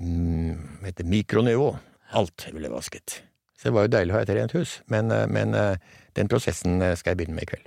mm, 0.00 0.84
heter 0.86 1.08
mikronivå. 1.08 1.72
Alt 2.16 2.46
ble 2.54 2.70
vasket. 2.72 3.20
Så 3.58 3.68
det 3.68 3.74
var 3.76 3.86
jo 3.86 3.92
deilig 3.92 4.14
å 4.14 4.16
ha 4.16 4.22
et 4.24 4.32
rent 4.32 4.54
hus, 4.56 4.78
men, 4.88 5.10
eh, 5.12 5.26
men 5.28 5.52
eh, 5.54 5.98
den 6.16 6.30
prosessen 6.32 6.80
eh, 6.80 6.94
skal 6.96 7.12
jeg 7.12 7.20
begynne 7.20 7.36
med 7.36 7.44
i 7.44 7.50
kveld. 7.52 7.66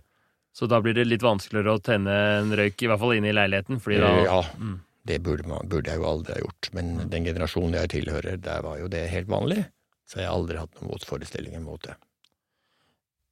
Så 0.54 0.66
da 0.70 0.80
blir 0.82 0.96
det 0.98 1.06
litt 1.06 1.26
vanskeligere 1.26 1.76
å 1.78 1.82
tenne 1.82 2.16
en 2.40 2.54
røyk, 2.58 2.82
i 2.82 2.90
hvert 2.90 3.02
fall 3.02 3.14
inne 3.18 3.30
i 3.30 3.36
leiligheten, 3.36 3.80
fordi 3.82 4.00
da 4.02 4.10
Ja, 4.26 4.40
mm. 4.58 4.74
det 5.10 5.20
burde, 5.26 5.46
man, 5.50 5.70
burde 5.70 5.94
jeg 5.94 6.02
jo 6.02 6.10
aldri 6.10 6.36
ha 6.36 6.42
gjort, 6.42 6.70
men 6.78 6.92
den 7.14 7.30
generasjonen 7.30 7.78
jeg 7.78 7.94
tilhører, 7.94 8.42
der 8.42 8.66
var 8.66 8.82
jo 8.82 8.90
det 8.90 9.06
helt 9.14 9.30
vanlig, 9.34 9.64
så 10.10 10.22
jeg 10.22 10.30
har 10.30 10.38
aldri 10.38 10.60
hatt 10.62 10.74
noen 10.80 10.94
motforestillinger 10.94 11.62
mot 11.62 11.82
det. 11.86 11.96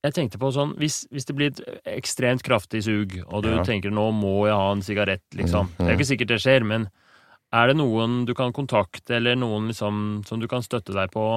Jeg 0.02 0.16
tenkte 0.18 0.40
på 0.42 0.50
sånn, 0.50 0.72
hvis, 0.82 1.04
hvis 1.14 1.28
det 1.30 1.36
blir 1.38 1.52
et 1.52 1.60
ekstremt 1.86 2.42
kraftig 2.42 2.82
sug, 2.88 3.20
og 3.28 3.44
du 3.46 3.52
Ja. 3.52 3.64
tenker 3.64 3.94
nå 3.94 4.08
må 4.12 4.48
jeg 4.48 4.58
ha 4.58 4.72
en 4.72 4.82
sigarett, 4.82 5.26
liksom. 5.38 5.68
Mm, 5.68 5.78
Det 5.78 5.86
er 5.86 5.92
jo 5.94 6.00
ikke 6.00 6.12
sikkert 6.12 6.28
det 6.34 6.42
skjer, 6.42 6.66
men 6.66 6.90
er 7.54 7.68
det 7.68 7.78
noen 7.78 8.26
du 8.26 8.34
kan 8.34 8.52
kontakte, 8.52 9.18
eller 9.20 9.36
noen 9.36 9.68
liksom 9.70 10.26
som 10.26 10.40
du 10.40 10.48
kan 10.48 10.62
støtte 10.66 10.94
deg 10.94 11.12
på? 11.12 11.28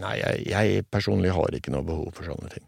Nei, 0.00 0.16
jeg, 0.18 0.46
jeg 0.46 0.84
personlig 0.90 1.30
har 1.34 1.54
ikke 1.54 1.70
noe 1.74 1.86
behov 1.86 2.12
for 2.14 2.24
sånne 2.24 2.50
ting. 2.50 2.66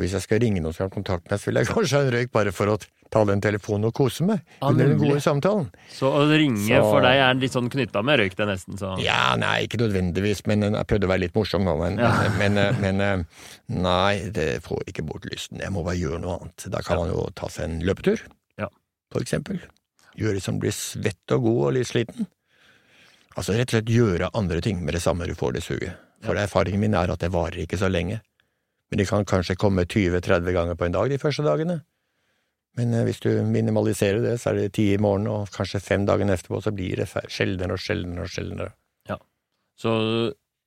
For 0.00 0.06
hvis 0.06 0.14
jeg 0.16 0.24
skal 0.24 0.38
ringe 0.40 0.60
noen 0.64 0.72
som 0.72 0.86
har 0.86 0.92
kontakt 0.94 1.26
med 1.28 1.34
meg, 1.34 1.40
så 1.42 1.50
vil 1.50 1.58
jeg 1.60 1.66
kanskje 1.76 1.98
ha 1.98 2.04
en 2.06 2.12
røyk 2.14 2.30
bare 2.32 2.52
for 2.56 2.70
å 2.72 2.76
ta 3.12 3.20
den 3.28 3.40
telefonen 3.44 3.84
og 3.90 3.92
kose 3.98 4.24
meg 4.24 4.40
under 4.64 4.86
den 4.88 4.96
gode 5.02 5.18
samtalen. 5.20 5.66
Så 5.92 6.08
å 6.08 6.22
ringe 6.30 6.56
Så- 6.64 6.80
for 6.88 7.02
deg 7.04 7.18
er 7.20 7.34
litt 7.36 7.52
sånn 7.52 7.68
knytta 7.68 8.00
med 8.06 8.20
røyk, 8.22 8.36
det 8.38 8.46
nesten, 8.48 8.78
så 8.80 8.94
Ja, 9.02 9.34
nei, 9.36 9.66
ikke 9.66 9.76
nødvendigvis, 9.82 10.46
men 10.48 10.62
jeg 10.62 10.86
prøvde 10.88 11.04
å 11.04 11.10
være 11.12 11.20
litt 11.26 11.34
morsom 11.36 11.66
nå, 11.68 11.74
men, 11.82 11.98
Ja. 12.00 12.12
men, 12.40 12.54
men, 12.80 12.96
men 12.96 13.26
nei, 13.68 14.30
det 14.32 14.62
får 14.64 14.86
ikke 14.88 15.04
bort 15.04 15.26
lysten. 15.28 15.60
Jeg 15.60 15.74
må 15.74 15.84
bare 15.84 15.98
gjøre 16.00 16.22
noe 16.24 16.38
annet. 16.40 16.64
Da 16.70 16.80
kan 16.80 16.96
Ja. 16.96 17.04
man 17.04 17.12
jo 17.12 17.28
ta 17.36 17.48
seg 17.52 17.64
en 17.68 17.80
løpetur, 17.82 18.22
Ja. 18.56 18.68
for 19.12 19.20
eksempel. 19.20 19.60
Gjøre 20.16 20.40
som 20.40 20.58
blir 20.62 20.72
svett 20.72 21.34
og 21.36 21.42
god 21.42 21.66
og 21.66 21.72
litt 21.74 21.88
sliten. 21.92 22.26
Altså 23.36 23.52
rett 23.58 23.68
og 23.74 23.76
slett 23.82 23.92
gjøre 23.92 24.30
andre 24.34 24.60
ting 24.64 24.80
med 24.84 24.94
det 24.94 25.02
samme 25.02 25.26
du 25.26 25.34
får 25.34 25.52
det 25.58 25.62
suget. 25.62 25.92
For 26.22 26.34
erfaringen 26.36 26.80
min 26.80 26.94
er 26.94 27.10
at 27.10 27.18
det 27.20 27.30
varer 27.32 27.62
ikke 27.66 27.78
så 27.78 27.88
lenge. 27.90 28.20
Men 28.90 28.98
det 28.98 29.06
kan 29.10 29.26
kanskje 29.28 29.58
komme 29.58 29.86
20-30 29.86 30.50
ganger 30.56 30.78
på 30.78 30.88
en 30.88 30.96
dag 30.96 31.10
de 31.12 31.20
første 31.22 31.46
dagene. 31.46 31.80
Men 32.78 32.94
eh, 32.94 33.06
hvis 33.06 33.22
du 33.22 33.30
minimaliserer 33.46 34.22
det, 34.24 34.36
så 34.42 34.50
er 34.50 34.60
det 34.60 34.74
ti 34.78 34.90
i 34.94 35.00
morgen, 35.00 35.28
og 35.30 35.50
kanskje 35.54 35.82
fem 35.82 36.06
dagene 36.08 36.36
etterpå, 36.36 36.62
så 36.64 36.74
blir 36.74 37.02
det 37.02 37.08
sjeldnere 37.30 37.78
og 37.78 37.82
sjeldnere 37.82 38.26
og 38.26 38.34
sjeldnere. 38.34 38.74
Ja. 39.10 39.18
Så 39.78 39.94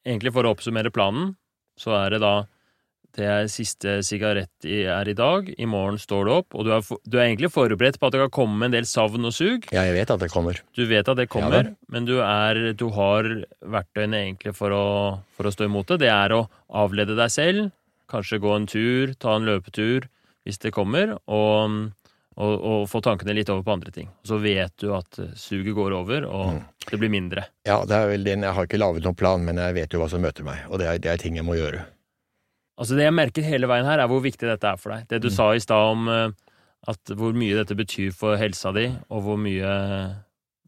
egentlig 0.04 0.34
for 0.36 0.48
å 0.48 0.56
oppsummere 0.56 0.94
planen, 0.94 1.36
så 1.80 1.96
er 2.00 2.16
det 2.16 2.24
da 2.24 2.36
det 3.14 3.26
er 3.30 3.50
siste 3.52 4.00
sigarett 4.02 4.66
i, 4.66 4.80
er 4.90 5.10
i 5.10 5.14
dag, 5.14 5.50
i 5.54 5.68
morgen 5.70 6.00
står 6.02 6.26
du 6.26 6.32
opp, 6.34 6.56
og 6.58 6.66
du 6.66 6.72
er, 6.74 6.82
du 7.06 7.20
er 7.20 7.28
egentlig 7.28 7.52
forberedt 7.54 8.00
på 8.02 8.10
at 8.10 8.16
det 8.16 8.24
kan 8.24 8.34
komme 8.40 8.66
en 8.66 8.74
del 8.74 8.88
savn 8.90 9.30
og 9.30 9.36
sug. 9.38 9.68
Ja, 9.70 9.84
jeg 9.86 9.94
vet 10.00 10.14
at 10.16 10.24
det 10.24 10.32
kommer. 10.34 10.58
Du 10.74 10.82
vet 10.90 11.06
at 11.06 11.20
det 11.20 11.28
Ja 11.28 11.34
kommer, 11.36 11.70
da. 11.70 11.76
men 11.94 12.10
du, 12.10 12.16
er, 12.26 12.72
du 12.74 12.88
har 12.96 13.30
verktøyene 13.62 14.24
egentlig 14.24 14.56
for 14.58 14.74
å, 14.74 14.88
for 15.38 15.46
å 15.46 15.54
stå 15.54 15.70
imot 15.70 15.94
det. 15.94 16.00
Det 16.08 16.10
er 16.10 16.34
å 16.34 16.48
avlede 16.74 17.14
deg 17.20 17.30
selv, 17.34 17.70
kanskje 18.14 18.40
gå 18.44 18.54
en 18.56 18.70
tur, 18.70 19.14
ta 19.20 19.36
en 19.40 19.46
løpetur 19.50 20.06
hvis 20.46 20.60
det 20.60 20.74
kommer, 20.76 21.14
og, 21.32 21.76
og, 22.36 22.54
og 22.68 22.86
få 22.92 23.00
tankene 23.06 23.36
litt 23.38 23.50
over 23.54 23.64
på 23.64 23.74
andre 23.78 23.92
ting. 23.96 24.10
Så 24.28 24.38
vet 24.44 24.74
du 24.84 24.90
at 24.98 25.20
eh, 25.24 25.30
suget 25.40 25.76
går 25.78 25.96
over, 26.00 26.26
og 26.30 26.54
Mm. 26.54 26.62
det 26.92 27.00
blir 27.00 27.12
mindre. 27.14 27.46
Ja, 27.66 27.78
det 27.88 27.96
er 27.96 28.10
vel 28.12 28.24
den, 28.28 28.44
jeg 28.44 28.54
har 28.58 28.68
ikke 28.68 28.80
laget 28.82 29.06
noen 29.08 29.16
plan, 29.20 29.44
men 29.48 29.58
jeg 29.62 29.74
vet 29.78 29.94
jo 29.96 30.02
hva 30.04 30.10
som 30.12 30.22
møter 30.26 30.44
meg, 30.48 30.66
og 30.70 30.80
det 30.82 30.88
er, 30.92 30.98
det 31.00 31.12
er 31.14 31.22
ting 31.22 31.36
jeg 31.40 31.46
må 31.48 31.56
gjøre. 31.56 31.86
Altså 32.80 32.96
Det 32.98 33.06
jeg 33.06 33.14
merker 33.14 33.46
hele 33.46 33.68
veien 33.70 33.86
her, 33.86 34.02
er 34.02 34.10
hvor 34.10 34.20
viktig 34.26 34.48
dette 34.50 34.66
er 34.66 34.78
for 34.82 34.96
deg. 34.96 35.08
Det 35.08 35.22
du 35.22 35.30
Mm. 35.30 35.36
sa 35.36 35.52
i 35.54 35.60
stad 35.64 35.92
om 35.94 36.08
eh, 36.10 36.30
At 36.92 37.14
hvor 37.16 37.32
mye 37.32 37.56
dette 37.56 37.78
betyr 37.80 38.12
for 38.12 38.36
helsa 38.36 38.74
di, 38.76 38.90
og 39.10 39.22
hvor 39.24 39.38
mye 39.40 39.70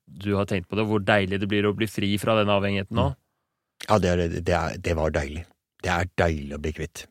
du 0.08 0.29
har 0.38 0.45
tenkt 0.47 0.69
på 0.69 0.77
det, 0.79 0.86
hvor 0.88 1.01
deilig 1.03 1.41
det 1.41 1.49
blir 1.51 1.65
å 1.67 1.73
bli 1.75 1.88
fri 1.91 2.13
fra 2.21 2.38
den 2.39 2.47
avhengigheten 2.53 2.95
nå. 2.95 3.10
Ja, 3.89 3.97
det, 3.99 4.10
er, 4.13 4.21
det, 4.38 4.53
er, 4.55 4.77
det 4.79 4.93
var 4.95 5.12
deilig. 5.12 5.43
Det 5.84 5.91
er 5.91 6.08
deilig 6.15 6.55
å 6.55 6.62
bli 6.63 6.71
kvitt. 6.77 7.03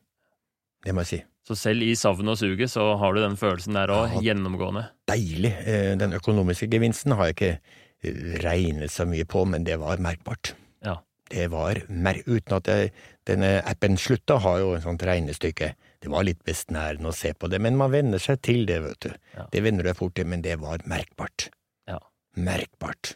Det 0.85 0.93
må 0.93 1.01
jeg 1.03 1.09
si. 1.11 1.19
Så 1.45 1.55
selv 1.57 1.85
i 1.85 1.93
savnet 1.97 2.33
og 2.33 2.37
suget 2.41 2.71
så 2.73 2.83
har 2.97 3.13
du 3.13 3.21
den 3.21 3.35
følelsen 3.37 3.73
der 3.77 3.91
òg, 3.93 4.13
Ja. 4.15 4.21
gjennomgående. 4.31 4.87
Deilig. 5.09 5.51
Eh, 5.65 5.95
Den 5.97 6.13
økonomiske 6.13 6.69
gevinsten 6.69 7.13
har 7.17 7.29
jeg 7.29 7.35
ikke 7.35 7.59
eh, 8.03 8.37
regnet 8.45 8.89
så 8.93 9.05
mye 9.09 9.25
på, 9.25 9.45
men 9.49 9.63
det 9.63 9.79
var 9.81 9.97
merkbart. 9.97 10.53
Ja. 10.85 10.97
Det 11.29 11.47
var 11.49 11.81
mer 11.89 12.21
Uten 12.27 12.53
at 12.57 12.67
jeg, 12.69 12.91
denne 13.25 13.61
appen 13.65 13.97
slutta, 13.97 14.39
har 14.41 14.59
jo 14.61 14.73
et 14.75 14.83
sånt 14.85 15.01
regnestykke. 15.01 15.73
Det 16.01 16.09
var 16.13 16.23
litt 16.23 16.43
besnærende 16.45 17.09
å 17.09 17.13
se 17.17 17.33
på 17.33 17.49
det, 17.49 17.59
men 17.61 17.77
man 17.77 17.91
venner 17.91 18.19
seg 18.21 18.41
til 18.45 18.65
det, 18.65 18.81
vet 18.83 18.99
du. 18.99 19.09
Ja. 19.35 19.47
Det 19.51 19.63
venner 19.65 19.81
du 19.83 19.89
deg 19.89 19.97
fort 19.97 20.13
til, 20.15 20.25
men 20.29 20.41
det 20.45 20.59
var 20.61 20.77
merkbart. 20.85 21.49
Ja. 21.89 21.97
Merkbart. 22.37 23.15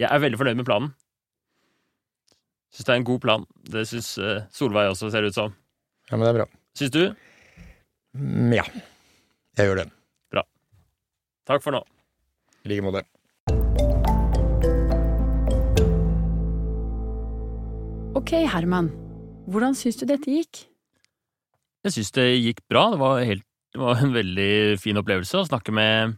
Jeg 0.00 0.08
er 0.10 0.18
veldig 0.24 0.38
fornøyd 0.40 0.56
med 0.56 0.66
planen. 0.68 0.94
Syns 2.72 2.86
det 2.88 2.92
er 2.94 3.00
en 3.02 3.04
god 3.04 3.20
plan. 3.20 3.44
Det 3.68 3.84
syns 3.88 4.16
eh, 4.18 4.44
Solveig 4.52 4.88
også, 4.94 5.10
ser 5.12 5.20
det 5.26 5.32
ut 5.34 5.40
som. 5.40 5.52
Ja, 6.10 6.16
men 6.16 6.24
det 6.24 6.30
er 6.32 6.38
bra. 6.40 6.46
Syns 6.78 6.90
du? 6.94 7.02
Mm, 8.16 8.52
Ja, 8.56 8.64
jeg 9.58 9.68
gjør 9.68 9.82
det. 9.82 9.88
Bra. 10.32 10.44
Takk 11.48 11.64
for 11.64 11.76
nå. 11.76 11.82
I 12.64 12.72
like 12.72 12.84
måte. 12.86 13.04
Ok, 18.16 18.30
Herman. 18.46 18.90
Hvordan 19.50 19.74
syns 19.76 19.98
du 19.98 20.04
dette 20.06 20.30
gikk? 20.30 20.66
Jeg 21.82 21.94
syns 21.96 22.12
det 22.14 22.26
gikk 22.38 22.60
bra. 22.70 22.86
Det 22.92 23.00
var, 23.00 23.22
helt, 23.26 23.44
det 23.74 23.80
var 23.82 24.02
en 24.04 24.12
veldig 24.14 24.50
fin 24.80 25.00
opplevelse 25.00 25.40
å 25.40 25.48
snakke 25.48 25.74
med, 25.74 26.16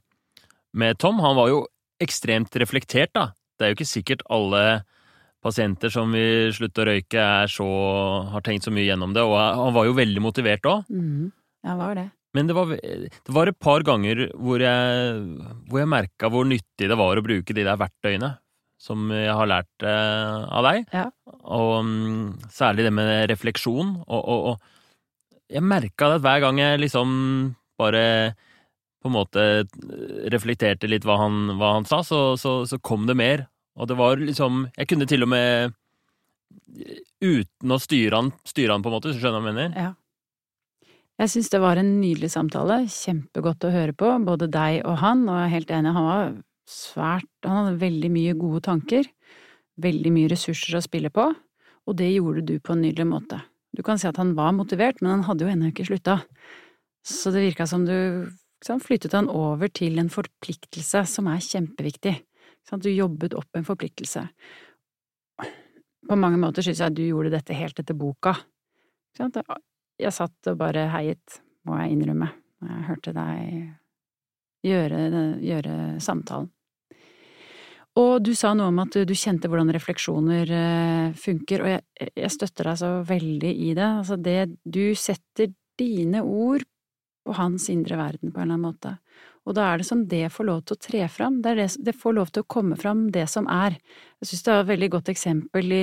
med 0.77 0.99
Tom. 1.01 1.23
Han 1.25 1.39
var 1.39 1.51
jo 1.53 1.63
ekstremt 2.03 2.55
reflektert, 2.61 3.15
da. 3.17 3.31
Det 3.57 3.65
er 3.67 3.73
jo 3.73 3.79
ikke 3.79 3.89
sikkert 3.89 4.25
alle 4.35 4.65
pasienter 5.45 5.93
som 5.93 6.13
vil 6.17 6.53
slutte 6.57 6.83
å 6.83 6.89
røyke, 6.89 7.21
er 7.21 7.51
så, 7.53 7.67
har 8.33 8.45
tenkt 8.45 8.67
så 8.67 8.73
mye 8.75 8.87
gjennom 8.89 9.13
det, 9.17 9.25
og 9.25 9.37
han 9.37 9.75
var 9.77 9.89
jo 9.89 9.97
veldig 9.99 10.23
motivert 10.25 10.69
òg. 10.71 10.87
Mm, 10.89 11.33
Ja, 11.65 11.75
hva 11.79 11.91
var 11.91 11.97
det? 12.01 12.09
Men 12.35 12.49
det 12.51 12.55
var, 12.57 12.73
det 12.75 13.33
var 13.33 13.49
et 13.49 13.59
par 13.63 13.85
ganger 13.87 14.25
hvor 14.35 14.61
jeg, 14.61 15.19
hvor 15.71 15.81
jeg 15.81 15.91
merka 15.93 16.29
hvor 16.33 16.49
nyttig 16.49 16.89
det 16.91 16.97
var 16.99 17.17
å 17.17 17.23
bruke 17.25 17.55
de 17.55 17.63
der 17.65 17.79
verktøyene 17.79 18.35
som 18.85 19.07
jeg 19.15 19.33
har 19.33 19.49
lært 19.49 19.85
eh, 19.87 20.41
av 20.53 20.67
deg. 20.67 20.89
Ja. 20.93 21.05
Og 21.57 21.71
um, 21.87 22.33
særlig 22.53 22.89
det 22.89 22.93
med 22.93 23.31
refleksjon. 23.31 23.95
Og, 24.03 24.19
og, 24.21 24.49
og 24.51 25.55
jeg 25.55 25.65
merka 25.65 26.11
det 26.11 26.19
at 26.19 26.27
hver 26.27 26.43
gang 26.45 26.61
jeg 26.61 26.83
liksom 26.83 27.15
bare 27.81 28.05
på 29.01 29.09
en 29.09 29.15
måte 29.15 29.47
reflekterte 30.33 30.89
litt 30.91 31.07
hva 31.07 31.17
han, 31.23 31.55
hva 31.61 31.75
han 31.79 31.89
sa, 31.89 32.03
så, 32.05 32.35
så, 32.41 32.63
så 32.69 32.81
kom 32.83 33.07
det 33.09 33.17
mer. 33.21 33.47
Og 33.75 33.91
det 33.91 33.97
var 33.99 34.21
liksom 34.21 34.69
Jeg 34.77 34.91
kunne 34.91 35.09
til 35.11 35.27
og 35.27 35.31
med 35.33 35.75
uten 37.25 37.73
å 37.75 37.81
styre 37.81 38.19
han, 38.21 38.33
styre 38.47 38.75
han 38.77 38.83
på 38.85 38.91
en 38.91 38.95
måte, 38.95 39.11
hvis 39.11 39.19
du 39.19 39.25
skjønner 39.25 39.43
hva 39.43 39.51
jeg 39.51 39.57
mener? 39.57 39.77
Ja. 39.79 39.93
Jeg 41.23 41.31
syns 41.31 41.51
det 41.53 41.61
var 41.63 41.79
en 41.79 41.93
nydelig 42.01 42.33
samtale, 42.33 42.81
kjempegodt 42.91 43.65
å 43.67 43.73
høre 43.75 43.95
på, 43.97 44.11
både 44.27 44.49
deg 44.51 44.81
og 44.83 44.99
han, 44.99 45.23
og 45.29 45.39
jeg 45.39 45.47
er 45.47 45.53
helt 45.53 45.73
enig, 45.77 45.95
han 45.95 46.09
var 46.09 46.33
svært 46.69 47.29
Han 47.45 47.59
hadde 47.59 47.81
veldig 47.83 48.11
mye 48.11 48.35
gode 48.41 48.63
tanker, 48.65 49.09
veldig 49.85 50.13
mye 50.15 50.31
ressurser 50.33 50.79
å 50.79 50.85
spille 50.85 51.11
på, 51.15 51.29
og 51.85 51.99
det 51.99 52.11
gjorde 52.11 52.45
du 52.49 52.55
på 52.59 52.75
en 52.75 52.83
nydelig 52.83 53.07
måte. 53.11 53.41
Du 53.77 53.83
kan 53.87 54.01
si 54.01 54.09
at 54.09 54.19
han 54.19 54.33
var 54.39 54.55
motivert, 54.57 55.03
men 55.03 55.17
han 55.17 55.27
hadde 55.29 55.45
jo 55.45 55.53
ennå 55.53 55.71
ikke 55.71 55.87
slutta, 55.87 56.21
så 57.05 57.33
det 57.35 57.45
virka 57.45 57.67
som 57.69 57.85
du 57.87 57.95
liksom, 57.95 58.81
flyttet 58.81 59.15
han 59.15 59.29
over 59.29 59.69
til 59.69 60.01
en 60.01 60.11
forpliktelse 60.13 61.05
som 61.11 61.29
er 61.31 61.43
kjempeviktig. 61.45 62.17
Sant, 62.65 62.83
Du 62.83 62.91
jobbet 62.91 63.35
opp 63.35 63.57
en 63.57 63.67
forpliktelse. 63.67 64.27
På 66.09 66.17
mange 66.17 66.41
måter 66.41 66.65
syns 66.65 66.81
jeg 66.81 66.97
du 66.97 67.05
gjorde 67.07 67.33
dette 67.33 67.57
helt 67.57 67.79
etter 67.81 67.97
boka. 67.97 68.35
Sånn? 69.17 69.33
Jeg 70.01 70.13
satt 70.13 70.51
og 70.51 70.59
bare 70.61 70.89
heiet, 70.93 71.41
må 71.65 71.79
jeg 71.81 71.95
innrømme, 71.95 72.29
når 72.61 72.75
jeg 72.75 72.87
hørte 72.89 73.15
deg 73.17 73.41
gjøre, 74.65 75.01
gjøre 75.45 75.79
samtalen. 76.03 76.51
Og 77.95 78.17
du 78.27 78.33
sa 78.35 78.51
noe 78.59 78.73
om 78.73 78.81
at 78.83 78.97
du, 78.97 79.05
du 79.07 79.15
kjente 79.15 79.47
hvordan 79.47 79.71
refleksjoner 79.75 80.51
eh, 80.51 81.13
funker, 81.15 81.63
og 81.63 81.71
jeg, 81.71 82.09
jeg 82.11 82.31
støtter 82.35 82.71
deg 82.73 82.81
så 82.81 82.89
veldig 83.07 83.53
i 83.55 83.69
det. 83.71 83.91
Altså 84.01 84.19
det 84.19 84.39
Du 84.65 84.83
setter 84.99 85.53
dine 85.79 86.25
ord 86.27 86.67
på 87.25 87.37
hans 87.39 87.69
indre 87.71 87.99
verden 88.01 88.33
på 88.35 88.43
en 88.43 88.49
eller 88.49 88.59
annen 88.59 88.67
måte. 88.67 88.97
Og 89.45 89.57
da 89.57 89.67
er 89.69 89.81
det 89.81 89.87
som 89.89 90.05
det 90.09 90.31
får 90.33 90.47
lov 90.49 90.61
til 90.65 90.77
å 90.77 90.81
tre 90.81 91.07
fram, 91.13 91.41
det, 91.45 91.55
det, 91.59 91.69
det 91.85 91.97
får 92.01 92.17
lov 92.17 92.33
til 92.33 92.45
å 92.45 92.49
komme 92.49 92.79
fram 92.81 93.07
det 93.13 93.27
som 93.31 93.49
er. 93.53 93.77
Jeg 94.23 94.31
synes 94.31 94.45
det 94.45 94.53
er 94.53 94.63
et 94.63 94.71
veldig 94.73 94.91
godt 94.95 95.11
eksempel 95.13 95.75
i, 95.77 95.83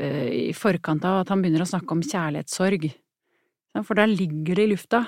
eh, 0.00 0.28
i 0.48 0.54
forkant 0.56 1.04
av 1.08 1.20
at 1.22 1.32
han 1.32 1.44
begynner 1.44 1.66
å 1.66 1.68
snakke 1.68 1.92
om 1.92 2.04
kjærlighetssorg. 2.04 2.88
For 3.82 3.98
der 3.98 4.08
ligger 4.08 4.56
det 4.56 4.64
i 4.64 4.72
lufta, 4.72 5.02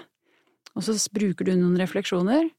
og 0.76 0.84
så 0.84 0.96
bruker 1.14 1.46
du 1.46 1.54
noen 1.54 1.78
refleksjoner, 1.80 2.50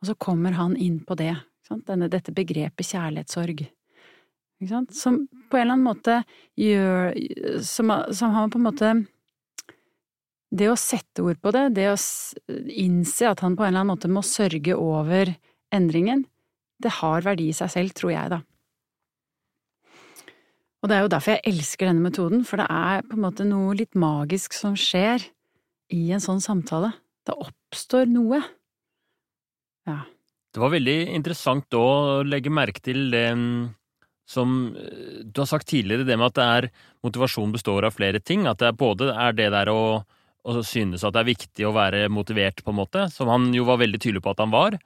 og 0.00 0.08
så 0.08 0.14
kommer 0.16 0.56
han 0.56 0.76
inn 0.80 1.02
på 1.04 1.16
det. 1.18 1.34
Denne, 1.66 2.08
dette 2.08 2.32
begrepet 2.32 2.86
kjærlighetssorg. 2.94 3.66
Som 4.94 5.26
på 5.50 5.58
en 5.58 5.66
eller 5.66 5.74
annen 5.74 5.84
måte 5.84 6.20
gjør 6.56 7.10
som, 7.66 7.90
som 8.14 8.32
han 8.32 8.52
på 8.52 8.60
en 8.60 8.64
måte 8.64 8.92
Det 10.54 10.68
å 10.70 10.78
sette 10.78 11.24
ord 11.26 11.40
på 11.42 11.50
det, 11.54 11.64
det 11.74 11.88
å 11.90 11.96
innse 12.70 13.30
at 13.32 13.42
han 13.42 13.56
på 13.58 13.64
en 13.64 13.72
eller 13.72 13.82
annen 13.82 13.94
måte 13.94 14.10
må 14.10 14.22
sørge 14.26 14.76
over 14.78 15.32
endringen, 15.74 16.24
det 16.82 16.92
har 17.00 17.24
verdi 17.24 17.48
i 17.50 17.56
seg 17.56 17.72
selv, 17.72 17.96
tror 17.96 18.12
jeg, 18.12 18.34
da. 18.36 18.42
Og 20.84 20.90
det 20.90 20.96
er 20.96 21.02
jo 21.02 21.10
derfor 21.10 21.34
jeg 21.34 21.50
elsker 21.50 21.88
denne 21.88 22.04
metoden, 22.04 22.44
for 22.46 22.60
det 22.62 22.66
er 22.70 23.06
på 23.08 23.16
en 23.16 23.24
måte 23.24 23.46
noe 23.48 23.74
litt 23.74 23.96
magisk 23.98 24.54
som 24.54 24.76
skjer 24.78 25.24
i 25.90 26.02
en 26.14 26.22
sånn 26.22 26.42
samtale. 26.44 26.92
Det 27.26 27.34
oppstår 27.34 28.06
noe. 28.10 28.38
Ja. 29.88 30.04
Det 30.54 30.62
var 30.62 30.70
veldig 30.72 30.98
interessant 31.16 31.74
å 31.76 32.22
legge 32.24 32.52
merke 32.54 32.80
til 32.84 33.08
det 33.10 33.26
som 34.30 34.54
eh, 34.78 35.24
du 35.26 35.42
har 35.42 35.50
sagt 35.50 35.68
tidligere, 35.70 36.06
det 36.06 36.16
med 36.18 36.38
at 36.38 36.70
motivasjon 37.06 37.54
består 37.54 37.86
av 37.88 37.96
flere 37.96 38.22
ting. 38.22 38.46
At 38.46 38.62
det 38.62 38.72
både 38.78 39.10
er 39.12 39.34
det 39.36 39.50
der 39.54 39.70
å, 39.74 39.80
å 40.46 40.62
synes 40.66 41.04
at 41.04 41.14
det 41.14 41.22
er 41.22 41.32
viktig 41.32 41.66
å 41.66 41.74
være 41.74 42.06
motivert, 42.12 42.62
på 42.62 42.72
en 42.72 42.78
måte, 42.78 43.06
som 43.12 43.30
han 43.32 43.48
jo 43.54 43.66
var 43.68 43.80
veldig 43.82 44.00
tydelig 44.02 44.22
på 44.24 44.32
at 44.32 44.42
han 44.44 44.52
var. 44.54 44.78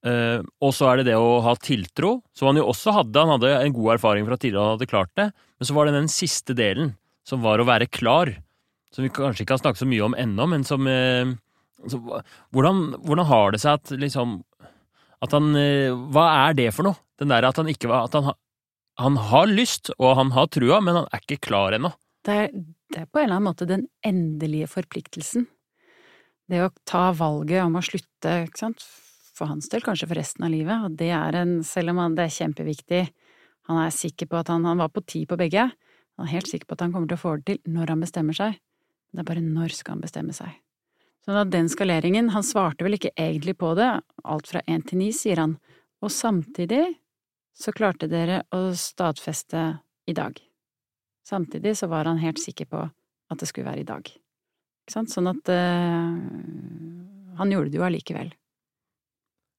Uh, 0.00 0.40
og 0.64 0.72
så 0.72 0.88
er 0.88 1.00
det 1.00 1.10
det 1.10 1.16
å 1.20 1.40
ha 1.44 1.52
tiltro, 1.60 2.14
som 2.36 2.48
han 2.50 2.60
jo 2.60 2.68
også 2.70 2.94
hadde. 2.96 3.20
Han 3.20 3.34
hadde 3.36 3.52
en 3.58 3.74
god 3.76 3.94
erfaring 3.98 4.26
fra 4.28 4.38
tidligere 4.40 4.64
han 4.64 4.78
hadde 4.78 4.90
klart 4.90 5.12
det. 5.20 5.28
Men 5.60 5.68
så 5.68 5.76
var 5.76 5.86
det 5.86 5.98
den 5.98 6.10
siste 6.12 6.56
delen, 6.56 6.94
som 7.28 7.44
var 7.44 7.60
å 7.60 7.68
være 7.68 7.90
klar. 7.92 8.32
Som 8.94 9.04
vi 9.04 9.12
kanskje 9.14 9.44
ikke 9.44 9.58
har 9.58 9.62
snakket 9.62 9.84
så 9.84 9.90
mye 9.90 10.06
om 10.08 10.16
ennå, 10.18 10.48
men 10.50 10.64
som 10.66 10.88
uh, 10.88 11.34
så, 11.88 12.00
hvordan, 12.52 12.82
hvordan 13.06 13.28
har 13.30 13.54
det 13.54 13.62
seg 13.62 13.78
at 13.78 13.92
liksom 13.96 14.40
At 15.24 15.32
han 15.32 15.46
uh, 15.56 15.94
Hva 16.12 16.26
er 16.48 16.58
det 16.58 16.66
for 16.76 16.84
noe? 16.84 17.00
Den 17.20 17.32
der 17.32 17.46
at 17.48 17.56
han 17.56 17.70
ikke 17.72 17.88
var 17.88 18.04
At 18.08 18.18
han, 18.18 18.26
ha- 18.28 18.36
han 19.00 19.16
har 19.30 19.48
lyst, 19.48 19.88
og 19.96 20.12
han 20.18 20.32
har 20.36 20.50
trua, 20.52 20.80
men 20.84 20.98
han 20.98 21.08
er 21.08 21.22
ikke 21.22 21.40
klar 21.46 21.72
ennå. 21.72 21.88
Det 22.26 22.34
er, 22.36 22.50
det 22.90 23.04
er 23.04 23.10
på 23.10 23.20
en 23.20 23.28
eller 23.28 23.38
annen 23.38 23.48
måte 23.50 23.68
den 23.68 23.86
endelige 24.06 24.68
forpliktelsen. 24.70 25.46
Det 26.50 26.62
å 26.64 26.72
ta 26.88 27.10
valget 27.14 27.62
om 27.62 27.78
å 27.78 27.84
slutte, 27.84 28.32
ikke 28.48 28.64
sant, 28.64 28.82
for 29.36 29.50
hans 29.52 29.70
del 29.70 29.84
kanskje 29.84 30.08
for 30.10 30.18
resten 30.18 30.46
av 30.46 30.50
livet, 30.52 30.86
og 30.86 30.96
det 30.98 31.12
er 31.14 31.38
en, 31.38 31.60
selv 31.66 31.94
om 31.94 32.00
han, 32.02 32.16
det 32.18 32.26
er 32.26 32.34
kjempeviktig, 32.40 33.04
han 33.70 33.78
er 33.84 33.94
sikker 33.94 34.26
på 34.26 34.40
at 34.40 34.50
han, 34.50 34.66
han 34.66 34.82
var 34.82 34.90
på 34.90 35.04
ti 35.06 35.22
på 35.30 35.38
begge, 35.38 35.68
han 35.70 36.26
er 36.26 36.34
helt 36.34 36.50
sikker 36.50 36.66
på 36.66 36.76
at 36.76 36.82
han 36.84 36.96
kommer 36.96 37.08
til 37.08 37.20
å 37.20 37.22
få 37.22 37.36
det 37.38 37.46
til 37.52 37.76
når 37.76 37.94
han 37.94 38.02
bestemmer 38.02 38.36
seg, 38.36 38.58
det 39.14 39.22
er 39.22 39.30
bare 39.30 39.44
når 39.44 39.76
skal 39.78 39.96
han 39.96 40.04
bestemme 40.04 40.34
seg. 40.36 40.58
Sånn 41.24 41.38
at 41.38 41.52
den 41.52 41.68
skaleringen, 41.70 42.32
han 42.34 42.44
svarte 42.46 42.84
vel 42.86 42.96
ikke 42.96 43.14
egentlig 43.14 43.54
på 43.60 43.74
det, 43.78 43.90
alt 44.24 44.50
fra 44.50 44.64
én 44.66 44.82
til 44.86 45.02
ni, 45.02 45.10
sier 45.14 45.38
han, 45.38 45.58
og 46.00 46.10
samtidig 46.10 46.84
så 47.54 47.74
klarte 47.76 48.08
dere 48.10 48.42
å 48.56 48.70
stadfeste 48.74 49.66
i 50.08 50.16
dag. 50.16 50.40
Samtidig 51.30 51.76
så 51.78 51.86
var 51.90 52.08
han 52.10 52.18
helt 52.18 52.40
sikker 52.42 52.66
på 52.66 52.82
at 53.30 53.38
det 53.38 53.46
skulle 53.48 53.70
være 53.70 53.84
i 53.84 53.88
dag. 53.88 54.02
Ikke 54.02 54.94
sant? 54.94 55.12
Sånn 55.12 55.30
at 55.30 55.50
uh, 55.54 56.16
han 57.38 57.52
gjorde 57.54 57.70
det 57.70 57.78
jo 57.78 57.86
allikevel. 57.86 58.32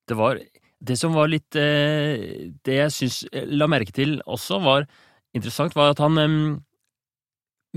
Det 0.09 0.17
var 0.17 0.41
Det 0.81 0.97
som 0.97 1.13
var 1.13 1.29
litt 1.29 1.55
uh, 1.55 2.49
Det 2.65 2.75
jeg 2.75 2.91
syns 2.91 3.19
la 3.53 3.69
merke 3.69 3.93
til 3.95 4.17
også, 4.25 4.59
var 4.59 4.87
interessant, 5.37 5.77
var 5.77 5.93
at 5.93 6.01
han 6.03 6.17
um, 6.17 6.63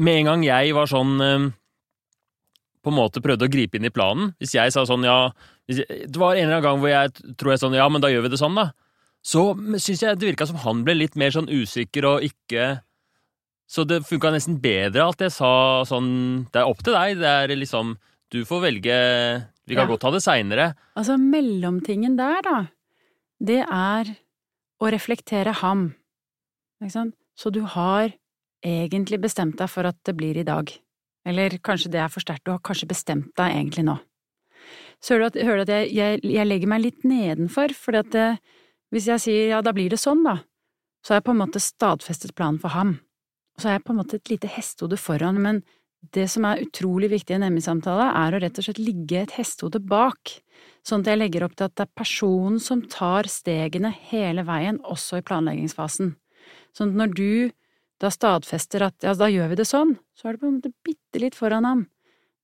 Med 0.01 0.23
en 0.23 0.31
gang 0.31 0.47
jeg 0.49 0.73
var 0.75 0.91
sånn 0.91 1.21
um, 1.21 1.51
På 2.83 2.91
en 2.91 2.97
måte 2.97 3.23
prøvde 3.23 3.47
å 3.47 3.53
gripe 3.53 3.79
inn 3.79 3.87
i 3.87 3.93
planen 3.95 4.33
Hvis 4.41 4.57
jeg 4.57 4.73
sa 4.75 4.87
sånn, 4.89 5.05
ja 5.07 5.29
jeg, 5.69 5.85
Det 6.09 6.19
var 6.19 6.35
en 6.35 6.49
eller 6.49 6.57
annen 6.57 6.67
gang 6.67 6.81
hvor 6.81 6.91
jeg 6.91 7.37
tror 7.37 7.55
jeg 7.55 7.63
sånn, 7.63 7.77
ja, 7.79 7.87
men 7.93 8.03
da 8.03 8.11
gjør 8.11 8.27
vi 8.27 8.33
det 8.33 8.41
sånn, 8.41 8.59
da. 8.59 8.73
Så 9.25 9.53
syns 9.79 10.03
jeg 10.03 10.19
det 10.19 10.33
virka 10.33 10.49
som 10.49 10.59
han 10.65 10.83
ble 10.85 10.97
litt 10.99 11.15
mer 11.21 11.33
sånn 11.33 11.53
usikker 11.53 12.09
og 12.09 12.27
ikke 12.27 12.81
Så 13.75 13.83
det 13.89 14.05
funka 14.07 14.31
nesten 14.31 14.61
bedre 14.63 15.09
at 15.11 15.23
jeg 15.25 15.33
sa 15.35 15.51
sånn 15.89 16.45
Det 16.53 16.61
er 16.63 16.69
opp 16.71 16.83
til 16.87 16.95
deg, 16.95 17.17
det 17.19 17.31
er 17.31 17.55
liksom 17.59 17.97
Du 18.31 18.45
får 18.47 18.61
velge 18.69 18.99
Vi 19.67 19.75
kan 19.75 19.87
Ja. 19.89 19.91
godt 19.91 20.05
ta 20.05 20.11
det 20.15 20.23
seinere. 20.23 20.75
Altså, 20.95 21.17
mellomtingen 21.19 22.17
der, 22.19 22.43
da, 22.45 22.57
det 23.41 23.63
er 23.65 24.11
å 24.83 24.91
reflektere 24.93 25.55
ham. 25.63 25.95
Ikke 26.83 26.93
sant? 26.93 27.15
Så 27.35 27.51
du 27.51 27.63
har 27.65 28.13
egentlig 28.63 29.21
bestemt 29.23 29.57
deg 29.57 29.71
for 29.73 29.89
at 29.89 29.97
det 30.05 30.15
blir 30.19 30.37
i 30.37 30.45
dag. 30.45 30.69
Eller 31.25 31.57
kanskje 31.65 31.91
det 31.95 32.03
er 32.03 32.13
for 32.13 32.21
sterkt, 32.21 32.45
du 32.45 32.53
har 32.53 32.61
kanskje 32.61 32.91
bestemt 32.91 33.33
deg 33.41 33.55
egentlig 33.57 33.87
nå. 33.89 33.97
Så 35.01 35.15
hører 35.15 35.31
du 35.31 35.39
at, 35.41 35.47
hører 35.47 35.57
du 35.57 35.63
at 35.65 35.73
jeg, 35.73 35.95
jeg, 35.97 36.21
jeg 36.35 36.47
legger 36.47 36.69
meg 36.69 36.85
litt 36.85 37.03
nedenfor, 37.09 37.73
at 37.97 38.13
det, 38.13 38.29
hvis 38.93 39.09
jeg 39.09 39.21
sier 39.25 39.49
ja, 39.55 39.63
da 39.65 39.73
blir 39.73 39.89
det 39.89 39.99
sånn, 40.01 40.21
da, 40.25 40.43
så 41.01 41.15
har 41.15 41.23
jeg 41.23 41.29
på 41.31 41.33
en 41.33 41.41
måte 41.41 41.61
stadfestet 41.61 42.35
planen 42.37 42.61
for 42.61 42.77
ham. 42.77 42.99
Så 43.61 43.71
er 43.71 43.79
jeg 43.79 43.85
på 43.87 43.95
en 43.95 44.01
måte 44.01 44.19
et 44.19 44.31
lite 44.33 44.51
hestehode 44.51 44.99
foran, 44.99 45.39
men 45.43 45.63
det 46.13 46.27
som 46.33 46.45
er 46.45 46.63
utrolig 46.65 47.09
viktig 47.13 47.33
i 47.33 47.39
en 47.39 47.47
ME-samtale, 47.55 48.11
er 48.19 48.35
å 48.35 48.41
rett 48.43 48.59
og 48.61 48.67
slett 48.67 48.81
ligge 48.83 49.23
et 49.23 49.37
hestehode 49.39 49.81
bak, 49.89 50.35
sånn 50.85 51.05
at 51.05 51.13
jeg 51.13 51.21
legger 51.21 51.47
opp 51.47 51.55
til 51.57 51.69
at 51.69 51.77
det 51.79 51.87
er 51.87 51.97
personen 51.97 52.59
som 52.61 52.83
tar 52.93 53.29
stegene 53.31 53.93
hele 54.11 54.45
veien, 54.45 54.81
også 54.85 55.21
i 55.21 55.27
planleggingsfasen. 55.27 56.13
Sånn 56.77 56.93
at 56.93 57.01
når 57.01 57.15
du 57.17 57.31
da 58.03 58.11
stadfester 58.13 58.85
at 58.85 59.07
ja, 59.07 59.15
da 59.17 59.31
gjør 59.31 59.53
vi 59.53 59.61
det 59.63 59.69
sånn, 59.71 59.95
så 60.19 60.29
er 60.29 60.35
det 60.35 60.43
på 60.43 60.49
en 60.51 60.59
måte 60.59 60.75
bitte 60.85 61.23
litt 61.23 61.39
foran 61.39 61.69
ham. 61.69 61.87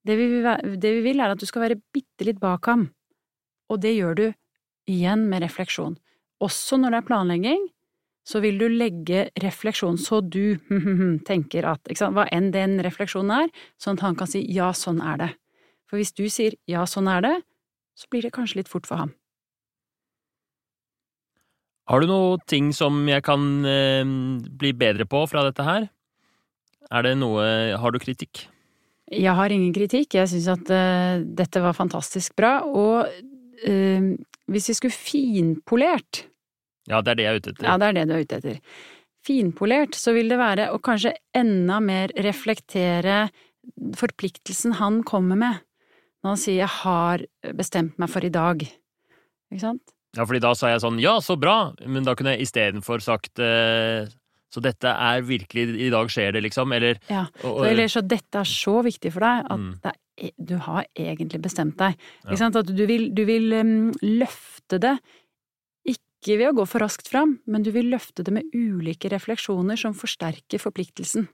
Det 0.07 0.17
vi, 0.17 0.29
vil 0.33 0.79
det 0.81 0.93
vi 0.97 1.03
vil, 1.05 1.21
er 1.21 1.35
at 1.35 1.43
du 1.43 1.47
skal 1.49 1.67
være 1.67 1.81
bitte 1.93 2.25
litt 2.25 2.41
bak 2.41 2.71
ham, 2.71 2.87
og 3.69 3.83
det 3.83 3.93
gjør 3.99 4.17
du 4.17 4.27
igjen 4.91 5.27
med 5.29 5.45
refleksjon. 5.45 5.99
Også 6.41 6.79
når 6.81 6.95
det 6.95 7.01
er 7.03 7.09
planlegging, 7.11 7.67
så 8.27 8.43
vil 8.45 8.59
du 8.61 8.67
legge 8.69 9.29
refleksjon 9.43 9.99
så 10.01 10.21
du 10.21 10.59
tenker 11.29 11.69
at, 11.73 11.93
hva 12.01 12.27
enn 12.31 12.51
den 12.55 12.79
refleksjonen 12.85 13.47
er, 13.47 13.55
sånn 13.81 13.99
at 13.99 14.05
han 14.09 14.19
kan 14.19 14.31
si 14.31 14.45
ja, 14.53 14.71
sånn 14.77 15.01
er 15.03 15.23
det. 15.23 15.31
For 15.91 15.99
hvis 15.99 16.15
du 16.15 16.27
sier 16.31 16.55
ja, 16.71 16.85
sånn 16.87 17.11
er 17.11 17.25
det, 17.25 17.35
så 17.99 18.07
blir 18.13 18.25
det 18.27 18.35
kanskje 18.37 18.61
litt 18.61 18.71
fort 18.71 18.87
for 18.89 19.03
ham. 19.03 19.15
Har 21.91 22.03
du 22.03 22.07
noe 22.07 22.39
ting 22.47 22.71
som 22.77 23.03
jeg 23.11 23.25
kan 23.27 23.67
eh, 23.67 24.07
bli 24.61 24.71
bedre 24.79 25.09
på 25.11 25.25
fra 25.27 25.43
dette 25.49 25.67
her? 25.67 25.89
Er 26.91 27.07
det 27.07 27.17
noe 27.19 27.43
Har 27.79 27.95
du 27.95 27.99
kritikk? 28.03 28.47
Jeg 29.11 29.35
har 29.35 29.51
ingen 29.51 29.73
kritikk, 29.75 30.15
jeg 30.15 30.31
syns 30.31 30.47
at 30.53 30.71
eh, 30.71 31.23
dette 31.27 31.63
var 31.63 31.75
fantastisk 31.75 32.37
bra, 32.39 32.61
og 32.63 33.11
eh, 33.67 34.13
hvis 34.47 34.69
vi 34.71 34.77
skulle 34.79 34.95
finpolert 34.95 36.29
Ja, 36.91 37.01
det 37.07 37.13
er 37.15 37.19
det 37.21 37.25
jeg 37.27 37.33
er 37.33 37.41
ute 37.41 37.53
etter. 37.55 37.69
Ja, 37.71 37.77
det 37.79 37.87
er 37.89 37.93
det 38.01 38.07
du 38.11 38.15
er 38.17 38.25
ute 38.27 38.41
etter. 38.41 38.61
Finpolert, 39.27 39.95
så 40.01 40.15
vil 40.17 40.31
det 40.33 40.39
være 40.41 40.71
å 40.75 40.81
kanskje 40.83 41.13
enda 41.37 41.79
mer 41.85 42.13
reflektere 42.25 43.29
forpliktelsen 43.97 44.77
han 44.81 45.03
kommer 45.07 45.39
med, 45.39 45.61
når 46.25 46.35
han 46.35 46.41
sier 46.41 46.59
'jeg 46.61 46.75
har 46.85 47.25
bestemt 47.57 47.99
meg 47.99 48.09
for 48.11 48.25
i 48.25 48.31
dag'. 48.31 48.67
Ikke 49.53 49.61
sant? 49.61 49.83
Ja, 50.17 50.25
fordi 50.25 50.41
da 50.41 50.53
sa 50.55 50.69
jeg 50.69 50.81
sånn 50.81 50.99
ja, 51.01 51.19
så 51.21 51.39
bra, 51.39 51.73
men 51.87 52.03
da 52.05 52.15
kunne 52.15 52.37
jeg 52.37 52.43
istedenfor 52.49 53.01
sagt 53.01 53.39
eh, 53.39 54.07
så 54.51 54.61
dette 54.61 54.89
er 54.91 55.23
virkelig 55.23 55.79
I 55.87 55.91
dag 55.91 56.09
skjer 56.11 56.33
det, 56.33 56.43
liksom, 56.43 56.73
eller 56.75 56.99
Ja. 57.09 57.27
og, 57.45 57.61
og, 57.61 57.67
Eller 57.67 57.87
så 57.87 58.03
dette 58.07 58.35
er 58.41 58.45
så 58.45 58.83
viktig 58.83 59.13
for 59.13 59.21
deg 59.21 59.45
at 59.49 59.59
Mm. 59.59 59.79
er, 59.85 60.31
du 60.43 60.57
har 60.59 60.85
egentlig 60.99 61.41
bestemt 61.41 61.77
deg. 61.79 61.95
Ja. 62.29 62.35
Sant? 62.37 62.57
At 62.57 62.67
du 62.67 62.87
vil, 62.87 63.15
du 63.15 63.25
vil 63.25 63.53
um, 63.55 63.93
løfte 64.03 64.79
det, 64.81 64.99
ikke 66.21 66.37
ved 66.37 66.51
å 66.51 66.57
gå 66.61 66.65
for 66.69 66.85
raskt 66.85 67.09
fram, 67.09 67.39
men 67.49 67.65
du 67.65 67.71
vil 67.73 67.89
løfte 67.89 68.25
det 68.27 68.33
med 68.37 68.49
ulike 68.53 69.09
refleksjoner 69.09 69.79
som 69.81 69.97
forsterker 69.97 70.61
forpliktelsen. 70.61 71.29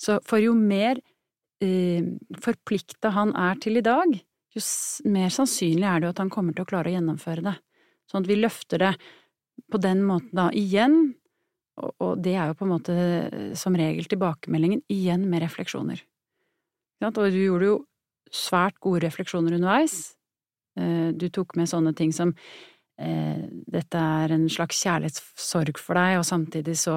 Så 0.00 0.20
for 0.24 0.40
jo 0.40 0.54
mer 0.54 1.00
eh, 1.60 2.06
forplikta 2.40 3.10
han 3.16 3.34
er 3.34 3.58
til 3.60 3.80
i 3.80 3.84
dag, 3.84 4.14
jo 4.54 4.62
mer 5.10 5.34
sannsynlig 5.34 5.86
er 5.86 6.00
det 6.00 6.08
jo 6.08 6.14
at 6.14 6.22
han 6.22 6.30
kommer 6.32 6.54
til 6.54 6.64
å 6.64 6.70
klare 6.70 6.90
å 6.90 6.94
gjennomføre 6.94 7.44
det. 7.46 7.56
Sånn 8.10 8.24
at 8.24 8.30
vi 8.30 8.38
løfter 8.38 8.82
det 8.82 8.92
på 9.70 9.78
den 9.82 10.02
måten 10.06 10.32
da 10.38 10.48
igjen, 10.56 10.96
og, 11.80 11.92
og 11.98 12.22
det 12.24 12.34
er 12.38 12.50
jo 12.50 12.56
på 12.58 12.66
en 12.66 12.72
måte 12.72 12.96
eh, 12.96 13.52
som 13.58 13.76
regel 13.78 14.08
tilbakemeldingen, 14.10 14.82
igjen 14.90 15.26
med 15.30 15.44
refleksjoner. 15.44 16.02
Ja. 17.00 17.10
Og 17.10 17.22
du 17.32 17.38
gjorde 17.40 17.68
jo 17.68 17.78
svært 18.30 18.78
gode 18.82 19.02
refleksjoner 19.06 19.56
underveis. 19.58 20.14
Eh, 20.78 21.10
Du 21.16 21.28
tok 21.32 21.56
med 21.58 21.70
sånne 21.70 21.94
ting 21.96 22.12
som 22.14 22.34
dette 23.00 23.96
er 23.96 24.34
en 24.34 24.44
slags 24.52 24.82
kjærlighetssorg 24.84 25.78
for 25.80 25.96
deg, 25.96 26.18
og 26.20 26.26
samtidig 26.28 26.74
så 26.76 26.96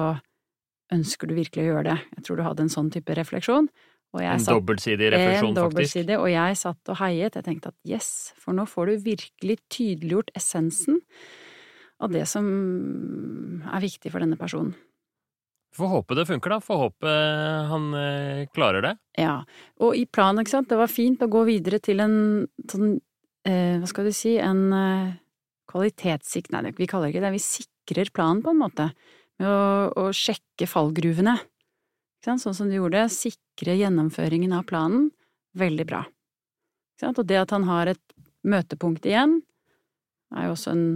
ønsker 0.92 1.30
du 1.30 1.34
virkelig 1.38 1.64
å 1.64 1.70
gjøre 1.72 1.86
det. 1.88 1.98
Jeg 2.18 2.24
tror 2.26 2.36
du 2.36 2.44
hadde 2.44 2.64
en 2.66 2.72
sånn 2.74 2.90
type 2.92 3.16
refleksjon. 3.16 3.70
En 4.14 4.38
satt- 4.38 4.54
dobbeltsidig 4.54 5.08
refleksjon, 5.10 5.56
en 5.56 5.72
faktisk. 5.72 6.20
og 6.20 6.28
jeg 6.30 6.56
satt 6.60 6.90
og 6.92 6.98
heiet. 7.00 7.34
Jeg 7.34 7.44
tenkte 7.48 7.72
at 7.72 7.78
yes, 7.88 8.32
for 8.38 8.54
nå 8.54 8.66
får 8.70 8.86
du 8.92 8.96
virkelig 9.08 9.56
tydeliggjort 9.74 10.30
essensen 10.38 11.00
av 12.00 12.12
det 12.14 12.26
som 12.28 12.44
er 13.66 13.80
viktig 13.82 14.12
for 14.12 14.22
denne 14.22 14.38
personen. 14.38 14.74
Får 15.74 15.90
håpe 15.90 16.14
det 16.14 16.28
funker, 16.28 16.54
da. 16.54 16.60
Får 16.62 16.78
håpe 16.78 17.12
han 17.72 17.88
eh, 17.98 18.46
klarer 18.54 18.84
det. 18.86 18.92
Ja, 19.18 19.40
og 19.82 19.96
i 19.98 20.04
planen, 20.06 20.44
ikke 20.44 20.54
sant, 20.54 20.68
det 20.70 20.78
var 20.78 20.86
fint 20.92 21.24
å 21.24 21.30
gå 21.32 21.42
videre 21.48 21.80
til 21.82 21.98
en 22.04 22.46
sånn, 22.70 23.00
eh, 23.42 23.80
hva 23.80 23.88
skal 23.90 24.06
du 24.06 24.12
si, 24.14 24.36
en 24.38 24.68
eh, 24.70 25.14
kvalitetssikt, 25.70 26.52
nei, 26.54 26.72
vi 26.76 26.88
kaller 26.90 27.08
det 27.08 27.14
ikke 27.14 27.24
det, 27.24 27.34
vi 27.34 27.42
sikrer 27.42 28.12
planen 28.14 28.42
på 28.44 28.52
en 28.54 28.60
måte, 28.60 28.90
med 29.40 29.50
å, 29.50 29.90
å 30.04 30.08
sjekke 30.14 30.68
fallgruvene. 30.70 31.36
Sånn 32.24 32.40
som 32.40 32.70
du 32.70 32.78
gjorde, 32.78 33.04
sikre 33.12 33.76
gjennomføringen 33.76 34.54
av 34.56 34.64
planen, 34.68 35.10
veldig 35.58 35.86
bra. 35.88 36.04
Og 37.04 37.24
det 37.28 37.40
at 37.40 37.52
han 37.52 37.66
har 37.68 37.90
et 37.90 38.14
møtepunkt 38.46 39.04
igjen, 39.08 39.40
er 40.34 40.48
jo 40.48 40.54
også 40.54 40.72
en 40.72 40.86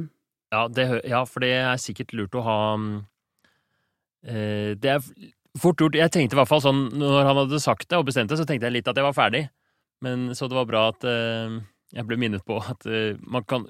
Ja, 0.55 0.63
det, 0.73 0.87
ja, 1.05 1.25
for 1.29 1.45
det 1.45 1.53
er 1.59 1.81
sikkert 1.81 2.15
lurt 2.17 2.37
å 2.39 2.45
ha 2.47 2.61
eh, 4.25 4.73
Det 4.81 4.95
er 4.95 5.03
fort 5.61 5.81
gjort. 5.83 5.99
Jeg 5.99 6.13
tenkte 6.15 6.37
i 6.37 6.41
hvert 6.41 6.51
fall 6.51 6.65
sånn 6.65 6.87
når 6.97 7.19
han 7.27 7.41
hadde 7.43 7.61
sagt 7.61 7.89
det 7.91 7.99
og 8.01 8.09
bestemt 8.09 8.33
det, 8.33 8.39
så 8.41 8.47
tenkte 8.49 8.69
jeg 8.69 8.79
litt 8.79 8.89
at 8.89 8.97
jeg 8.97 9.07
var 9.07 9.17
ferdig. 9.17 9.45
Men 10.05 10.31
så 10.39 10.49
det 10.49 10.57
var 10.57 10.69
bra 10.71 10.87
at 10.93 11.05
eh, 11.09 11.59
jeg 11.95 12.05
ble 12.09 12.19
minnet 12.21 12.45
på 12.45 12.59
at 12.61 12.85
uh, 12.89 13.17
man 13.25 13.45
kan 13.49 13.65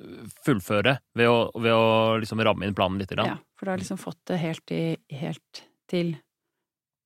fullføre 0.46 0.98
ved 1.18 1.30
å, 1.30 1.38
ved 1.54 1.74
å 1.74 2.18
liksom 2.22 2.42
ramme 2.42 2.66
inn 2.66 2.76
planen 2.76 2.98
litt. 3.00 3.14
Ja, 3.14 3.38
for 3.58 3.68
du 3.68 3.74
har 3.74 3.82
liksom 3.82 4.00
fått 4.00 4.20
det 4.30 4.40
helt, 4.42 4.74
i, 4.74 4.96
helt 5.20 5.62
til 5.90 6.16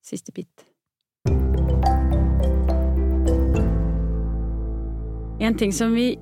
siste 0.05 0.35
bit. 0.35 0.67
En 5.43 5.59
ting 5.59 5.73
som 5.75 5.95
vi 5.97 6.13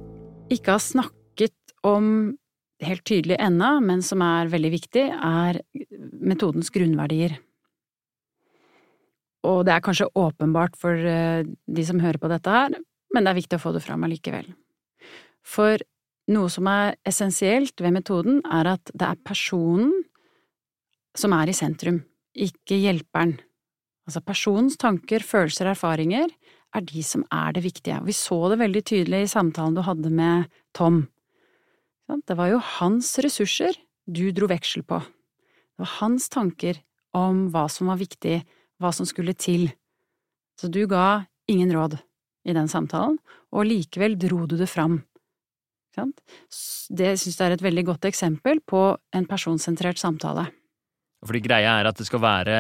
ikke 0.51 0.75
har 0.75 0.83
snakket 0.83 1.75
om 1.87 2.33
helt 2.81 3.05
tydelig 3.05 3.37
ennå, 3.41 3.75
men 3.85 4.03
som 4.03 4.23
er 4.25 4.51
veldig 4.53 4.71
viktig, 4.73 5.05
er 5.13 5.61
metodens 6.25 6.73
grunnverdier. 6.73 7.37
Og 9.47 9.63
det 9.69 9.75
er 9.75 9.85
kanskje 9.85 10.09
åpenbart 10.17 10.77
for 10.81 10.97
eh, 10.97 11.45
de 11.45 11.85
som 11.85 12.01
hører 12.01 12.21
på 12.21 12.33
dette 12.33 12.53
her, 12.53 12.75
men 13.15 13.25
det 13.25 13.33
er 13.33 13.41
viktig 13.41 13.61
å 13.61 13.63
få 13.63 13.73
det 13.77 13.85
fram 13.85 14.05
allikevel. 14.09 14.51
For 15.51 15.83
noe 16.31 16.51
som 16.53 16.69
er 16.71 16.95
essensielt 17.09 17.81
ved 17.83 17.97
metoden, 17.97 18.41
er 18.47 18.77
at 18.77 18.93
det 18.95 19.07
er 19.07 19.23
personen 19.27 19.93
som 21.19 21.35
er 21.35 21.51
i 21.51 21.57
sentrum, 21.57 22.05
ikke 22.39 22.79
hjelperen. 22.79 23.35
Altså 24.07 24.23
personens 24.23 24.79
tanker, 24.81 25.25
følelser, 25.27 25.69
og 25.69 25.75
erfaringer 25.75 26.31
er 26.75 26.85
de 26.87 27.03
som 27.07 27.25
er 27.35 27.57
det 27.57 27.65
viktige. 27.67 27.99
Vi 28.07 28.15
så 28.15 28.39
det 28.53 28.61
veldig 28.63 28.83
tydelig 28.87 29.25
i 29.25 29.33
samtalen 29.33 29.75
du 29.75 29.83
hadde 29.87 30.13
med 30.15 30.47
Tom. 30.77 31.03
Det 32.27 32.37
var 32.39 32.51
jo 32.51 32.63
hans 32.79 33.13
ressurser 33.23 33.77
du 34.07 34.31
dro 34.35 34.49
veksel 34.51 34.87
på. 34.87 34.99
Det 35.03 35.83
var 35.83 35.97
hans 36.01 36.29
tanker 36.31 36.81
om 37.17 37.49
hva 37.51 37.67
som 37.71 37.91
var 37.91 37.99
viktig, 38.01 38.41
hva 38.83 38.91
som 38.95 39.07
skulle 39.07 39.35
til. 39.39 39.69
Så 40.59 40.71
du 40.71 40.85
ga 40.91 41.25
ingen 41.51 41.71
råd 41.75 41.99
i 42.47 42.55
den 42.57 42.71
samtalen, 42.71 43.19
og 43.51 43.67
likevel 43.67 44.17
dro 44.19 44.47
du 44.47 44.57
det 44.59 44.71
fram. 44.71 45.01
Det 45.97 47.19
synes 47.19 47.37
jeg 47.39 47.47
er 47.51 47.53
et 47.57 47.63
veldig 47.63 47.85
godt 47.87 48.05
eksempel 48.11 48.61
på 48.67 48.97
en 49.15 49.27
personsentrert 49.27 49.99
samtale. 49.99 50.47
Fordi 51.27 51.41
greia 51.45 51.81
er 51.81 51.89
at 51.91 51.99
det 52.01 52.07
skal 52.09 52.23
være 52.23 52.57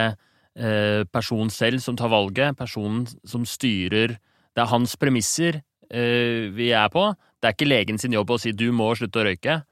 eh, 0.56 1.04
personen 1.12 1.50
selv 1.50 1.80
som 1.80 1.96
tar 1.96 2.10
valget, 2.12 2.56
personen 2.58 3.06
som 3.24 3.46
styrer 3.46 4.18
Det 4.50 4.64
er 4.64 4.66
hans 4.66 4.96
premisser 4.98 5.62
eh, 5.90 6.50
vi 6.52 6.72
er 6.74 6.88
på. 6.90 7.06
Det 7.40 7.48
er 7.48 7.54
ikke 7.54 7.68
legen 7.70 7.98
sin 7.98 8.12
jobb 8.12 8.30
å 8.34 8.38
si 8.40 8.50
'du 8.52 8.72
må 8.72 8.90
slutte 8.98 9.20
å 9.22 9.24
røyke'. 9.24 9.62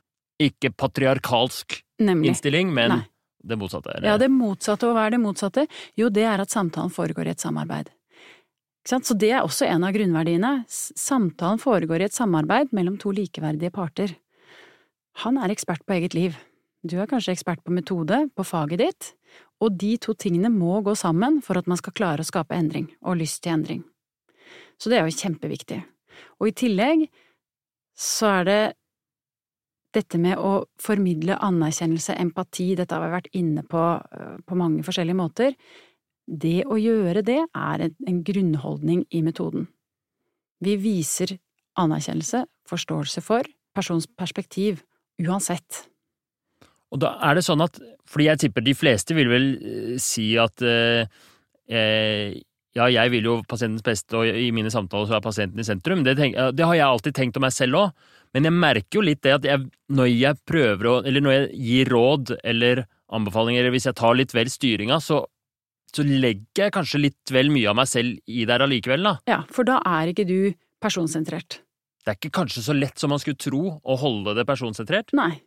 Ikke 0.40 0.70
patriarkalsk 0.70 1.82
Nemlig. 2.00 2.28
innstilling, 2.30 2.72
men 2.72 2.88
Nei. 2.90 3.04
det 3.44 3.58
motsatte. 3.58 3.90
er- 3.90 4.04
Ja, 4.06 4.16
det 4.16 4.30
motsatte, 4.30 4.84
og 4.86 4.94
hva 4.94 5.06
er 5.06 5.10
det 5.10 5.20
motsatte? 5.20 5.66
Jo, 5.96 6.08
det 6.08 6.22
er 6.22 6.40
at 6.40 6.48
samtalen 6.48 6.90
foregår 6.90 7.26
i 7.26 7.30
et 7.30 7.40
samarbeid. 7.40 7.90
Så 8.88 9.14
det 9.20 9.28
er 9.34 9.42
også 9.44 9.66
en 9.68 9.84
av 9.84 9.92
grunnverdiene. 9.92 10.52
Samtalen 10.68 11.60
foregår 11.60 12.00
i 12.00 12.06
et 12.08 12.16
samarbeid 12.16 12.72
mellom 12.72 12.96
to 13.00 13.12
likeverdige 13.12 13.72
parter. 13.74 14.14
Han 15.24 15.36
er 15.36 15.52
ekspert 15.52 15.84
på 15.84 15.98
eget 15.98 16.16
liv. 16.16 16.38
Du 16.80 16.96
er 16.96 17.10
kanskje 17.10 17.34
ekspert 17.34 17.60
på 17.66 17.74
metode, 17.74 18.22
på 18.32 18.46
faget 18.46 18.80
ditt, 18.80 19.12
og 19.60 19.76
de 19.76 19.96
to 20.00 20.14
tingene 20.14 20.48
må 20.48 20.78
gå 20.86 20.94
sammen 20.96 21.42
for 21.44 21.58
at 21.58 21.68
man 21.68 21.76
skal 21.80 21.92
klare 21.92 22.24
å 22.24 22.28
skape 22.28 22.56
endring, 22.56 22.86
og 23.02 23.18
lyst 23.20 23.42
til 23.42 23.58
endring. 23.58 23.82
Så 24.78 24.88
det 24.88 25.00
er 25.00 25.08
jo 25.08 25.18
kjempeviktig. 25.18 25.82
Og 26.38 26.48
i 26.48 26.56
tillegg 26.56 27.08
så 27.98 28.38
er 28.38 28.48
det 28.48 28.60
dette 29.96 30.20
med 30.20 30.38
å 30.38 30.62
formidle 30.80 31.38
anerkjennelse, 31.42 32.14
empati, 32.20 32.70
dette 32.78 32.94
har 32.94 33.04
vi 33.04 33.14
vært 33.16 33.30
inne 33.36 33.64
på 33.66 33.82
øh, 33.98 34.36
på 34.46 34.58
mange 34.58 34.84
forskjellige 34.86 35.18
måter. 35.18 35.56
Det 36.28 36.66
å 36.68 36.76
gjøre 36.76 37.22
det 37.24 37.40
er 37.40 37.84
en, 37.88 38.22
grunnholdning 38.24 39.06
i 39.16 39.22
metoden. 39.24 39.64
Vi 40.60 40.74
viser 40.76 41.38
anerkjennelse, 41.78 42.42
forståelse 42.68 43.22
for, 43.24 43.48
persons 43.72 44.08
perspektiv, 44.18 44.82
uansett. 45.22 45.86
Og 46.92 47.00
da 47.00 47.14
er 47.24 47.38
det 47.38 47.46
sånn 47.46 47.64
at, 47.64 47.80
fordi 48.08 48.28
jeg 48.28 48.42
tipper 48.44 48.66
de 48.66 48.74
fleste 48.76 49.16
vil 49.16 49.30
vel 49.32 49.48
eh, 49.56 49.96
si 50.02 50.30
at 50.40 50.64
eh, 50.64 51.08
eh, 51.68 52.36
ja, 52.76 52.90
jeg 52.92 53.12
vil 53.14 53.30
jo 53.30 53.38
pasientens 53.48 53.84
beste, 53.86 54.12
og 54.18 54.28
i 54.28 54.50
mine 54.54 54.72
samtaler 54.72 55.08
så 55.08 55.16
er 55.16 55.24
pasienten 55.24 55.62
i 55.62 55.66
sentrum. 55.66 56.04
Det, 56.04 56.16
tenk, 56.18 56.36
det 56.54 56.66
har 56.68 56.76
jeg 56.76 56.86
alltid 56.86 57.16
tenkt 57.16 57.40
om 57.40 57.46
meg 57.46 57.56
selv 57.56 57.80
òg, 57.80 58.06
men 58.36 58.44
jeg 58.44 58.58
merker 58.58 59.00
jo 59.00 59.06
litt 59.06 59.24
det 59.24 59.34
at 59.38 59.48
jeg, 59.48 59.64
når 59.96 60.10
jeg 60.12 60.36
prøver 60.44 60.86
å 60.90 60.94
Eller 61.08 61.22
når 61.24 61.32
jeg 61.32 61.60
gir 61.64 61.90
råd 61.94 62.34
eller 62.44 62.82
anbefalinger, 63.16 63.62
eller 63.62 63.72
hvis 63.72 63.88
jeg 63.88 63.96
tar 63.96 64.18
litt 64.18 64.34
vel 64.36 64.50
styringa, 64.52 65.00
så, 65.00 65.22
så 65.94 66.04
legger 66.04 66.66
jeg 66.66 66.74
kanskje 66.74 67.00
litt 67.00 67.32
vel 67.32 67.50
mye 67.52 67.70
av 67.70 67.78
meg 67.78 67.88
selv 67.90 68.18
i 68.28 68.44
der 68.48 68.64
allikevel, 68.64 69.06
da. 69.06 69.14
Ja, 69.30 69.40
for 69.52 69.68
da 69.68 69.78
er 69.88 70.12
ikke 70.12 70.26
du 70.28 70.52
personsentrert. 70.82 71.60
Det 72.04 72.12
er 72.12 72.18
ikke 72.20 72.36
kanskje 72.40 72.64
så 72.64 72.76
lett 72.76 73.00
som 73.00 73.12
man 73.12 73.20
skulle 73.22 73.40
tro 73.40 73.62
å 73.82 73.98
holde 74.00 74.36
det 74.38 74.46
personsentrert? 74.48 75.12
Nei. 75.16 75.40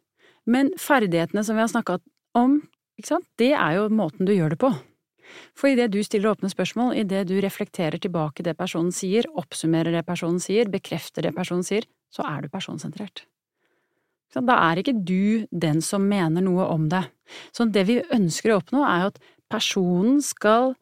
Men 0.49 0.71
ferdighetene 0.81 1.43
som 1.45 1.57
vi 1.57 1.63
har 1.63 1.71
snakka 1.71 1.99
om, 2.37 2.59
ikke 2.99 3.13
sant, 3.13 3.27
det 3.41 3.53
er 3.53 3.77
jo 3.77 3.89
måten 3.93 4.27
du 4.27 4.33
gjør 4.33 4.55
det 4.55 4.61
på. 4.61 4.71
For 5.57 5.71
idet 5.71 5.91
du 5.93 6.01
stiller 6.03 6.33
åpne 6.33 6.49
spørsmål, 6.51 6.95
idet 7.01 7.23
du 7.29 7.35
reflekterer 7.43 8.01
tilbake 8.01 8.43
det 8.43 8.57
personen 8.59 8.91
sier, 8.95 9.27
oppsummerer 9.37 9.93
det 9.95 10.05
personen 10.07 10.41
sier, 10.43 10.69
bekrefter 10.71 11.27
det 11.27 11.35
personen 11.37 11.65
sier, 11.65 11.87
så 12.11 12.25
er 12.27 12.43
du 12.43 12.51
personsentrert. 12.51 13.23
Da 14.31 14.55
er 14.69 14.79
ikke 14.79 14.95
du 14.95 15.47
den 15.51 15.81
som 15.83 16.05
mener 16.07 16.43
noe 16.43 16.67
om 16.71 16.87
det. 16.91 17.03
Så 17.51 17.67
det 17.67 17.83
vi 17.89 17.99
ønsker 18.15 18.53
å 18.53 18.61
oppnå, 18.61 18.83
er 18.87 19.03
jo 19.03 19.11
at 19.11 19.19
personen 19.51 20.21
skal 20.25 20.73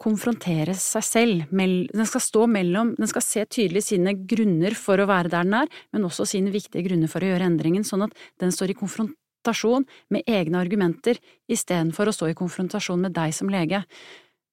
konfrontere 0.00 0.74
seg 0.78 1.04
selv. 1.04 1.50
Den 1.52 2.08
skal 2.08 2.22
stå 2.24 2.46
mellom, 2.48 2.94
den 2.96 3.10
skal 3.10 3.24
se 3.24 3.44
tydelig 3.44 3.84
sine 3.90 4.14
grunner 4.28 4.76
for 4.78 5.00
å 5.00 5.08
være 5.10 5.32
der 5.32 5.44
den 5.44 5.58
er, 5.58 5.72
men 5.92 6.06
også 6.08 6.26
sine 6.28 6.52
viktige 6.54 6.86
grunner 6.86 7.10
for 7.12 7.24
å 7.24 7.32
gjøre 7.32 7.50
endringen, 7.50 7.84
sånn 7.84 8.06
at 8.06 8.16
den 8.40 8.54
står 8.54 8.72
i 8.72 8.78
konfrontasjon 8.80 9.84
med 10.14 10.24
egne 10.30 10.62
argumenter 10.62 11.20
istedenfor 11.52 12.08
å 12.08 12.16
stå 12.16 12.30
i 12.32 12.38
konfrontasjon 12.38 13.04
med 13.04 13.16
deg 13.18 13.36
som 13.36 13.52
lege. 13.52 13.82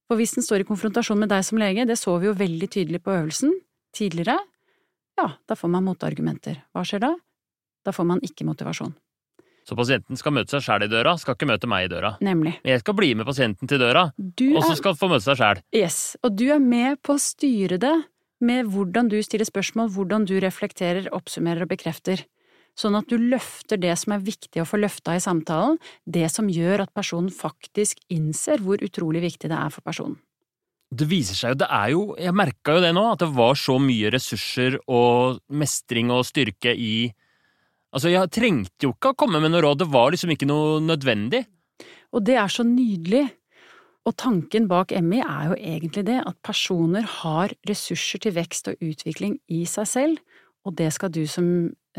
For 0.07 0.19
hvis 0.19 0.35
den 0.35 0.45
står 0.45 0.63
i 0.63 0.67
konfrontasjon 0.67 1.19
med 1.19 1.31
deg 1.31 1.47
som 1.47 1.59
lege, 1.59 1.87
det 1.87 1.99
så 1.99 2.15
vi 2.19 2.29
jo 2.29 2.35
veldig 2.35 2.69
tydelig 2.71 3.03
på 3.03 3.15
øvelsen 3.15 3.55
tidligere, 3.95 4.37
ja, 5.17 5.31
da 5.49 5.55
får 5.57 5.71
man 5.73 5.87
motargumenter. 5.87 6.59
Hva 6.75 6.83
skjer 6.85 7.01
da? 7.07 7.15
Da 7.87 7.93
får 7.95 8.05
man 8.05 8.21
ikke 8.23 8.45
motivasjon. 8.45 8.93
Så 9.67 9.75
pasienten 9.75 10.15
skal 10.15 10.31
møte 10.31 10.55
seg 10.55 10.63
sjæl 10.63 10.85
i 10.85 10.91
døra, 10.91 11.17
skal 11.19 11.35
ikke 11.35 11.49
møte 11.49 11.67
meg 11.67 11.87
i 11.87 11.91
døra. 11.91 12.13
Nemlig. 12.23 12.53
Jeg 12.63 12.79
skal 12.79 12.95
bli 12.95 13.09
med 13.19 13.27
pasienten 13.27 13.67
til 13.67 13.81
døra, 13.81 14.05
Du 14.15 14.45
og 14.55 14.61
så 14.63 14.71
er, 14.71 14.79
skal 14.79 14.95
få 14.95 15.09
møte 15.11 15.25
seg 15.25 15.41
sjæl. 15.41 15.59
yes, 15.75 16.15
og 16.23 16.37
du 16.39 16.45
er 16.55 16.61
med 16.63 17.01
på 17.03 17.17
å 17.17 17.19
styre 17.19 17.79
det 17.81 17.95
med 18.39 18.69
hvordan 18.71 19.09
du 19.11 19.17
stiller 19.25 19.49
spørsmål, 19.49 19.91
hvordan 19.91 20.27
du 20.29 20.37
reflekterer, 20.39 21.09
oppsummerer 21.11 21.65
og 21.65 21.71
bekrefter. 21.73 22.23
Sånn 22.77 22.95
at 22.95 23.09
du 23.09 23.17
løfter 23.17 23.79
det 23.81 23.95
som 23.97 24.13
er 24.13 24.21
viktig 24.21 24.61
å 24.61 24.67
få 24.69 24.77
løfta 24.77 25.15
i 25.17 25.21
samtalen, 25.23 25.79
det 26.05 26.29
som 26.29 26.47
gjør 26.47 26.85
at 26.85 26.93
personen 26.93 27.33
faktisk 27.33 27.97
innser 28.13 28.61
hvor 28.61 28.79
utrolig 28.85 29.23
viktig 29.25 29.49
det 29.49 29.57
er 29.57 29.73
for 29.73 29.81
personen. 29.81 30.19
Det 30.93 31.09
viser 31.09 31.35
seg 31.35 31.51
jo, 31.51 31.59
det 31.59 31.67
er 31.67 31.89
jo 31.91 32.01
Jeg 32.15 32.31
merka 32.31 32.77
jo 32.77 32.83
det 32.85 32.93
nå, 32.95 33.01
at 33.11 33.19
det 33.19 33.27
var 33.35 33.57
så 33.59 33.75
mye 33.81 34.11
ressurser 34.13 34.77
og 34.87 35.41
mestring 35.51 36.13
og 36.15 36.23
styrke 36.29 36.71
i 36.71 37.09
Altså, 37.95 38.11
jeg 38.11 38.31
trengte 38.35 38.87
jo 38.87 38.93
ikke 38.93 39.13
å 39.13 39.17
komme 39.17 39.39
med 39.41 39.53
noe 39.53 39.63
råd, 39.63 39.81
det 39.83 39.91
var 39.93 40.11
liksom 40.13 40.33
ikke 40.33 40.49
noe 40.49 40.79
nødvendig. 40.83 41.45
Og 42.15 42.23
det 42.27 42.37
er 42.39 42.51
så 42.51 42.65
nydelig. 42.67 43.25
Og 44.07 44.15
tanken 44.15 44.69
bak 44.71 44.93
Emmy 44.95 45.19
er 45.19 45.49
jo 45.49 45.57
egentlig 45.57 46.05
det 46.07 46.21
at 46.21 46.37
personer 46.45 47.03
har 47.21 47.51
ressurser 47.67 48.21
til 48.23 48.35
vekst 48.37 48.69
og 48.71 48.83
utvikling 48.83 49.35
i 49.51 49.65
seg 49.67 49.89
selv, 49.89 50.21
og 50.67 50.77
det 50.79 50.89
skal 50.95 51.11
du 51.11 51.25
som 51.27 51.49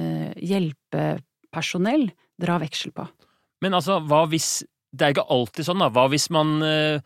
eh, 0.00 0.32
hjelpepersonell 0.36 2.08
dra 2.40 2.56
veksel 2.62 2.94
på. 2.96 3.04
Men 3.64 3.76
altså, 3.76 3.98
hva 4.00 4.24
hvis 4.30 4.64
Det 4.88 5.04
er 5.04 5.12
ikke 5.12 5.28
alltid 5.28 5.66
sånn, 5.66 5.82
da. 5.82 5.90
Hva 5.92 6.06
hvis 6.08 6.30
man 6.32 6.62
eh, 6.64 7.04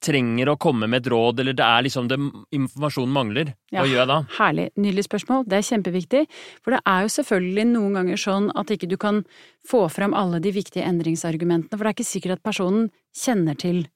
trenger 0.00 0.48
å 0.52 0.58
komme 0.58 0.88
med 0.88 1.04
et 1.06 1.10
råd, 1.12 1.40
eller 1.40 1.52
det 1.56 1.64
er 1.64 1.82
liksom 1.86 2.08
det 2.08 2.18
informasjonen 2.56 3.12
mangler? 3.12 3.54
Hva 3.72 3.82
Ja. 3.82 3.84
gjør 3.84 4.00
jeg 4.02 4.08
da? 4.08 4.18
Herlig. 4.38 4.70
Nydelig 4.76 5.04
spørsmål. 5.08 5.44
Det 5.48 5.58
er 5.58 5.68
kjempeviktig. 5.70 6.26
For 6.62 6.70
det 6.72 6.80
er 6.86 7.02
jo 7.02 7.08
selvfølgelig 7.08 7.66
noen 7.72 7.92
ganger 7.94 8.16
sånn 8.16 8.50
at 8.54 8.66
ikke 8.66 8.88
du 8.88 8.96
kan 8.96 9.24
få 9.68 9.90
fram 9.90 10.14
alle 10.14 10.40
de 10.40 10.50
viktige 10.52 10.84
endringsargumentene, 10.86 11.70
for 11.76 11.84
det 11.84 11.90
er 11.92 11.96
ikke 12.02 12.12
sikkert 12.12 12.32
at 12.38 12.42
personen 12.42 12.90
kjenner 13.16 13.56
til 13.56 13.86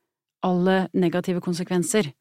alle 0.43 0.89
negative 0.95 1.41
konsekvenser. 1.41 2.13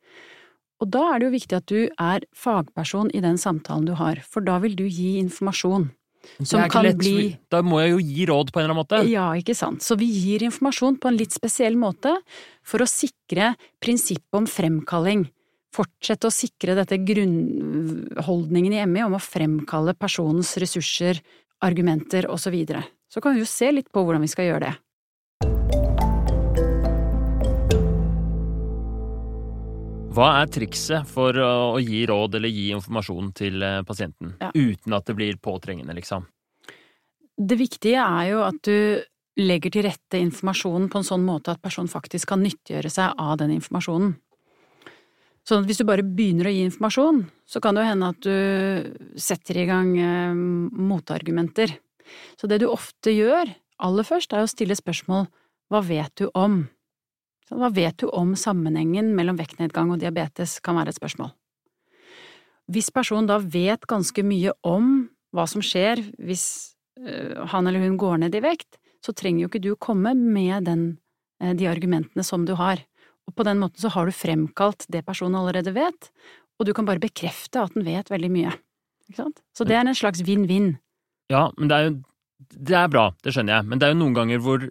Og 0.82 0.90
da 0.92 1.14
er 1.14 1.20
det 1.20 1.28
jo 1.28 1.38
viktig 1.38 1.58
at 1.58 1.66
du 1.68 1.90
er 2.00 2.22
fagperson 2.34 3.10
i 3.14 3.20
den 3.20 3.36
samtalen 3.36 3.86
du 3.86 3.94
har, 3.96 4.16
for 4.24 4.40
da 4.42 4.60
vil 4.60 4.76
du 4.76 4.86
gi 4.88 5.18
informasjon. 5.20 5.92
Som 6.44 6.64
kan 6.72 6.86
lett, 6.86 6.98
bli 7.00 7.32
Da 7.52 7.62
må 7.66 7.80
jeg 7.82 7.94
jo 7.94 8.00
gi 8.04 8.26
råd 8.30 8.52
på 8.52 8.60
en 8.60 8.66
eller 8.66 8.74
annen 8.74 8.82
måte. 8.84 9.02
Ja, 9.10 9.30
ikke 9.40 9.56
sant. 9.58 9.84
Så 9.86 9.98
vi 10.00 10.08
gir 10.12 10.44
informasjon 10.48 11.00
på 11.00 11.10
en 11.10 11.20
litt 11.20 11.36
spesiell 11.36 11.78
måte 11.80 12.14
for 12.66 12.84
å 12.84 12.90
sikre 12.90 13.54
prinsippet 13.84 14.40
om 14.40 14.48
fremkalling. 14.50 15.28
Fortsette 15.76 16.30
å 16.30 16.34
sikre 16.34 16.76
dette 16.78 16.98
grunnholdningen 17.06 18.76
i 18.76 18.84
ME 18.90 19.06
om 19.06 19.18
å 19.18 19.24
fremkalle 19.24 19.94
personens 19.98 20.56
ressurser, 20.62 21.22
argumenter 21.66 22.28
osv. 22.28 22.50
Så, 22.50 22.54
videre. 22.56 22.84
så 23.12 23.22
kan 23.22 23.36
vi 23.36 23.44
jo 23.44 23.50
se 23.50 23.72
litt 23.72 23.92
på 23.94 24.04
hvordan 24.04 24.24
vi 24.26 24.32
skal 24.32 24.50
gjøre 24.50 24.66
det. 24.66 24.76
Hva 30.10 30.30
er 30.42 30.50
trikset 30.52 31.08
for 31.08 31.38
å 31.38 31.78
gi 31.82 32.02
råd 32.10 32.36
eller 32.40 32.52
gi 32.52 32.70
informasjon 32.76 33.30
til 33.38 33.62
eh, 33.64 33.82
pasienten, 33.88 34.34
Ja. 34.42 34.50
uten 34.56 34.94
at 34.98 35.06
det 35.06 35.16
blir 35.16 35.38
påtrengende, 35.38 35.94
liksom? 35.96 36.26
Det 37.40 37.58
viktige 37.58 38.02
er 38.02 38.32
jo 38.32 38.42
at 38.44 38.58
du 38.66 39.04
legger 39.40 39.72
til 39.72 39.84
rette 39.86 40.20
informasjonen 40.20 40.90
på 40.92 41.00
en 41.00 41.08
sånn 41.08 41.24
måte 41.24 41.54
at 41.54 41.62
personen 41.62 41.88
faktisk 41.88 42.28
kan 42.34 42.42
nyttiggjøre 42.44 42.90
seg 42.92 43.14
av 43.18 43.38
den 43.40 43.54
informasjonen. 43.56 44.18
Sånn 45.48 45.62
at 45.64 45.70
hvis 45.70 45.80
du 45.80 45.86
bare 45.88 46.04
begynner 46.04 46.50
å 46.50 46.54
gi 46.54 46.66
informasjon, 46.68 47.22
så 47.48 47.62
kan 47.62 47.76
det 47.76 47.86
jo 47.86 47.92
hende 47.94 48.10
at 48.10 48.20
du 48.26 49.16
setter 49.18 49.62
i 49.62 49.66
gang 49.70 49.94
eh, 49.98 50.34
motargumenter. 50.34 51.78
Så 52.36 52.50
det 52.50 52.60
du 52.60 52.68
ofte 52.68 53.14
gjør, 53.14 53.54
aller 53.80 54.04
først, 54.04 54.34
er 54.34 54.44
å 54.44 54.50
stille 54.52 54.76
spørsmål 54.76 55.30
hva 55.70 55.82
vet 55.86 56.12
du 56.18 56.28
om? 56.34 56.64
Hva 57.50 57.70
vet 57.74 57.98
du 58.02 58.10
om 58.14 58.36
sammenhengen 58.38 59.14
mellom 59.18 59.40
vektnedgang 59.40 59.94
og 59.94 60.02
diabetes, 60.02 60.60
kan 60.64 60.78
være 60.78 60.94
et 60.94 61.00
spørsmål. 61.00 61.32
Hvis 62.70 62.92
personen 62.94 63.30
da 63.30 63.40
vet 63.42 63.88
ganske 63.90 64.24
mye 64.26 64.54
om 64.68 65.10
hva 65.34 65.46
som 65.50 65.64
skjer 65.66 66.02
hvis 66.22 66.46
øh, 67.02 67.46
han 67.50 67.70
eller 67.70 67.82
hun 67.86 67.98
går 68.02 68.22
ned 68.22 68.38
i 68.38 68.44
vekt, 68.46 68.78
så 69.06 69.16
trenger 69.16 69.46
jo 69.46 69.50
ikke 69.50 69.64
du 69.64 69.72
komme 69.80 70.14
med 70.14 70.68
den, 70.70 70.84
eh, 71.42 71.56
de 71.58 71.70
argumentene 71.72 72.26
som 72.26 72.46
du 72.46 72.54
har. 72.60 72.84
Og 73.30 73.36
på 73.38 73.46
den 73.48 73.62
måten 73.62 73.82
så 73.82 73.92
har 73.94 74.06
du 74.06 74.14
fremkalt 74.14 74.86
det 74.90 75.06
personen 75.08 75.40
allerede 75.40 75.74
vet, 75.74 76.12
og 76.60 76.68
du 76.68 76.74
kan 76.76 76.86
bare 76.86 77.02
bekrefte 77.02 77.62
at 77.62 77.74
den 77.74 77.88
vet 77.88 78.10
veldig 78.12 78.32
mye. 78.34 78.54
Så 79.58 79.66
det 79.66 79.74
er 79.74 79.88
en 79.88 79.98
slags 79.98 80.22
vinn-vinn. 80.26 80.76
Ja, 81.32 81.50
men 81.58 81.70
det 81.72 81.78
er 81.78 81.90
jo 81.90 81.98
Det 82.40 82.76
er 82.78 82.88
bra, 82.88 83.10
det 83.20 83.34
skjønner 83.36 83.58
jeg, 83.58 83.68
men 83.68 83.80
det 83.80 83.86
er 83.86 83.92
jo 83.92 83.98
noen 84.00 84.14
ganger 84.16 84.40
hvor 84.40 84.62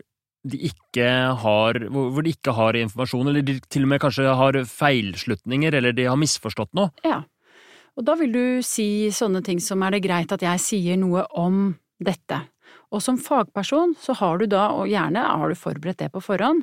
de 0.47 0.61
ikke 0.69 1.09
har 1.43 1.81
hvor, 1.91 2.21
de 2.23 2.35
ikke 2.35 2.55
har 2.55 2.79
informasjon, 2.79 3.31
eller 3.31 3.45
de 3.47 3.59
til 3.67 3.87
og 3.87 3.93
med 3.93 4.03
kanskje 4.03 4.37
har 4.39 4.61
feilslutninger, 4.71 5.75
eller 5.75 5.97
de 5.97 6.07
har 6.09 6.21
misforstått 6.21 6.71
noe. 6.79 6.93
Ja. 7.07 7.23
Og 7.99 8.07
da 8.07 8.15
vil 8.21 8.31
du 8.31 8.45
si 8.63 9.11
sånne 9.15 9.43
ting 9.47 9.59
som 9.63 9.83
er 9.83 9.97
det 9.97 10.05
greit 10.05 10.33
at 10.35 10.45
jeg 10.45 10.63
sier 10.63 11.01
noe 11.01 11.25
om 11.35 11.75
dette. 11.99 12.45
Og 12.95 13.03
som 13.05 13.19
fagperson 13.21 13.97
så 14.01 14.15
har 14.21 14.39
du 14.39 14.47
da, 14.49 14.69
og 14.79 14.89
gjerne 14.89 15.25
har 15.27 15.51
du 15.51 15.59
forberedt 15.59 16.05
det 16.05 16.13
på 16.15 16.23
forhånd, 16.25 16.63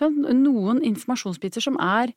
noen 0.00 0.82
informasjonsbiter 0.84 1.64
som 1.64 1.78
er 1.82 2.12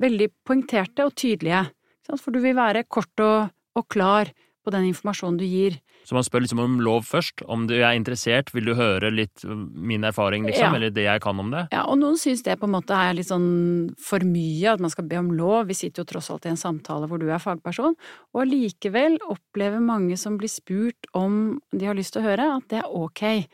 veldig 0.00 0.30
poengterte 0.46 1.04
og 1.08 1.16
tydelige. 1.18 1.66
For 2.10 2.32
du 2.32 2.40
vil 2.42 2.56
være 2.56 2.86
kort 2.88 3.22
og, 3.22 3.50
og 3.76 3.86
klar 3.92 4.30
på 4.70 4.76
den 4.78 4.86
informasjonen 4.92 5.36
du 5.40 5.44
gir. 5.44 5.80
Så 6.06 6.14
man 6.16 6.24
spør 6.24 6.40
liksom 6.46 6.62
om 6.62 6.78
lov 6.80 7.04
først. 7.04 7.42
Om 7.50 7.66
du 7.68 7.74
er 7.82 7.92
interessert, 7.98 8.48
vil 8.54 8.70
du 8.70 8.72
høre 8.78 9.10
litt 9.12 9.42
min 9.44 10.06
erfaring, 10.08 10.46
liksom, 10.48 10.70
Ja. 10.70 10.74
eller 10.78 10.90
det 10.94 11.04
jeg 11.04 11.20
kan 11.20 11.38
om 11.38 11.50
det? 11.50 11.66
Ja, 11.74 11.82
og 11.84 11.98
noen 12.00 12.16
syns 12.16 12.42
det 12.46 12.56
på 12.58 12.64
en 12.64 12.72
måte 12.72 12.96
er 12.96 13.12
litt 13.18 13.28
sånn 13.28 13.94
for 14.00 14.20
mye, 14.24 14.72
at 14.72 14.80
man 14.80 14.90
skal 14.90 15.04
be 15.10 15.18
om 15.20 15.28
lov. 15.36 15.66
Vi 15.68 15.74
sitter 15.74 16.02
jo 16.02 16.08
tross 16.14 16.30
alt 16.30 16.46
i 16.46 16.54
en 16.54 16.56
samtale 16.56 17.06
hvor 17.10 17.20
du 17.20 17.28
er 17.28 17.38
fagperson, 17.42 17.94
og 18.32 18.42
allikevel 18.46 19.18
opplever 19.28 19.80
mange 19.82 20.16
som 20.16 20.38
blir 20.38 20.48
spurt 20.48 21.10
om 21.14 21.60
de 21.72 21.84
har 21.84 21.94
lyst 21.94 22.14
til 22.14 22.22
å 22.22 22.28
høre, 22.30 22.48
at 22.56 22.68
det 22.72 22.78
er 22.80 22.88
ok. 22.88 23.46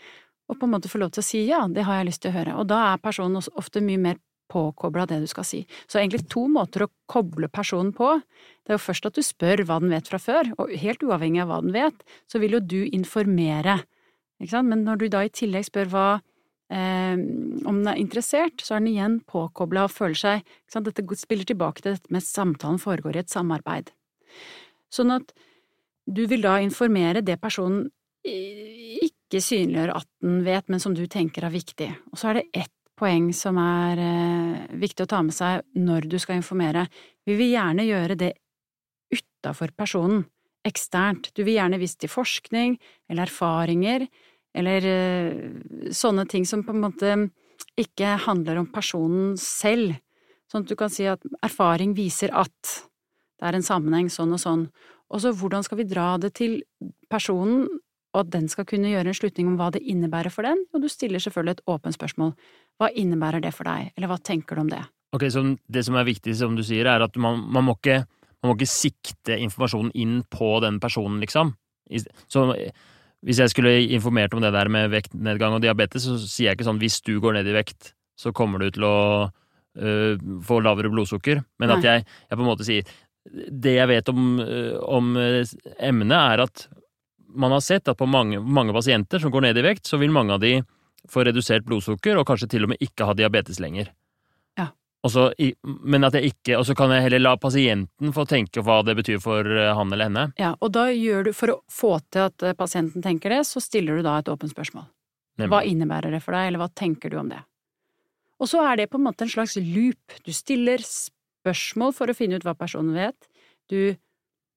Og 0.48 0.60
på 0.60 0.68
en 0.68 0.70
måte 0.76 0.88
få 0.88 1.00
lov 1.02 1.10
til 1.10 1.22
å 1.22 1.26
si 1.26 1.46
ja, 1.48 1.66
det 1.66 1.82
har 1.84 1.98
jeg 2.04 2.06
lyst 2.12 2.22
til 2.22 2.30
å 2.30 2.36
høre. 2.38 2.54
Og 2.60 2.68
da 2.68 2.92
er 2.94 2.98
personen 3.02 3.42
ofte 3.58 3.82
mye 3.82 3.98
mer 3.98 4.16
påkobla 4.52 5.06
det 5.10 5.20
du 5.22 5.26
skal 5.30 5.46
si. 5.46 5.62
Så 5.86 6.00
egentlig 6.00 6.26
to 6.32 6.46
måter 6.50 6.86
å 6.86 6.92
koble 7.10 7.48
personen 7.52 7.92
på. 7.96 8.14
Det 8.64 8.72
er 8.72 8.78
jo 8.78 8.84
først 8.86 9.08
at 9.10 9.18
du 9.18 9.24
spør 9.24 9.64
hva 9.66 9.80
den 9.82 9.92
vet 9.94 10.08
fra 10.10 10.20
før, 10.22 10.52
og 10.60 10.72
helt 10.74 11.04
uavhengig 11.06 11.42
av 11.44 11.50
hva 11.50 11.60
den 11.64 11.74
vet, 11.76 12.06
så 12.30 12.40
vil 12.42 12.58
jo 12.58 12.62
du 12.62 12.80
informere, 12.86 13.80
men 14.38 14.84
når 14.84 15.00
du 15.00 15.06
da 15.12 15.24
i 15.24 15.32
tillegg 15.32 15.64
spør 15.68 15.90
hva 15.92 16.06
eh, 16.68 17.16
om 17.16 17.80
den 17.80 17.88
er 17.88 18.00
interessert, 18.00 18.60
så 18.60 18.76
er 18.76 18.82
den 18.82 18.92
igjen 18.92 19.18
påkobla 19.28 19.86
og 19.86 19.94
føler 19.94 20.18
seg 20.20 20.56
Dette 20.76 21.04
spiller 21.16 21.48
tilbake 21.48 21.82
til 21.82 21.96
dette 21.96 22.12
med 22.12 22.24
samtalen 22.24 22.82
foregår 22.82 23.16
i 23.16 23.24
et 23.24 23.32
samarbeid. 23.32 23.94
Sånn 24.92 25.14
at 25.14 25.32
du 26.06 26.26
vil 26.30 26.44
da 26.44 26.58
informere 26.62 27.24
det 27.24 27.40
personen 27.42 27.88
ikke 28.26 29.40
synliggjør 29.42 29.94
at 29.96 30.08
den 30.22 30.42
vet, 30.46 30.68
men 30.70 30.82
som 30.82 30.94
du 30.94 31.04
tenker 31.10 31.46
er 31.46 31.54
viktig. 31.54 31.88
Og 32.12 32.20
så 32.20 32.30
er 32.30 32.40
det 32.40 32.64
ett 32.64 32.75
poeng 32.96 33.28
som 33.36 33.58
er 33.60 34.00
eh, 34.00 34.76
viktig 34.80 35.04
å 35.04 35.10
ta 35.10 35.20
med 35.24 35.36
seg 35.36 35.64
når 35.78 36.08
du 36.10 36.16
skal 36.22 36.40
informere. 36.40 36.86
Vi 37.26 37.36
vil 37.38 37.52
gjerne 37.52 37.86
gjøre 37.86 38.16
det 38.18 38.32
utafor 39.12 39.74
personen, 39.76 40.24
eksternt. 40.66 41.30
Du 41.36 41.44
vil 41.44 41.58
gjerne 41.58 41.78
vise 41.78 41.98
til 42.00 42.10
forskning 42.10 42.78
eller 43.10 43.28
erfaringer 43.28 44.06
eller 44.56 44.88
eh, 44.90 45.92
sånne 45.94 46.26
ting 46.30 46.48
som 46.48 46.64
på 46.64 46.74
en 46.74 46.82
måte 46.86 47.14
ikke 47.76 48.16
handler 48.24 48.62
om 48.62 48.68
personen 48.72 49.36
selv. 49.40 49.98
Sånn 50.50 50.64
at 50.64 50.70
du 50.70 50.76
kan 50.78 50.92
si 50.92 51.06
at 51.10 51.22
erfaring 51.44 51.94
viser 51.96 52.32
at 52.34 52.76
det 53.36 53.50
er 53.50 53.58
en 53.58 53.66
sammenheng 53.66 54.08
sånn 54.12 54.32
og 54.32 54.40
sånn. 54.40 54.68
Og 55.12 55.22
så 55.22 55.32
hvordan 55.36 55.64
skal 55.66 55.82
vi 55.82 55.88
dra 55.90 56.14
det 56.18 56.32
til 56.38 56.60
personen, 57.12 57.66
og 58.16 58.22
at 58.24 58.32
den 58.32 58.48
skal 58.48 58.64
kunne 58.68 58.88
gjøre 58.88 59.12
en 59.12 59.18
slutning 59.18 59.50
om 59.50 59.58
hva 59.60 59.68
det 59.74 59.82
innebærer 59.84 60.32
for 60.32 60.48
den, 60.48 60.62
og 60.72 60.80
du 60.80 60.88
stiller 60.88 61.20
selvfølgelig 61.20 61.58
et 61.58 61.64
åpent 61.68 61.96
spørsmål. 61.98 62.32
Hva 62.80 62.88
innebærer 62.96 63.44
det 63.44 63.52
for 63.52 63.68
deg, 63.68 63.92
eller 63.92 64.10
hva 64.10 64.16
tenker 64.24 64.56
du 64.56 64.64
om 64.64 64.72
det? 64.72 64.82
Ok, 65.16 65.28
så 65.32 65.44
Det 65.68 65.84
som 65.84 65.96
er 66.00 66.08
viktig, 66.08 66.34
som 66.36 66.56
du 66.56 66.64
sier, 66.64 66.88
er 66.88 67.04
at 67.04 67.16
man, 67.16 67.44
man, 67.52 67.68
må, 67.68 67.76
ikke, 67.76 68.06
man 68.42 68.50
må 68.50 68.56
ikke 68.56 68.72
sikte 68.72 69.36
informasjonen 69.36 69.92
inn 69.94 70.22
på 70.32 70.56
den 70.64 70.80
personen, 70.80 71.20
liksom. 71.20 71.54
Så 72.26 72.48
hvis 73.22 73.40
jeg 73.42 73.52
skulle 73.52 73.76
informert 73.94 74.34
om 74.34 74.42
det 74.42 74.52
der 74.52 74.68
med 74.72 74.90
vektnedgang 74.90 75.56
og 75.56 75.62
diabetes, 75.62 76.08
så 76.08 76.16
sier 76.18 76.50
jeg 76.50 76.58
ikke 76.58 76.68
sånn 76.68 76.80
hvis 76.82 77.00
du 77.06 77.18
går 77.22 77.38
ned 77.38 77.48
i 77.50 77.56
vekt, 77.56 77.92
så 78.16 78.32
kommer 78.32 78.62
du 78.62 78.70
til 78.72 78.86
å 78.88 78.96
øh, 79.28 80.16
få 80.46 80.60
lavere 80.64 80.90
blodsukker, 80.92 81.42
men 81.60 81.70
Nei. 81.70 81.76
at 81.76 81.84
jeg, 81.84 82.06
jeg, 82.06 82.36
på 82.36 82.42
en 82.42 82.48
måte 82.48 82.66
sier 82.66 82.94
Det 83.26 83.72
jeg 83.74 83.90
vet 83.90 84.08
om, 84.08 84.38
øh, 84.40 84.76
om 84.80 85.16
øh, 85.20 85.42
emnet, 85.82 86.16
er 86.16 86.44
at 86.46 86.66
man 87.36 87.54
har 87.54 87.62
sett 87.64 87.88
at 87.88 87.98
på 87.98 88.08
mange, 88.08 88.40
mange, 88.40 88.74
pasienter 88.76 89.22
som 89.22 89.32
går 89.34 89.48
ned 89.48 89.60
i 89.60 89.64
vekt, 89.66 89.86
så 89.86 90.00
vil 90.00 90.14
mange 90.14 90.34
av 90.34 90.42
de 90.42 90.58
få 91.10 91.22
redusert 91.26 91.66
blodsukker, 91.66 92.18
og 92.18 92.26
kanskje 92.26 92.50
til 92.56 92.66
og 92.66 92.72
med 92.72 92.82
ikke 92.82 93.06
ha 93.06 93.14
diabetes 93.14 93.60
lenger. 93.62 93.92
Ja. 94.58 94.70
Også, 95.06 95.28
men 95.62 96.06
at 96.08 96.16
jeg 96.18 96.32
ikke, 96.32 96.56
og 96.58 96.66
så 96.66 96.74
kan 96.78 96.90
jeg 96.94 97.04
heller 97.06 97.22
la 97.22 97.36
pasienten 97.38 98.14
få 98.16 98.26
tenke 98.26 98.64
hva 98.66 98.80
det 98.86 98.96
betyr 98.98 99.20
for 99.22 99.46
eh, 99.46 99.72
han 99.76 99.92
eller 99.94 100.10
henne. 100.10 100.24
Ja, 100.40 100.56
og 100.58 100.72
da 100.74 100.88
gjør 100.90 101.28
du, 101.28 101.32
for 101.36 101.54
å 101.54 101.58
få 101.70 101.92
til 102.10 102.26
at 102.26 102.42
eh, 102.42 102.56
pasienten 102.58 103.04
tenker 103.04 103.36
det, 103.36 103.44
så 103.46 103.62
stiller 103.62 104.00
du 104.00 104.06
da 104.06 104.18
et 104.18 104.32
åpent 104.32 104.50
spørsmål. 104.50 104.88
Nemlig. 105.36 105.52
Hva 105.52 105.62
innebærer 105.68 106.16
det 106.16 106.22
for 106.24 106.34
deg, 106.34 106.48
eller 106.48 106.64
hva 106.64 106.72
tenker 106.74 107.12
du 107.12 107.20
om 107.20 107.30
det? 107.30 107.42
Og 108.42 108.50
så 108.50 108.60
er 108.66 108.80
det 108.80 108.90
på 108.92 108.98
en 108.98 109.06
måte 109.06 109.24
en 109.24 109.32
slags 109.32 109.56
loop. 109.60 110.16
Du 110.24 110.32
stiller 110.34 110.82
spørsmål 110.84 111.94
for 111.96 112.10
å 112.10 112.16
finne 112.16 112.38
ut 112.38 112.44
hva 112.44 112.56
personen 112.58 112.96
vet. 112.96 113.28
Du, 113.70 113.96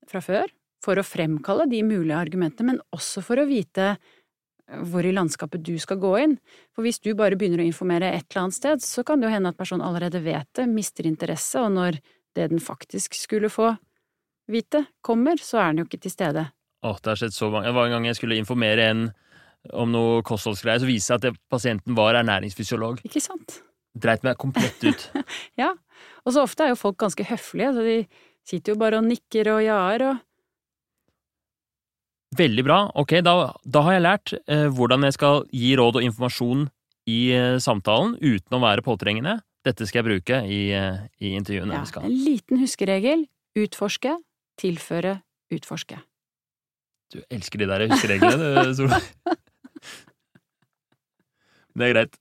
fra 0.10 0.22
før, 0.24 0.50
for 0.84 1.00
å 1.00 1.06
fremkalle 1.06 1.68
de 1.70 1.82
mulige 1.84 2.18
argumentene, 2.18 2.74
men 2.74 2.82
også 2.96 3.24
for 3.26 3.42
å 3.42 3.48
vite 3.50 3.92
eh, 3.92 4.82
hvor 4.92 5.06
i 5.06 5.14
landskapet 5.16 5.64
du 5.66 5.76
skal 5.82 6.00
gå 6.02 6.14
inn. 6.24 6.38
For 6.76 6.86
hvis 6.86 7.02
du 7.04 7.12
bare 7.20 7.40
begynner 7.40 7.64
å 7.64 7.68
informere 7.68 8.14
et 8.14 8.28
eller 8.30 8.46
annet 8.46 8.60
sted, 8.60 8.86
så 8.86 9.04
kan 9.08 9.20
det 9.20 9.30
jo 9.30 9.36
hende 9.36 9.52
at 9.52 9.60
personen 9.60 9.86
allerede 9.86 10.24
vet 10.24 10.50
det, 10.58 10.70
mister 10.72 11.10
interesse, 11.10 11.62
og 11.62 11.76
når 11.76 12.00
det 12.38 12.50
den 12.54 12.64
faktisk 12.64 13.18
skulle 13.18 13.52
få 13.52 13.74
vite, 14.50 14.86
kommer, 15.06 15.42
så 15.42 15.62
er 15.62 15.74
den 15.74 15.84
jo 15.84 15.90
ikke 15.90 16.04
til 16.06 16.14
stede. 16.14 16.46
Åh, 16.86 17.02
det 17.04 17.12
har 17.12 17.20
skjedd 17.20 17.36
så 17.36 17.50
mange. 17.52 17.68
Det 17.68 17.76
var 17.76 17.90
en 17.90 17.98
gang 17.98 18.08
jeg 18.08 18.20
skulle 18.20 18.40
informere 18.40 18.88
en 18.94 19.10
om 19.76 19.92
noe 19.92 20.22
kostholdsgreier, 20.24 20.80
så 20.80 20.88
viste 20.88 21.18
det 21.20 21.30
seg 21.30 21.36
at 21.36 21.42
pasienten 21.52 21.98
var 21.98 22.16
ernæringsfysiolog. 22.22 23.02
Ikke 23.08 23.22
sant? 23.24 23.60
Dreit 24.00 24.24
meg 24.24 24.40
komplett 24.40 24.80
ut. 24.86 25.06
ja, 25.62 25.74
og 26.24 26.36
så 26.36 26.46
ofte 26.46 26.66
er 26.66 26.74
jo 26.74 26.80
folk 26.80 27.00
ganske 27.02 27.26
høflige, 27.28 27.74
så 27.76 27.84
de 27.84 27.98
sitter 28.48 28.74
jo 28.74 28.80
bare 28.80 29.02
og 29.02 29.08
nikker 29.10 29.52
og 29.52 29.62
ja-er 29.66 30.06
og 30.08 30.24
Veldig 32.38 32.64
bra. 32.66 32.80
Ok, 33.00 33.16
da, 33.26 33.34
da 33.66 33.82
har 33.88 33.96
jeg 33.96 34.06
lært 34.06 34.34
eh, 34.38 34.68
hvordan 34.70 35.08
jeg 35.08 35.16
skal 35.18 35.48
gi 35.50 35.72
råd 35.80 35.98
og 35.98 36.06
informasjon 36.06 36.68
i 37.10 37.20
eh, 37.34 37.58
samtalen 37.64 38.18
uten 38.22 38.58
å 38.58 38.62
være 38.62 38.86
påtrengende. 38.86 39.40
Dette 39.66 39.88
skal 39.90 40.04
jeg 40.04 40.08
bruke 40.12 40.42
i, 40.46 40.60
eh, 40.78 41.02
i 41.26 41.34
intervjuene. 41.40 41.82
Ja, 41.82 42.04
en 42.04 42.14
liten 42.14 42.62
huskeregel. 42.62 43.26
Utforske, 43.58 44.14
tilføre, 44.62 45.18
utforske. 45.52 45.98
Du 47.10 47.18
elsker 47.34 47.64
de 47.64 47.68
der 47.72 47.88
huskereglene, 47.90 48.38
du, 48.38 48.74
Solveig. 48.78 49.10
Det 51.80 51.88
er 51.88 51.96
greit. 51.96 52.20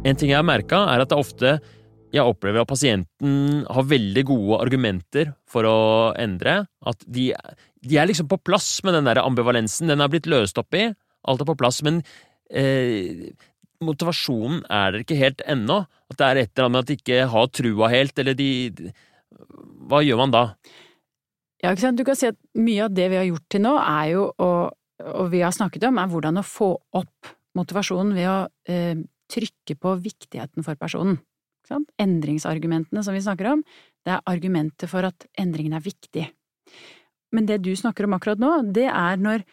En 0.00 0.16
ting 0.16 0.30
jeg 0.32 0.38
har 0.38 0.46
merka, 0.48 0.86
er 0.88 1.04
at 1.04 1.12
det 1.12 1.20
ofte 1.20 1.58
jeg 2.10 2.26
opplever 2.26 2.62
at 2.62 2.70
pasienten 2.70 3.62
har 3.70 3.86
veldig 3.86 4.24
gode 4.26 4.58
argumenter 4.64 5.30
for 5.50 5.66
å 5.68 5.76
endre. 6.18 6.64
At 6.86 7.04
de, 7.06 7.30
de 7.86 8.00
er 8.00 8.08
liksom 8.10 8.28
på 8.30 8.40
plass 8.42 8.80
med 8.86 8.96
den 8.98 9.06
der 9.06 9.22
ambivalensen. 9.22 9.90
Den 9.90 10.02
er 10.02 10.10
blitt 10.10 10.28
løst 10.30 10.58
opp 10.58 10.74
i. 10.74 10.88
Alt 11.30 11.44
er 11.44 11.48
på 11.48 11.58
plass. 11.60 11.80
Men 11.86 12.00
eh, 12.50 13.30
motivasjonen 13.84 14.64
er 14.66 14.90
der 14.96 15.04
ikke 15.04 15.20
helt 15.20 15.44
ennå. 15.46 15.84
At 16.10 16.18
det 16.18 16.26
er 16.26 16.42
et 16.42 16.52
eller 16.52 16.66
annet 16.66 16.76
med 16.76 16.82
at 16.82 16.90
de 16.90 16.98
ikke 16.98 17.30
har 17.34 17.50
trua 17.54 17.92
helt, 17.94 18.18
eller 18.18 18.38
de 18.38 18.50
Hva 19.90 20.02
gjør 20.02 20.24
man 20.24 20.34
da? 20.34 20.44
Ja, 21.62 21.70
ikke 21.70 21.86
sant. 21.86 22.00
Du 22.00 22.06
kan 22.08 22.18
si 22.18 22.30
at 22.32 22.38
mye 22.58 22.88
av 22.88 22.94
det 22.96 23.06
vi 23.12 23.20
har 23.20 23.28
gjort 23.28 23.46
til 23.52 23.66
nå, 23.68 23.78
er 23.78 24.12
jo 24.16 24.28
å 24.34 24.50
Og 25.00 25.30
vi 25.32 25.40
har 25.40 25.54
snakket 25.56 25.86
om, 25.88 25.96
er 25.96 26.10
hvordan 26.12 26.36
å 26.36 26.44
få 26.44 26.74
opp 26.98 27.30
motivasjonen 27.56 28.12
ved 28.12 28.26
å 28.28 28.38
eh, 28.68 28.98
trykke 29.32 29.78
på 29.80 29.94
viktigheten 30.04 30.66
for 30.66 30.76
personen. 30.76 31.16
Endringsargumentene 32.00 33.02
som 33.04 33.16
vi 33.16 33.22
snakker 33.24 33.52
om, 33.52 33.64
det 34.04 34.14
er 34.16 34.26
argumenter 34.30 34.90
for 34.90 35.06
at 35.06 35.26
endringen 35.38 35.76
er 35.76 35.84
viktig. 35.84 36.26
Men 37.34 37.46
det 37.46 37.60
du 37.62 37.72
snakker 37.76 38.06
om 38.06 38.16
akkurat 38.16 38.40
nå, 38.42 38.52
det 38.74 38.88
er 38.88 39.20
når 39.20 39.44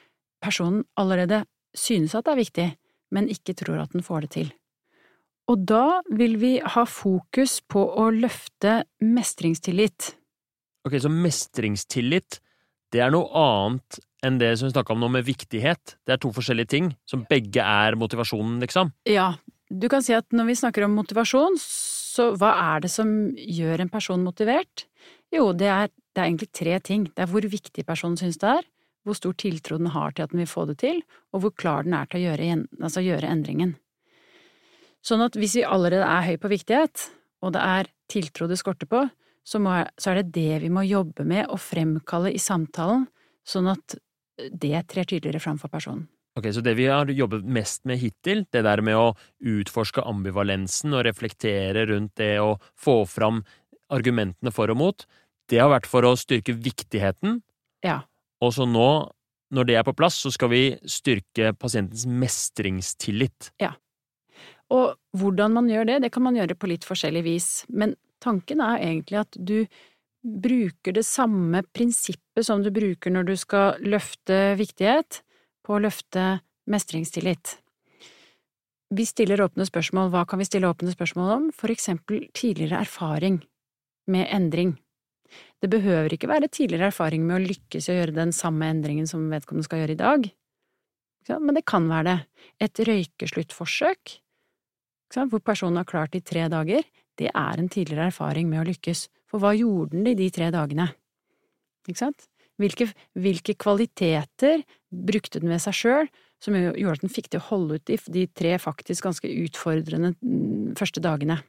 personen 0.44 0.86
allerede 0.98 1.44
synes 1.78 2.16
at 2.18 2.26
det 2.26 2.34
er 2.34 2.42
viktig, 2.42 2.68
men 3.14 3.30
ikke 3.32 3.56
tror 3.58 3.84
at 3.84 3.94
den 3.94 4.06
får 4.06 4.26
det 4.26 4.32
til. 4.38 4.50
Og 5.48 5.64
da 5.64 6.02
vil 6.12 6.36
vi 6.42 6.58
ha 6.60 6.84
fokus 6.90 7.62
på 7.72 7.80
å 7.80 8.10
løfte 8.12 8.82
mestringstillit. 9.04 10.12
Ok, 10.88 10.98
så 11.04 11.12
mestringstillit, 11.12 12.42
det 12.92 13.04
er 13.04 13.14
noe 13.14 13.30
annet 13.32 14.00
enn 14.26 14.40
det 14.42 14.54
som 14.60 14.68
vi 14.68 14.74
snakka 14.74 14.96
om 14.96 15.04
nå 15.04 15.12
med 15.14 15.28
viktighet. 15.28 15.96
Det 16.04 16.16
er 16.16 16.22
to 16.24 16.34
forskjellige 16.36 16.72
ting, 16.74 16.90
som 17.08 17.24
begge 17.30 17.64
er 17.64 17.96
motivasjonen, 18.00 18.58
liksom? 18.64 18.92
Ja, 19.08 19.36
du 19.70 19.88
kan 19.92 20.04
si 20.04 20.16
at 20.18 20.28
når 20.36 20.50
vi 20.50 20.60
snakker 20.60 20.88
om 20.88 20.98
motivasjon, 20.98 21.56
så 22.18 22.32
hva 22.40 22.54
er 22.74 22.84
det 22.86 22.92
som 22.92 23.10
gjør 23.38 23.84
en 23.84 23.94
person 23.94 24.24
motivert? 24.26 24.88
Jo, 25.34 25.52
det 25.54 25.70
er, 25.70 25.92
det 26.16 26.24
er 26.24 26.30
egentlig 26.30 26.50
tre 26.56 26.80
ting. 26.82 27.08
Det 27.14 27.26
er 27.26 27.30
hvor 27.32 27.46
viktig 27.46 27.86
personen 27.86 28.18
synes 28.20 28.40
det 28.42 28.50
er, 28.58 28.70
hvor 29.08 29.18
stor 29.18 29.36
tiltro 29.40 29.78
den 29.80 29.92
har 29.94 30.16
til 30.16 30.26
at 30.26 30.34
den 30.34 30.42
vil 30.42 30.50
få 30.50 30.66
det 30.70 30.80
til, 30.82 31.04
og 31.32 31.44
hvor 31.44 31.54
klar 31.56 31.86
den 31.86 31.96
er 31.96 32.10
til 32.10 32.20
å 32.20 32.24
gjøre, 32.26 32.50
altså 32.82 33.06
gjøre 33.06 33.30
endringen. 33.32 33.78
Sånn 35.06 35.24
at 35.24 35.38
hvis 35.40 35.60
vi 35.60 35.68
allerede 35.68 36.08
er 36.08 36.26
høy 36.26 36.36
på 36.42 36.52
viktighet, 36.52 37.06
og 37.46 37.54
det 37.56 37.64
er 37.64 37.92
tiltro 38.12 38.50
det 38.50 38.58
skorter 38.60 38.90
på, 38.90 39.06
så, 39.48 39.62
må, 39.64 39.78
så 39.96 40.12
er 40.12 40.22
det 40.22 40.34
det 40.36 40.60
vi 40.66 40.74
må 40.74 40.84
jobbe 40.84 41.24
med 41.28 41.48
å 41.48 41.60
fremkalle 41.62 42.34
i 42.36 42.42
samtalen, 42.42 43.06
sånn 43.48 43.70
at 43.72 43.96
det 44.36 44.84
trer 44.92 45.08
tydeligere 45.08 45.40
fram 45.44 45.60
for 45.62 45.72
personen. 45.72 46.08
Ok, 46.38 46.52
Så 46.54 46.62
det 46.62 46.76
vi 46.78 46.86
har 46.86 47.10
jobbet 47.10 47.46
mest 47.46 47.86
med 47.90 47.98
hittil, 47.98 48.46
det 48.54 48.62
der 48.62 48.82
med 48.86 48.96
å 48.96 49.16
utforske 49.42 50.04
ambivalensen 50.06 50.94
og 50.94 51.08
reflektere 51.08 51.88
rundt 51.90 52.14
det 52.22 52.36
og 52.44 52.62
få 52.78 53.00
fram 53.10 53.42
argumentene 53.90 54.54
for 54.54 54.70
og 54.70 54.78
mot, 54.78 55.06
det 55.50 55.64
har 55.64 55.72
vært 55.72 55.90
for 55.90 56.06
å 56.06 56.14
styrke 56.20 56.54
viktigheten. 56.54 57.40
Ja. 57.86 58.04
Og 58.44 58.54
så 58.54 58.68
nå, 58.70 59.10
når 59.50 59.70
det 59.70 59.78
er 59.80 59.88
på 59.88 59.96
plass, 59.98 60.20
så 60.22 60.30
skal 60.34 60.52
vi 60.54 60.64
styrke 60.86 61.56
pasientens 61.58 62.06
mestringstillit. 62.06 63.52
Ja. 63.64 63.74
Og 64.70 64.98
hvordan 65.18 65.56
man 65.56 65.72
gjør 65.72 65.88
det, 65.90 66.02
det 66.06 66.14
kan 66.14 66.28
man 66.28 66.38
gjøre 66.38 66.58
på 66.60 66.70
litt 66.70 66.86
forskjellig 66.86 67.24
vis, 67.26 67.52
men 67.70 67.96
tanken 68.22 68.62
er 68.62 68.84
egentlig 68.84 69.24
at 69.24 69.38
du 69.40 69.64
bruker 70.22 70.94
det 70.94 71.06
samme 71.08 71.64
prinsippet 71.74 72.46
som 72.46 72.62
du 72.62 72.70
bruker 72.76 73.14
når 73.14 73.30
du 73.30 73.36
skal 73.40 73.80
løfte 73.82 74.58
viktighet, 74.60 75.24
på 75.68 75.76
å 75.76 75.84
løfte 75.84 76.40
mestringstillit. 76.72 77.58
Vi 78.96 79.04
stiller 79.04 79.42
åpne 79.44 79.66
spørsmål. 79.68 80.14
Hva 80.14 80.24
kan 80.28 80.40
vi 80.40 80.48
stille 80.48 80.70
åpne 80.72 80.94
spørsmål 80.94 81.32
om? 81.34 81.48
For 81.52 81.72
eksempel 81.74 82.30
tidligere 82.32 82.80
erfaring 82.86 83.42
med 84.08 84.30
endring. 84.32 84.78
Det 85.60 85.68
behøver 85.68 86.16
ikke 86.16 86.30
være 86.32 86.48
tidligere 86.48 86.88
erfaring 86.94 87.26
med 87.28 87.36
å 87.36 87.44
lykkes 87.44 87.90
i 87.90 87.92
å 87.92 87.98
gjøre 87.98 88.16
den 88.16 88.32
samme 88.36 88.70
endringen 88.72 89.10
som 89.10 89.26
vedkommende 89.28 89.68
skal 89.68 89.84
gjøre 89.84 89.98
i 89.98 90.00
dag. 90.00 90.30
Men 91.28 91.58
det 91.58 91.66
kan 91.68 91.90
være 91.92 92.08
det. 92.08 92.46
Et 92.64 92.82
røykesluttforsøk, 92.88 94.14
hvor 95.18 95.44
personen 95.44 95.82
har 95.82 95.90
klart 95.90 96.16
det 96.16 96.24
i 96.24 96.28
tre 96.30 96.48
dager, 96.52 96.88
det 97.20 97.28
er 97.34 97.60
en 97.60 97.68
tidligere 97.68 98.08
erfaring 98.14 98.48
med 98.48 98.62
å 98.62 98.68
lykkes. 98.70 99.08
For 99.28 99.44
hva 99.44 99.52
gjorde 99.58 99.98
den 99.98 100.08
i 100.14 100.16
de 100.16 100.30
tre 100.32 100.48
dagene? 100.54 100.88
Ikke 101.90 102.00
sant? 102.06 102.30
Hvilke, 102.58 102.88
hvilke 103.14 103.54
kvaliteter 103.60 104.64
brukte 104.90 105.42
den 105.44 105.52
ved 105.54 105.62
seg 105.62 105.78
sjøl 105.78 106.10
som 106.42 106.56
gjorde 106.58 106.98
at 106.98 107.04
den 107.04 107.14
fikk 107.14 107.30
til 107.32 107.42
å 107.42 107.48
holde 107.50 107.78
ut 107.78 107.92
i 107.94 107.98
de 108.14 108.26
tre 108.38 108.56
faktisk 108.62 109.06
ganske 109.06 109.30
utfordrende 109.46 110.14
mm, 110.22 110.74
første 110.78 111.02
dagene? 111.04 111.40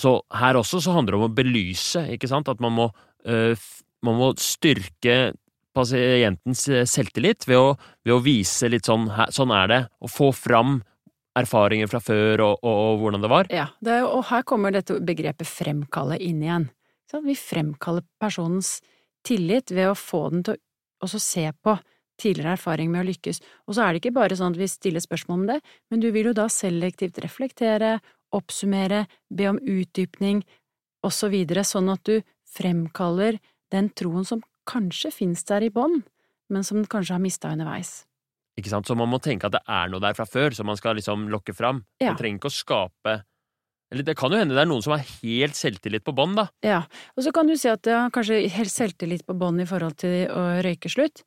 Så 0.00 0.18
her 0.34 0.58
også 0.58 0.80
så 0.82 0.94
handler 0.96 1.14
det 1.14 1.20
om 1.20 1.28
å 1.28 1.34
belyse, 1.36 2.02
ikke 2.16 2.28
sant, 2.30 2.48
at 2.50 2.60
man 2.62 2.74
må, 2.74 2.88
øh, 3.30 3.66
man 4.04 4.18
må 4.18 4.32
styrke 4.42 5.34
pasientens 5.74 6.66
eh, 6.70 6.86
selvtillit 6.88 7.46
ved 7.50 7.60
å, 7.60 7.68
ved 8.06 8.16
å 8.16 8.22
vise 8.24 8.70
litt 8.70 8.88
sånn 8.88 9.06
sånn 9.34 9.54
er 9.54 9.70
det, 9.70 9.80
og 10.02 10.12
få 10.12 10.30
fram 10.34 10.80
erfaringer 11.38 11.90
fra 11.90 12.00
før 12.02 12.44
og, 12.44 12.58
og, 12.62 12.74
og 12.74 13.02
hvordan 13.02 13.24
det 13.24 13.30
var. 13.32 13.50
Ja, 13.54 13.68
det, 13.84 14.00
og 14.06 14.26
her 14.30 14.44
kommer 14.46 14.74
dette 14.74 15.00
begrepet 15.02 15.50
fremkalle 15.50 16.18
inn 16.22 16.42
igjen. 16.44 16.68
Vi 17.14 17.36
fremkaller 17.38 18.02
personens 18.18 18.80
tillit 19.26 19.72
ved 19.74 19.90
å 19.90 19.98
få 19.98 20.28
den 20.32 20.44
til 20.46 20.60
å 21.04 21.08
se 21.20 21.48
på 21.64 21.76
tidligere 22.20 22.54
erfaring 22.54 22.92
med 22.92 23.02
å 23.02 23.08
lykkes. 23.08 23.40
Og 23.66 23.76
så 23.76 23.84
er 23.84 23.92
det 23.92 24.02
ikke 24.02 24.14
bare 24.18 24.36
sånn 24.38 24.54
at 24.54 24.60
vi 24.60 24.70
stiller 24.70 25.02
spørsmål 25.02 25.40
om 25.40 25.46
det, 25.50 25.58
men 25.90 26.02
du 26.02 26.10
vil 26.14 26.30
jo 26.30 26.36
da 26.36 26.46
selektivt 26.52 27.18
reflektere, 27.24 27.98
oppsummere, 28.34 29.04
be 29.30 29.50
om 29.50 29.58
utdypning 29.58 30.42
og 31.04 31.12
så 31.14 31.30
videre, 31.32 31.66
sånn 31.66 31.90
at 31.92 32.04
du 32.06 32.20
fremkaller 32.54 33.40
den 33.74 33.90
troen 33.98 34.26
som 34.26 34.42
kanskje 34.68 35.10
finnes 35.12 35.44
der 35.48 35.66
i 35.66 35.72
bånn, 35.74 36.02
men 36.52 36.66
som 36.66 36.78
den 36.80 36.90
kanskje 36.90 37.16
har 37.16 37.22
mista 37.24 37.50
underveis. 37.52 38.04
Ikke 38.54 38.70
sant, 38.70 38.86
Så 38.86 38.94
man 38.94 39.10
må 39.10 39.18
tenke 39.18 39.48
at 39.48 39.56
det 39.56 39.64
er 39.66 39.88
noe 39.90 40.00
der 40.00 40.14
fra 40.14 40.26
før, 40.26 40.54
som 40.54 40.66
man 40.70 40.78
skal 40.78 40.94
liksom 40.94 41.26
lokke 41.28 41.52
fram. 41.52 41.82
Ja. 41.98 42.12
Man 42.12 42.20
trenger 42.20 42.38
ikke 42.38 42.52
å 42.52 42.54
skape 42.54 43.14
Eller 43.94 44.06
det 44.08 44.16
kan 44.18 44.32
jo 44.34 44.40
hende 44.40 44.56
det 44.56 44.64
er 44.64 44.66
noen 44.66 44.82
som 44.82 44.96
har 44.96 45.06
helt 45.22 45.54
selvtillit 45.54 46.02
på 46.02 46.12
bånn, 46.18 46.34
da. 46.34 46.48
Ja, 46.66 46.80
og 47.14 47.22
så 47.22 47.30
kan 47.34 47.46
du 47.46 47.54
si 47.54 47.70
at 47.70 47.84
det 47.86 47.94
har 47.94 48.10
kanskje 48.14 48.40
helt 48.50 48.72
selvtillit 48.72 49.22
på 49.22 49.36
bånn 49.38 49.62
i 49.62 49.68
forhold 49.70 50.00
til 50.02 50.24
å 50.34 50.46
røyke 50.66 50.90
slutt, 50.90 51.22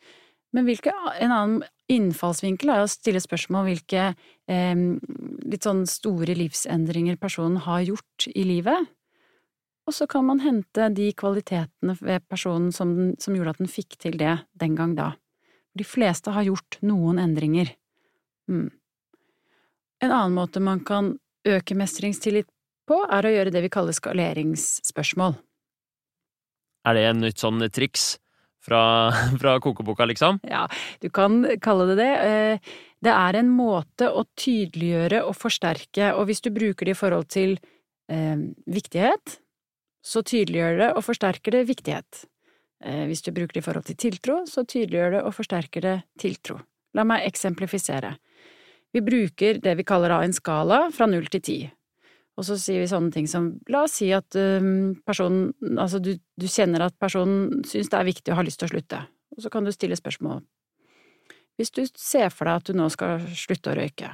men 0.55 0.68
hvilke, 0.68 0.91
en 1.22 1.32
annen 1.32 1.63
innfallsvinkel 1.91 2.72
er 2.74 2.84
å 2.84 2.91
stille 2.91 3.22
spørsmål 3.24 3.68
hvilke 3.68 4.03
eh, 4.51 4.84
litt 5.47 5.68
sånn 5.68 5.86
store 5.88 6.36
livsendringer 6.36 7.20
personen 7.20 7.61
har 7.63 7.86
gjort 7.88 8.28
i 8.34 8.43
livet. 8.47 8.91
Og 9.88 9.95
så 9.95 10.07
kan 10.11 10.26
man 10.28 10.41
hente 10.43 10.89
de 10.91 11.11
kvalitetene 11.15 11.95
ved 12.01 12.26
personen 12.28 12.74
som, 12.76 12.91
den, 12.95 13.13
som, 13.24 13.36
gjorde 13.36 13.55
at 13.55 13.61
den 13.61 13.72
fikk 13.72 13.95
til 14.03 14.18
det 14.20 14.34
den 14.59 14.76
gang 14.76 14.97
da. 14.97 15.13
De 15.78 15.88
fleste 15.88 16.34
har 16.36 16.47
gjort 16.47 16.80
noen 16.84 17.22
endringer. 17.24 17.72
Mm. 18.51 18.68
En 20.03 20.11
annen 20.11 20.36
måte 20.36 20.59
man 20.63 20.84
kan 20.84 21.13
øke 21.47 21.78
mestringstillit 21.78 22.49
på, 22.88 23.01
er 23.03 23.27
å 23.27 23.33
gjøre 23.33 23.53
det 23.53 23.63
vi 23.65 23.73
kaller 23.73 23.95
skaleringsspørsmål. 23.95 25.38
Er 26.88 26.95
det 26.95 27.03
en 27.09 27.23
nytt 27.25 27.41
sånn 27.41 27.63
triks 27.73 28.15
fra, 28.63 29.11
fra 29.41 29.57
kokeboka, 29.63 30.07
liksom? 30.07 30.39
Ja, 30.47 30.65
du 31.03 31.09
kan 31.13 31.41
kalle 31.63 31.89
det 31.91 31.97
det. 32.01 32.11
Eh, 32.27 32.77
det 33.05 33.13
er 33.13 33.38
en 33.38 33.51
måte 33.53 34.09
å 34.09 34.23
tydeliggjøre 34.39 35.21
og 35.27 35.35
forsterke, 35.38 36.13
og 36.15 36.29
hvis 36.29 36.41
du 36.45 36.49
bruker 36.53 36.88
det 36.88 36.95
i 36.95 36.97
forhold 36.97 37.29
til 37.33 37.57
eh, 38.09 38.39
viktighet, 38.65 39.38
så 40.07 40.23
tydeliggjør 40.23 40.81
det 40.81 40.89
og 40.95 41.05
forsterker 41.05 41.57
det 41.57 41.67
viktighet. 41.69 42.23
Eh, 42.85 43.05
hvis 43.09 43.23
du 43.25 43.33
bruker 43.35 43.57
det 43.57 43.63
i 43.63 43.67
forhold 43.67 43.88
til 43.89 43.99
tiltro, 43.99 44.41
så 44.49 44.63
tydeliggjør 44.63 45.17
det 45.17 45.23
og 45.27 45.35
forsterker 45.35 45.85
det 45.85 45.97
tiltro. 46.21 46.59
La 46.97 47.05
meg 47.05 47.27
eksemplifisere. 47.27 48.15
Vi 48.95 49.03
bruker 49.03 49.59
det 49.61 49.75
vi 49.77 49.85
kaller 49.85 50.15
en 50.17 50.33
skala 50.33 50.88
fra 50.95 51.09
null 51.09 51.27
til 51.29 51.43
ti. 51.43 51.57
Og 52.38 52.45
så 52.45 52.57
sier 52.61 52.83
vi 52.83 52.89
sånne 52.89 53.09
ting 53.13 53.25
som 53.29 53.49
la 53.71 53.83
oss 53.88 53.97
si 53.97 54.11
at 54.13 54.38
um, 54.38 54.93
personen, 55.07 55.49
altså 55.73 56.01
du, 56.03 56.13
du, 56.38 56.45
kjenner 56.45 56.85
at 56.85 56.97
personen 57.01 57.63
syns 57.65 57.89
det 57.89 57.97
er 57.97 58.09
viktig 58.11 58.33
og 58.33 58.39
har 58.39 58.45
lyst 58.45 58.61
til 58.61 58.69
å 58.69 58.73
slutte, 58.75 59.01
og 59.33 59.41
så 59.41 59.51
kan 59.53 59.65
du 59.65 59.73
stille 59.73 59.97
spørsmål. 59.97 60.43
Hvis 61.57 61.73
du 61.73 61.81
ser 61.97 62.29
for 62.29 62.45
deg 62.45 62.61
at 62.61 62.69
du 62.69 62.77
nå 62.77 62.85
skal 62.93 63.25
slutte 63.33 63.73
å 63.73 63.77
røyke, 63.79 64.11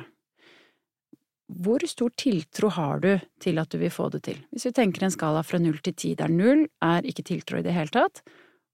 hvor 1.54 1.84
stor 1.86 2.14
tiltro 2.18 2.70
har 2.74 3.02
du 3.04 3.12
til 3.44 3.60
at 3.60 3.70
du 3.70 3.78
vil 3.82 3.92
få 3.94 4.08
det 4.14 4.24
til? 4.26 4.40
Hvis 4.56 4.70
vi 4.70 4.74
tenker 4.80 5.04
en 5.04 5.14
skala 5.14 5.44
fra 5.44 5.60
null 5.60 5.78
til 5.84 5.94
ti, 5.94 6.14
der 6.18 6.32
null 6.32 6.64
er 6.82 7.06
ikke 7.06 7.26
tiltro 7.28 7.60
i 7.60 7.66
det 7.66 7.76
hele 7.76 7.92
tatt, 7.94 8.24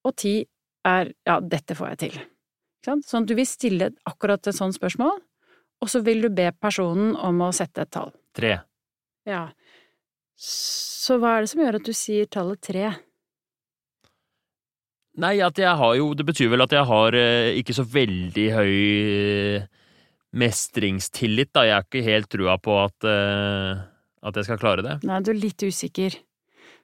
og 0.05 0.15
ti 0.21 0.43
er 0.87 1.09
ja, 1.27 1.39
dette 1.41 1.75
får 1.75 1.95
jeg 1.95 2.01
til. 2.05 2.19
Sånn 2.85 3.25
at 3.25 3.27
du 3.27 3.35
vil 3.35 3.49
stille 3.49 3.91
akkurat 4.07 4.47
et 4.47 4.55
sånt 4.55 4.77
spørsmål, 4.77 5.17
og 5.79 5.91
så 5.91 6.01
vil 6.05 6.23
du 6.23 6.29
be 6.31 6.51
personen 6.55 7.15
om 7.17 7.41
å 7.43 7.51
sette 7.55 7.83
et 7.83 7.91
tall. 7.91 8.13
Tre. 8.35 8.59
Ja. 9.29 9.43
Så 10.39 11.19
hva 11.19 11.35
er 11.35 11.45
det 11.45 11.51
som 11.51 11.61
gjør 11.61 11.77
at 11.79 11.87
du 11.87 11.93
sier 11.95 12.29
tallet 12.31 12.61
tre? 12.65 12.89
Nei, 15.19 15.35
at 15.43 15.57
jeg 15.59 15.71
har 15.75 15.95
jo 15.99 16.13
Det 16.15 16.25
betyr 16.27 16.51
vel 16.53 16.63
at 16.63 16.73
jeg 16.73 16.85
har 16.87 17.17
eh, 17.17 17.57
ikke 17.59 17.75
så 17.75 17.83
veldig 17.83 18.47
høy 18.55 18.73
eh, 18.77 19.67
mestringstillit, 20.39 21.51
da. 21.57 21.65
Jeg 21.65 21.75
har 21.75 21.87
ikke 21.87 22.05
helt 22.05 22.29
trua 22.31 22.55
på 22.61 22.75
at, 22.83 23.07
eh, 23.09 23.81
at 24.29 24.39
jeg 24.39 24.47
skal 24.47 24.61
klare 24.61 24.85
det. 24.85 24.99
Nei, 25.09 25.19
du 25.25 25.33
er 25.33 25.41
litt 25.41 25.65
usikker. 25.65 26.19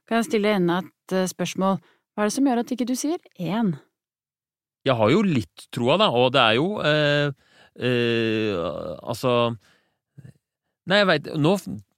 Kan 0.05 0.19
jeg 0.19 0.29
stille 0.29 0.55
enda 0.57 0.79
et 0.83 1.13
uh, 1.17 1.25
spørsmål? 1.29 1.79
Hva 2.13 2.25
er 2.25 2.29
det 2.29 2.35
som 2.35 2.47
gjør 2.49 2.61
at 2.61 2.71
ikke 2.75 2.87
du 2.89 2.93
sier 2.97 3.21
én? 3.41 3.71
Jeg 4.85 4.97
har 4.99 5.13
jo 5.13 5.23
litt 5.25 5.65
troa, 5.73 5.95
da, 5.97 6.11
og 6.13 6.27
det 6.35 6.41
er 6.43 6.57
jo 6.59 6.67
uh, 6.77 7.31
Altså 7.75 9.31
Nei, 10.87 10.99
jeg 11.01 11.07
veit 11.09 11.25
Nå 11.41 11.55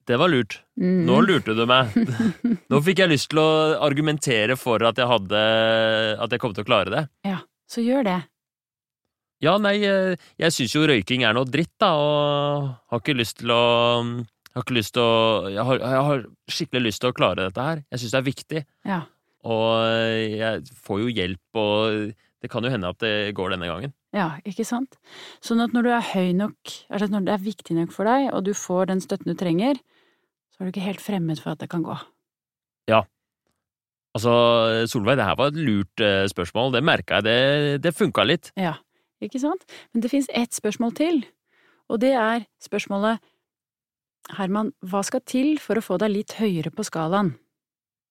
det 0.08 0.18
var 0.20 0.32
lurt. 0.32 0.62
Mm. 0.80 1.04
Nå 1.08 1.20
lurte 1.26 1.56
du 1.58 1.66
meg. 1.68 1.92
Nå 2.72 2.80
fikk 2.86 3.04
jeg 3.04 3.12
lyst 3.12 3.30
til 3.34 3.42
å 3.44 3.50
argumentere 3.84 4.56
for 4.60 4.84
at 4.88 5.00
jeg 5.00 5.10
hadde 5.10 5.44
At 6.24 6.32
jeg 6.32 6.42
kom 6.42 6.56
til 6.56 6.64
å 6.64 6.70
klare 6.70 6.94
det. 6.94 7.04
Ja, 7.28 7.42
så 7.68 7.84
gjør 7.84 8.08
det. 8.08 8.18
Ja, 9.44 9.58
nei, 9.62 9.76
eh, 9.86 10.16
jeg 10.42 10.54
syns 10.56 10.74
jo 10.74 10.88
røyking 10.90 11.22
er 11.28 11.36
noe 11.38 11.46
dritt, 11.46 11.76
da, 11.78 11.92
og 11.94 12.72
har 12.90 13.04
ikke 13.04 13.14
lyst 13.20 13.38
til 13.44 13.54
å 13.54 13.62
har 14.58 14.66
ikke 14.66 14.78
lyst 14.80 14.96
til 14.96 15.04
å 15.04 15.52
jeg 15.54 15.66
har, 15.68 15.84
jeg 15.84 16.06
har 16.08 16.24
skikkelig 16.50 16.88
lyst 16.88 17.04
til 17.04 17.12
å 17.12 17.18
klare 17.18 17.46
dette 17.46 17.68
her. 17.68 17.84
Jeg 17.94 18.02
syns 18.02 18.16
det 18.16 18.20
er 18.20 18.26
viktig. 18.32 18.64
Ja. 18.90 19.02
Og 19.48 19.68
eh, 19.84 20.40
jeg 20.40 20.80
får 20.88 21.04
jo 21.04 21.14
hjelp, 21.14 21.62
og 21.62 22.16
det 22.42 22.52
kan 22.54 22.66
jo 22.66 22.72
hende 22.74 22.90
at 22.90 23.00
det 23.04 23.36
går 23.38 23.54
denne 23.54 23.70
gangen. 23.70 23.94
Ja, 24.16 24.32
ikke 24.48 24.66
sant? 24.66 24.98
Sånn 25.46 25.62
at 25.62 25.76
når 25.76 25.86
du 25.86 25.92
er 25.94 26.10
høy 26.14 26.34
nok, 26.38 26.74
altså 26.90 27.10
når 27.12 27.28
det 27.28 27.36
er 27.36 27.46
viktig 27.46 27.78
nok 27.78 27.94
for 27.94 28.10
deg, 28.10 28.32
og 28.34 28.48
du 28.48 28.54
får 28.58 28.90
den 28.90 29.04
støtten 29.04 29.34
du 29.34 29.38
trenger, 29.38 29.78
så 30.58 30.64
er 30.64 30.68
du 30.68 30.74
ikke 30.74 30.88
helt 30.88 31.04
fremmed 31.04 31.40
for 31.44 31.54
at 31.54 31.62
det 31.62 31.70
kan 31.70 31.86
gå. 31.86 31.96
Ja. 32.90 33.04
Altså, 34.18 34.34
Solveig, 34.90 35.20
det 35.20 35.28
her 35.28 35.38
var 35.38 35.54
et 35.54 35.62
lurt 35.62 36.02
eh, 36.02 36.26
spørsmål. 36.32 36.74
Det 36.74 36.82
merka 36.86 37.20
jeg. 37.20 37.28
Det, 37.28 37.82
det 37.86 37.96
funka 37.96 38.26
litt. 38.26 38.50
Ja 38.58 38.74
ikke 39.24 39.42
sant? 39.42 39.66
Men 39.94 40.04
det 40.04 40.12
fins 40.12 40.30
ett 40.36 40.54
spørsmål 40.56 40.94
til, 40.98 41.24
og 41.90 42.02
det 42.04 42.14
er 42.20 42.46
spørsmålet 42.64 43.24
Herman, 44.38 44.74
hva 44.84 45.00
skal 45.08 45.24
til 45.24 45.56
for 45.64 45.80
å 45.80 45.84
få 45.84 45.98
deg 46.02 46.12
litt 46.12 46.34
høyere 46.36 46.74
på 46.76 46.84
skalaen? 46.84 47.32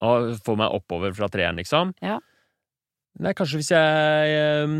Å 0.00 0.36
få 0.44 0.54
meg 0.56 0.72
oppover 0.72 1.12
fra 1.16 1.28
treeren, 1.32 1.58
liksom? 1.60 1.92
Ja. 2.00 2.16
Nei, 3.20 3.34
kanskje 3.36 3.60
hvis 3.60 3.72
jeg 3.72 4.36
ehm, 4.36 4.78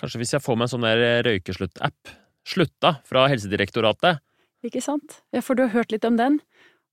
Kanskje 0.00 0.20
hvis 0.20 0.32
jeg 0.34 0.44
får 0.44 0.56
meg 0.58 0.66
en 0.66 0.72
sånn 0.72 0.84
der 0.84 1.22
røykeslutt-app. 1.24 2.12
Slutta, 2.48 2.96
fra 3.06 3.26
Helsedirektoratet. 3.30 4.18
Ikke 4.66 4.80
sant? 4.82 5.20
Ja, 5.30 5.42
for 5.44 5.54
du 5.54 5.62
har 5.62 5.70
hørt 5.76 5.92
litt 5.94 6.04
om 6.08 6.16
den, 6.18 6.40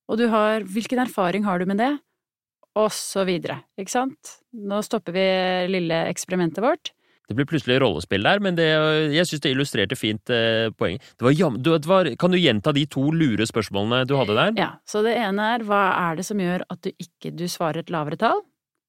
og 0.10 0.18
du 0.18 0.28
har 0.32 0.66
Hvilken 0.66 1.02
erfaring 1.06 1.46
har 1.46 1.62
du 1.62 1.70
med 1.70 1.80
det? 1.82 1.94
Og 2.80 2.92
så 2.94 3.26
videre, 3.28 3.64
ikke 3.80 3.94
sant? 3.94 4.40
Nå 4.54 4.82
stopper 4.86 5.16
vi 5.16 5.28
lille 5.72 6.06
eksperimentet 6.10 6.64
vårt. 6.64 6.92
Det 7.30 7.36
blir 7.38 7.46
plutselig 7.46 7.78
rollespill 7.84 8.26
der, 8.26 8.40
men 8.42 8.56
det, 8.58 8.66
jeg 9.14 9.30
syns 9.30 9.44
det 9.44 9.52
illustrerte 9.54 9.98
fint 9.98 10.32
eh, 10.34 10.72
poeng. 10.74 10.98
Det 10.98 11.26
var, 11.28 11.58
det 11.62 11.90
var, 11.90 12.10
kan 12.18 12.34
du 12.34 12.40
gjenta 12.42 12.74
de 12.74 12.88
to 12.90 13.04
lure 13.14 13.46
spørsmålene 13.46 14.02
du 14.10 14.16
hadde 14.18 14.38
der? 14.38 14.56
Ja, 14.58 14.70
så 14.90 15.04
det 15.06 15.14
ene 15.22 15.52
er 15.54 15.66
hva 15.68 15.84
er 16.08 16.18
det 16.18 16.26
som 16.26 16.42
gjør 16.42 16.66
at 16.74 16.82
du 16.86 16.90
ikke 16.90 17.34
du 17.38 17.46
svarer 17.46 17.84
et 17.84 17.94
lavere 17.94 18.18
tall? 18.18 18.42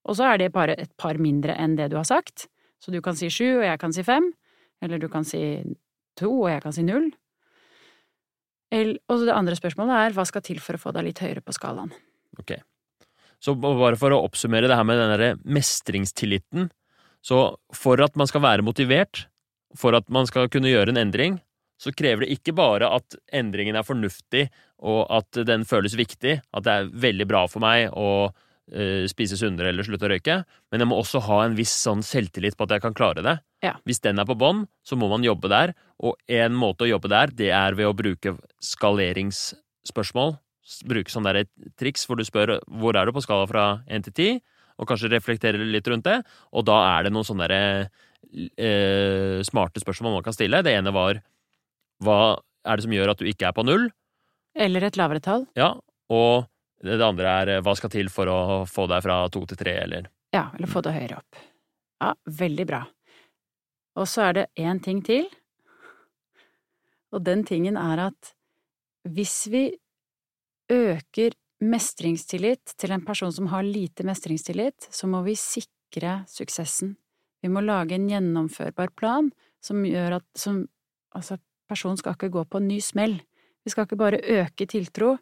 Og 0.09 0.16
så 0.16 0.31
er 0.31 0.41
det 0.41 0.55
bare 0.55 0.79
et 0.81 0.93
par 0.97 1.21
mindre 1.21 1.53
enn 1.61 1.77
det 1.77 1.91
du 1.93 1.99
har 2.01 2.09
sagt. 2.09 2.49
Så 2.81 2.95
du 2.95 3.03
kan 3.05 3.18
si 3.18 3.29
sju, 3.29 3.59
og 3.59 3.66
jeg 3.66 3.81
kan 3.83 3.93
si 3.93 4.07
fem. 4.07 4.31
Eller 4.81 5.01
du 5.03 5.11
kan 5.12 5.27
si 5.29 5.43
to, 6.16 6.31
og 6.33 6.49
jeg 6.49 6.64
kan 6.64 6.73
si 6.73 6.87
null. 6.87 7.11
Og 8.71 9.25
det 9.27 9.35
andre 9.35 9.57
spørsmålet 9.59 9.97
er 9.99 10.14
hva 10.14 10.27
skal 10.29 10.45
til 10.47 10.61
for 10.62 10.79
å 10.79 10.83
få 10.83 10.93
deg 10.95 11.09
litt 11.09 11.23
høyere 11.23 11.43
på 11.43 11.55
skalaen? 11.57 11.91
Ok. 12.39 12.55
Så 13.41 13.57
bare 13.59 13.97
for 13.99 14.12
å 14.12 14.21
oppsummere 14.27 14.68
det 14.68 14.77
her 14.77 14.87
med 14.87 15.01
den 15.01 15.14
derre 15.14 15.31
mestringstilliten 15.43 16.68
så 17.25 17.41
for 17.77 18.01
at 18.01 18.16
man 18.18 18.29
skal 18.29 18.43
være 18.45 18.64
motivert, 18.64 19.27
for 19.77 19.95
at 19.97 20.09
man 20.12 20.29
skal 20.29 20.49
kunne 20.53 20.73
gjøre 20.73 20.95
en 20.95 21.01
endring, 21.01 21.39
så 21.81 21.93
krever 21.97 22.25
det 22.25 22.35
ikke 22.37 22.55
bare 22.57 22.89
at 22.93 23.16
endringen 23.37 23.77
er 23.79 23.87
fornuftig, 23.87 24.49
og 24.85 25.05
at 25.12 25.43
den 25.49 25.64
føles 25.68 25.97
viktig, 25.97 26.41
at 26.41 26.66
det 26.66 26.73
er 26.73 26.91
veldig 27.05 27.27
bra 27.29 27.45
for 27.49 27.64
meg 27.64 27.89
eh, 27.89 28.41
spise 29.11 29.35
sunnere 29.39 29.73
eller 29.73 29.87
slutte 29.87 30.07
å 30.07 30.11
røyke, 30.12 30.37
men 30.71 30.83
jeg 30.83 30.89
må 30.91 30.99
også 31.01 31.23
ha 31.27 31.41
en 31.45 31.57
viss 31.59 31.73
sånn 31.83 32.05
selvtillit 32.07 32.55
på 32.59 32.68
at 32.68 32.77
jeg 32.77 32.85
kan 32.85 32.95
klare 32.95 33.25
det. 33.27 33.37
Ja. 33.64 33.75
Hvis 33.89 34.03
den 34.05 34.21
er 34.23 34.29
på 34.29 34.37
bånn, 34.39 34.64
så 34.87 34.99
må 34.99 35.09
man 35.11 35.27
jobbe 35.27 35.51
der, 35.51 35.73
og 35.99 36.21
en 36.31 36.55
måte 36.57 36.87
å 36.87 36.91
jobbe 36.91 37.11
der, 37.11 37.33
det 37.35 37.51
er 37.57 37.75
ved 37.79 37.91
å 37.91 37.97
bruke 37.97 38.37
skaleringsspørsmål. 38.64 40.37
Bruke 40.87 41.11
sånne 41.11 41.35
der 41.35 41.49
triks 41.81 42.07
hvor 42.07 42.21
du 42.21 42.25
spør 42.27 42.59
hvor 42.81 42.97
er 42.97 43.09
du 43.09 43.14
på 43.16 43.25
skala 43.25 43.49
fra 43.51 43.64
1 43.91 44.07
til 44.07 44.14
10, 44.14 44.39
og 44.81 44.89
kanskje 44.89 45.11
reflektere 45.12 45.61
litt 45.61 45.89
rundt 45.91 46.07
det, 46.07 46.21
og 46.57 46.64
da 46.68 46.79
er 46.95 47.09
det 47.09 47.12
noen 47.12 47.27
sånne 47.27 47.49
der, 47.51 47.91
eh, 48.57 49.43
smarte 49.45 49.83
spørsmål 49.83 50.16
man 50.18 50.25
kan 50.25 50.37
stille. 50.37 50.62
Det 50.64 50.73
ene 50.73 50.95
var 50.95 51.21
hva 52.01 52.21
er 52.64 52.79
det 52.79 52.87
som 52.87 52.95
gjør 52.95 53.12
at 53.12 53.21
du 53.21 53.29
ikke 53.29 53.51
er 53.51 53.57
på 53.57 53.66
null? 53.66 53.91
Eller 54.57 54.87
et 54.89 54.97
lavere 54.99 55.21
tall. 55.23 55.45
Ja, 55.59 55.75
og 56.11 56.49
det 56.81 57.01
andre 57.05 57.35
er 57.43 57.53
eh, 57.57 57.62
hva 57.64 57.74
skal 57.76 57.93
til 57.93 58.09
for 58.12 58.31
å 58.31 58.41
få 58.68 58.87
deg 58.91 59.05
fra 59.05 59.20
to 59.33 59.45
til 59.49 59.61
tre, 59.61 59.76
eller 59.85 60.09
Ja, 60.35 60.49
eller 60.55 60.70
få 60.70 60.83
det 60.87 60.95
høyere 60.95 61.20
opp. 61.20 61.39
Ja, 62.01 62.14
veldig 62.24 62.66
bra. 62.68 62.85
Og 64.01 64.09
så 64.09 64.28
er 64.28 64.37
det 64.39 64.47
én 64.62 64.81
ting 64.83 65.03
til, 65.05 65.26
og 67.11 67.24
den 67.26 67.43
tingen 67.45 67.76
er 67.76 68.07
at 68.07 68.33
hvis 69.11 69.49
vi 69.51 69.64
øker 70.70 71.35
mestringstillit 71.61 72.76
til 72.81 72.95
en 72.95 73.05
person 73.05 73.33
som 73.35 73.51
har 73.53 73.66
lite 73.66 74.07
mestringstillit, 74.07 74.89
så 74.89 75.09
må 75.11 75.24
vi 75.26 75.35
sikre 75.37 76.20
suksessen. 76.31 76.95
Vi 77.43 77.51
må 77.53 77.62
lage 77.64 77.97
en 77.97 78.09
gjennomførbar 78.09 78.95
plan 78.97 79.31
som 79.64 79.83
gjør 79.85 80.20
at 80.20 80.26
som, 80.39 80.62
altså, 81.16 81.37
personen 81.68 81.99
skal 82.01 82.16
ikke 82.16 82.33
gå 82.33 82.47
på 82.49 82.61
en 82.61 82.68
ny 82.70 82.81
smell. 82.85 83.18
Vi 83.64 83.72
skal 83.72 83.87
ikke 83.87 84.01
bare 84.01 84.22
øke 84.41 84.68
tiltro, 84.70 85.16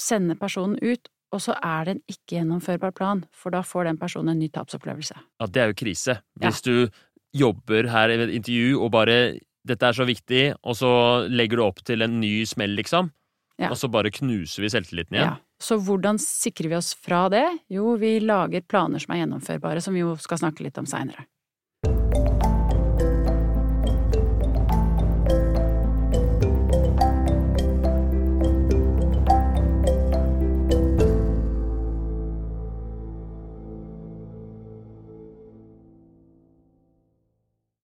sende 0.00 0.36
personen 0.38 0.78
ut, 0.82 1.08
og 1.32 1.42
så 1.44 1.54
er 1.60 1.84
det 1.84 1.94
en 1.96 2.02
ikke 2.08 2.38
gjennomførbar 2.38 2.94
plan, 2.96 3.24
for 3.36 3.52
da 3.52 3.60
får 3.66 3.84
den 3.90 3.98
personen 4.00 4.32
en 4.32 4.38
ny 4.40 4.48
tapsopplevelse. 4.48 5.16
Ja, 5.40 5.46
det 5.46 5.62
er 5.62 5.72
jo 5.72 5.78
krise. 5.84 6.20
Hvis 6.40 6.62
du 6.64 6.88
jobber 7.36 7.90
her 7.92 8.08
i 8.08 8.16
et 8.22 8.32
intervju 8.38 8.80
og 8.80 8.90
bare 8.94 9.38
'dette 9.66 9.82
er 9.84 9.92
så 9.92 10.06
viktig', 10.08 10.54
og 10.64 10.74
så 10.76 11.28
legger 11.28 11.56
du 11.56 11.64
opp 11.64 11.84
til 11.84 12.02
en 12.02 12.20
ny 12.20 12.44
smell, 12.44 12.74
liksom, 12.76 13.10
Ja. 13.58 13.68
og 13.70 13.76
så 13.76 13.90
bare 13.90 14.10
knuser 14.10 14.62
vi 14.62 14.68
selvtilliten 14.70 15.12
igjen. 15.12 15.34
Ja. 15.34 15.36
Så 15.60 15.76
hvordan 15.82 16.18
sikrer 16.18 16.68
vi 16.70 16.76
oss 16.76 16.94
fra 16.94 17.28
det? 17.28 17.44
Jo, 17.68 17.96
vi 17.96 18.20
lager 18.20 18.62
planer 18.62 18.98
som 19.00 19.14
er 19.14 19.26
gjennomførbare, 19.26 19.82
som 19.82 19.92
vi 19.92 20.00
jo 20.00 20.14
skal 20.16 20.38
snakke 20.38 20.62
litt 20.62 20.78
om 20.78 20.86
seinere. 20.86 21.26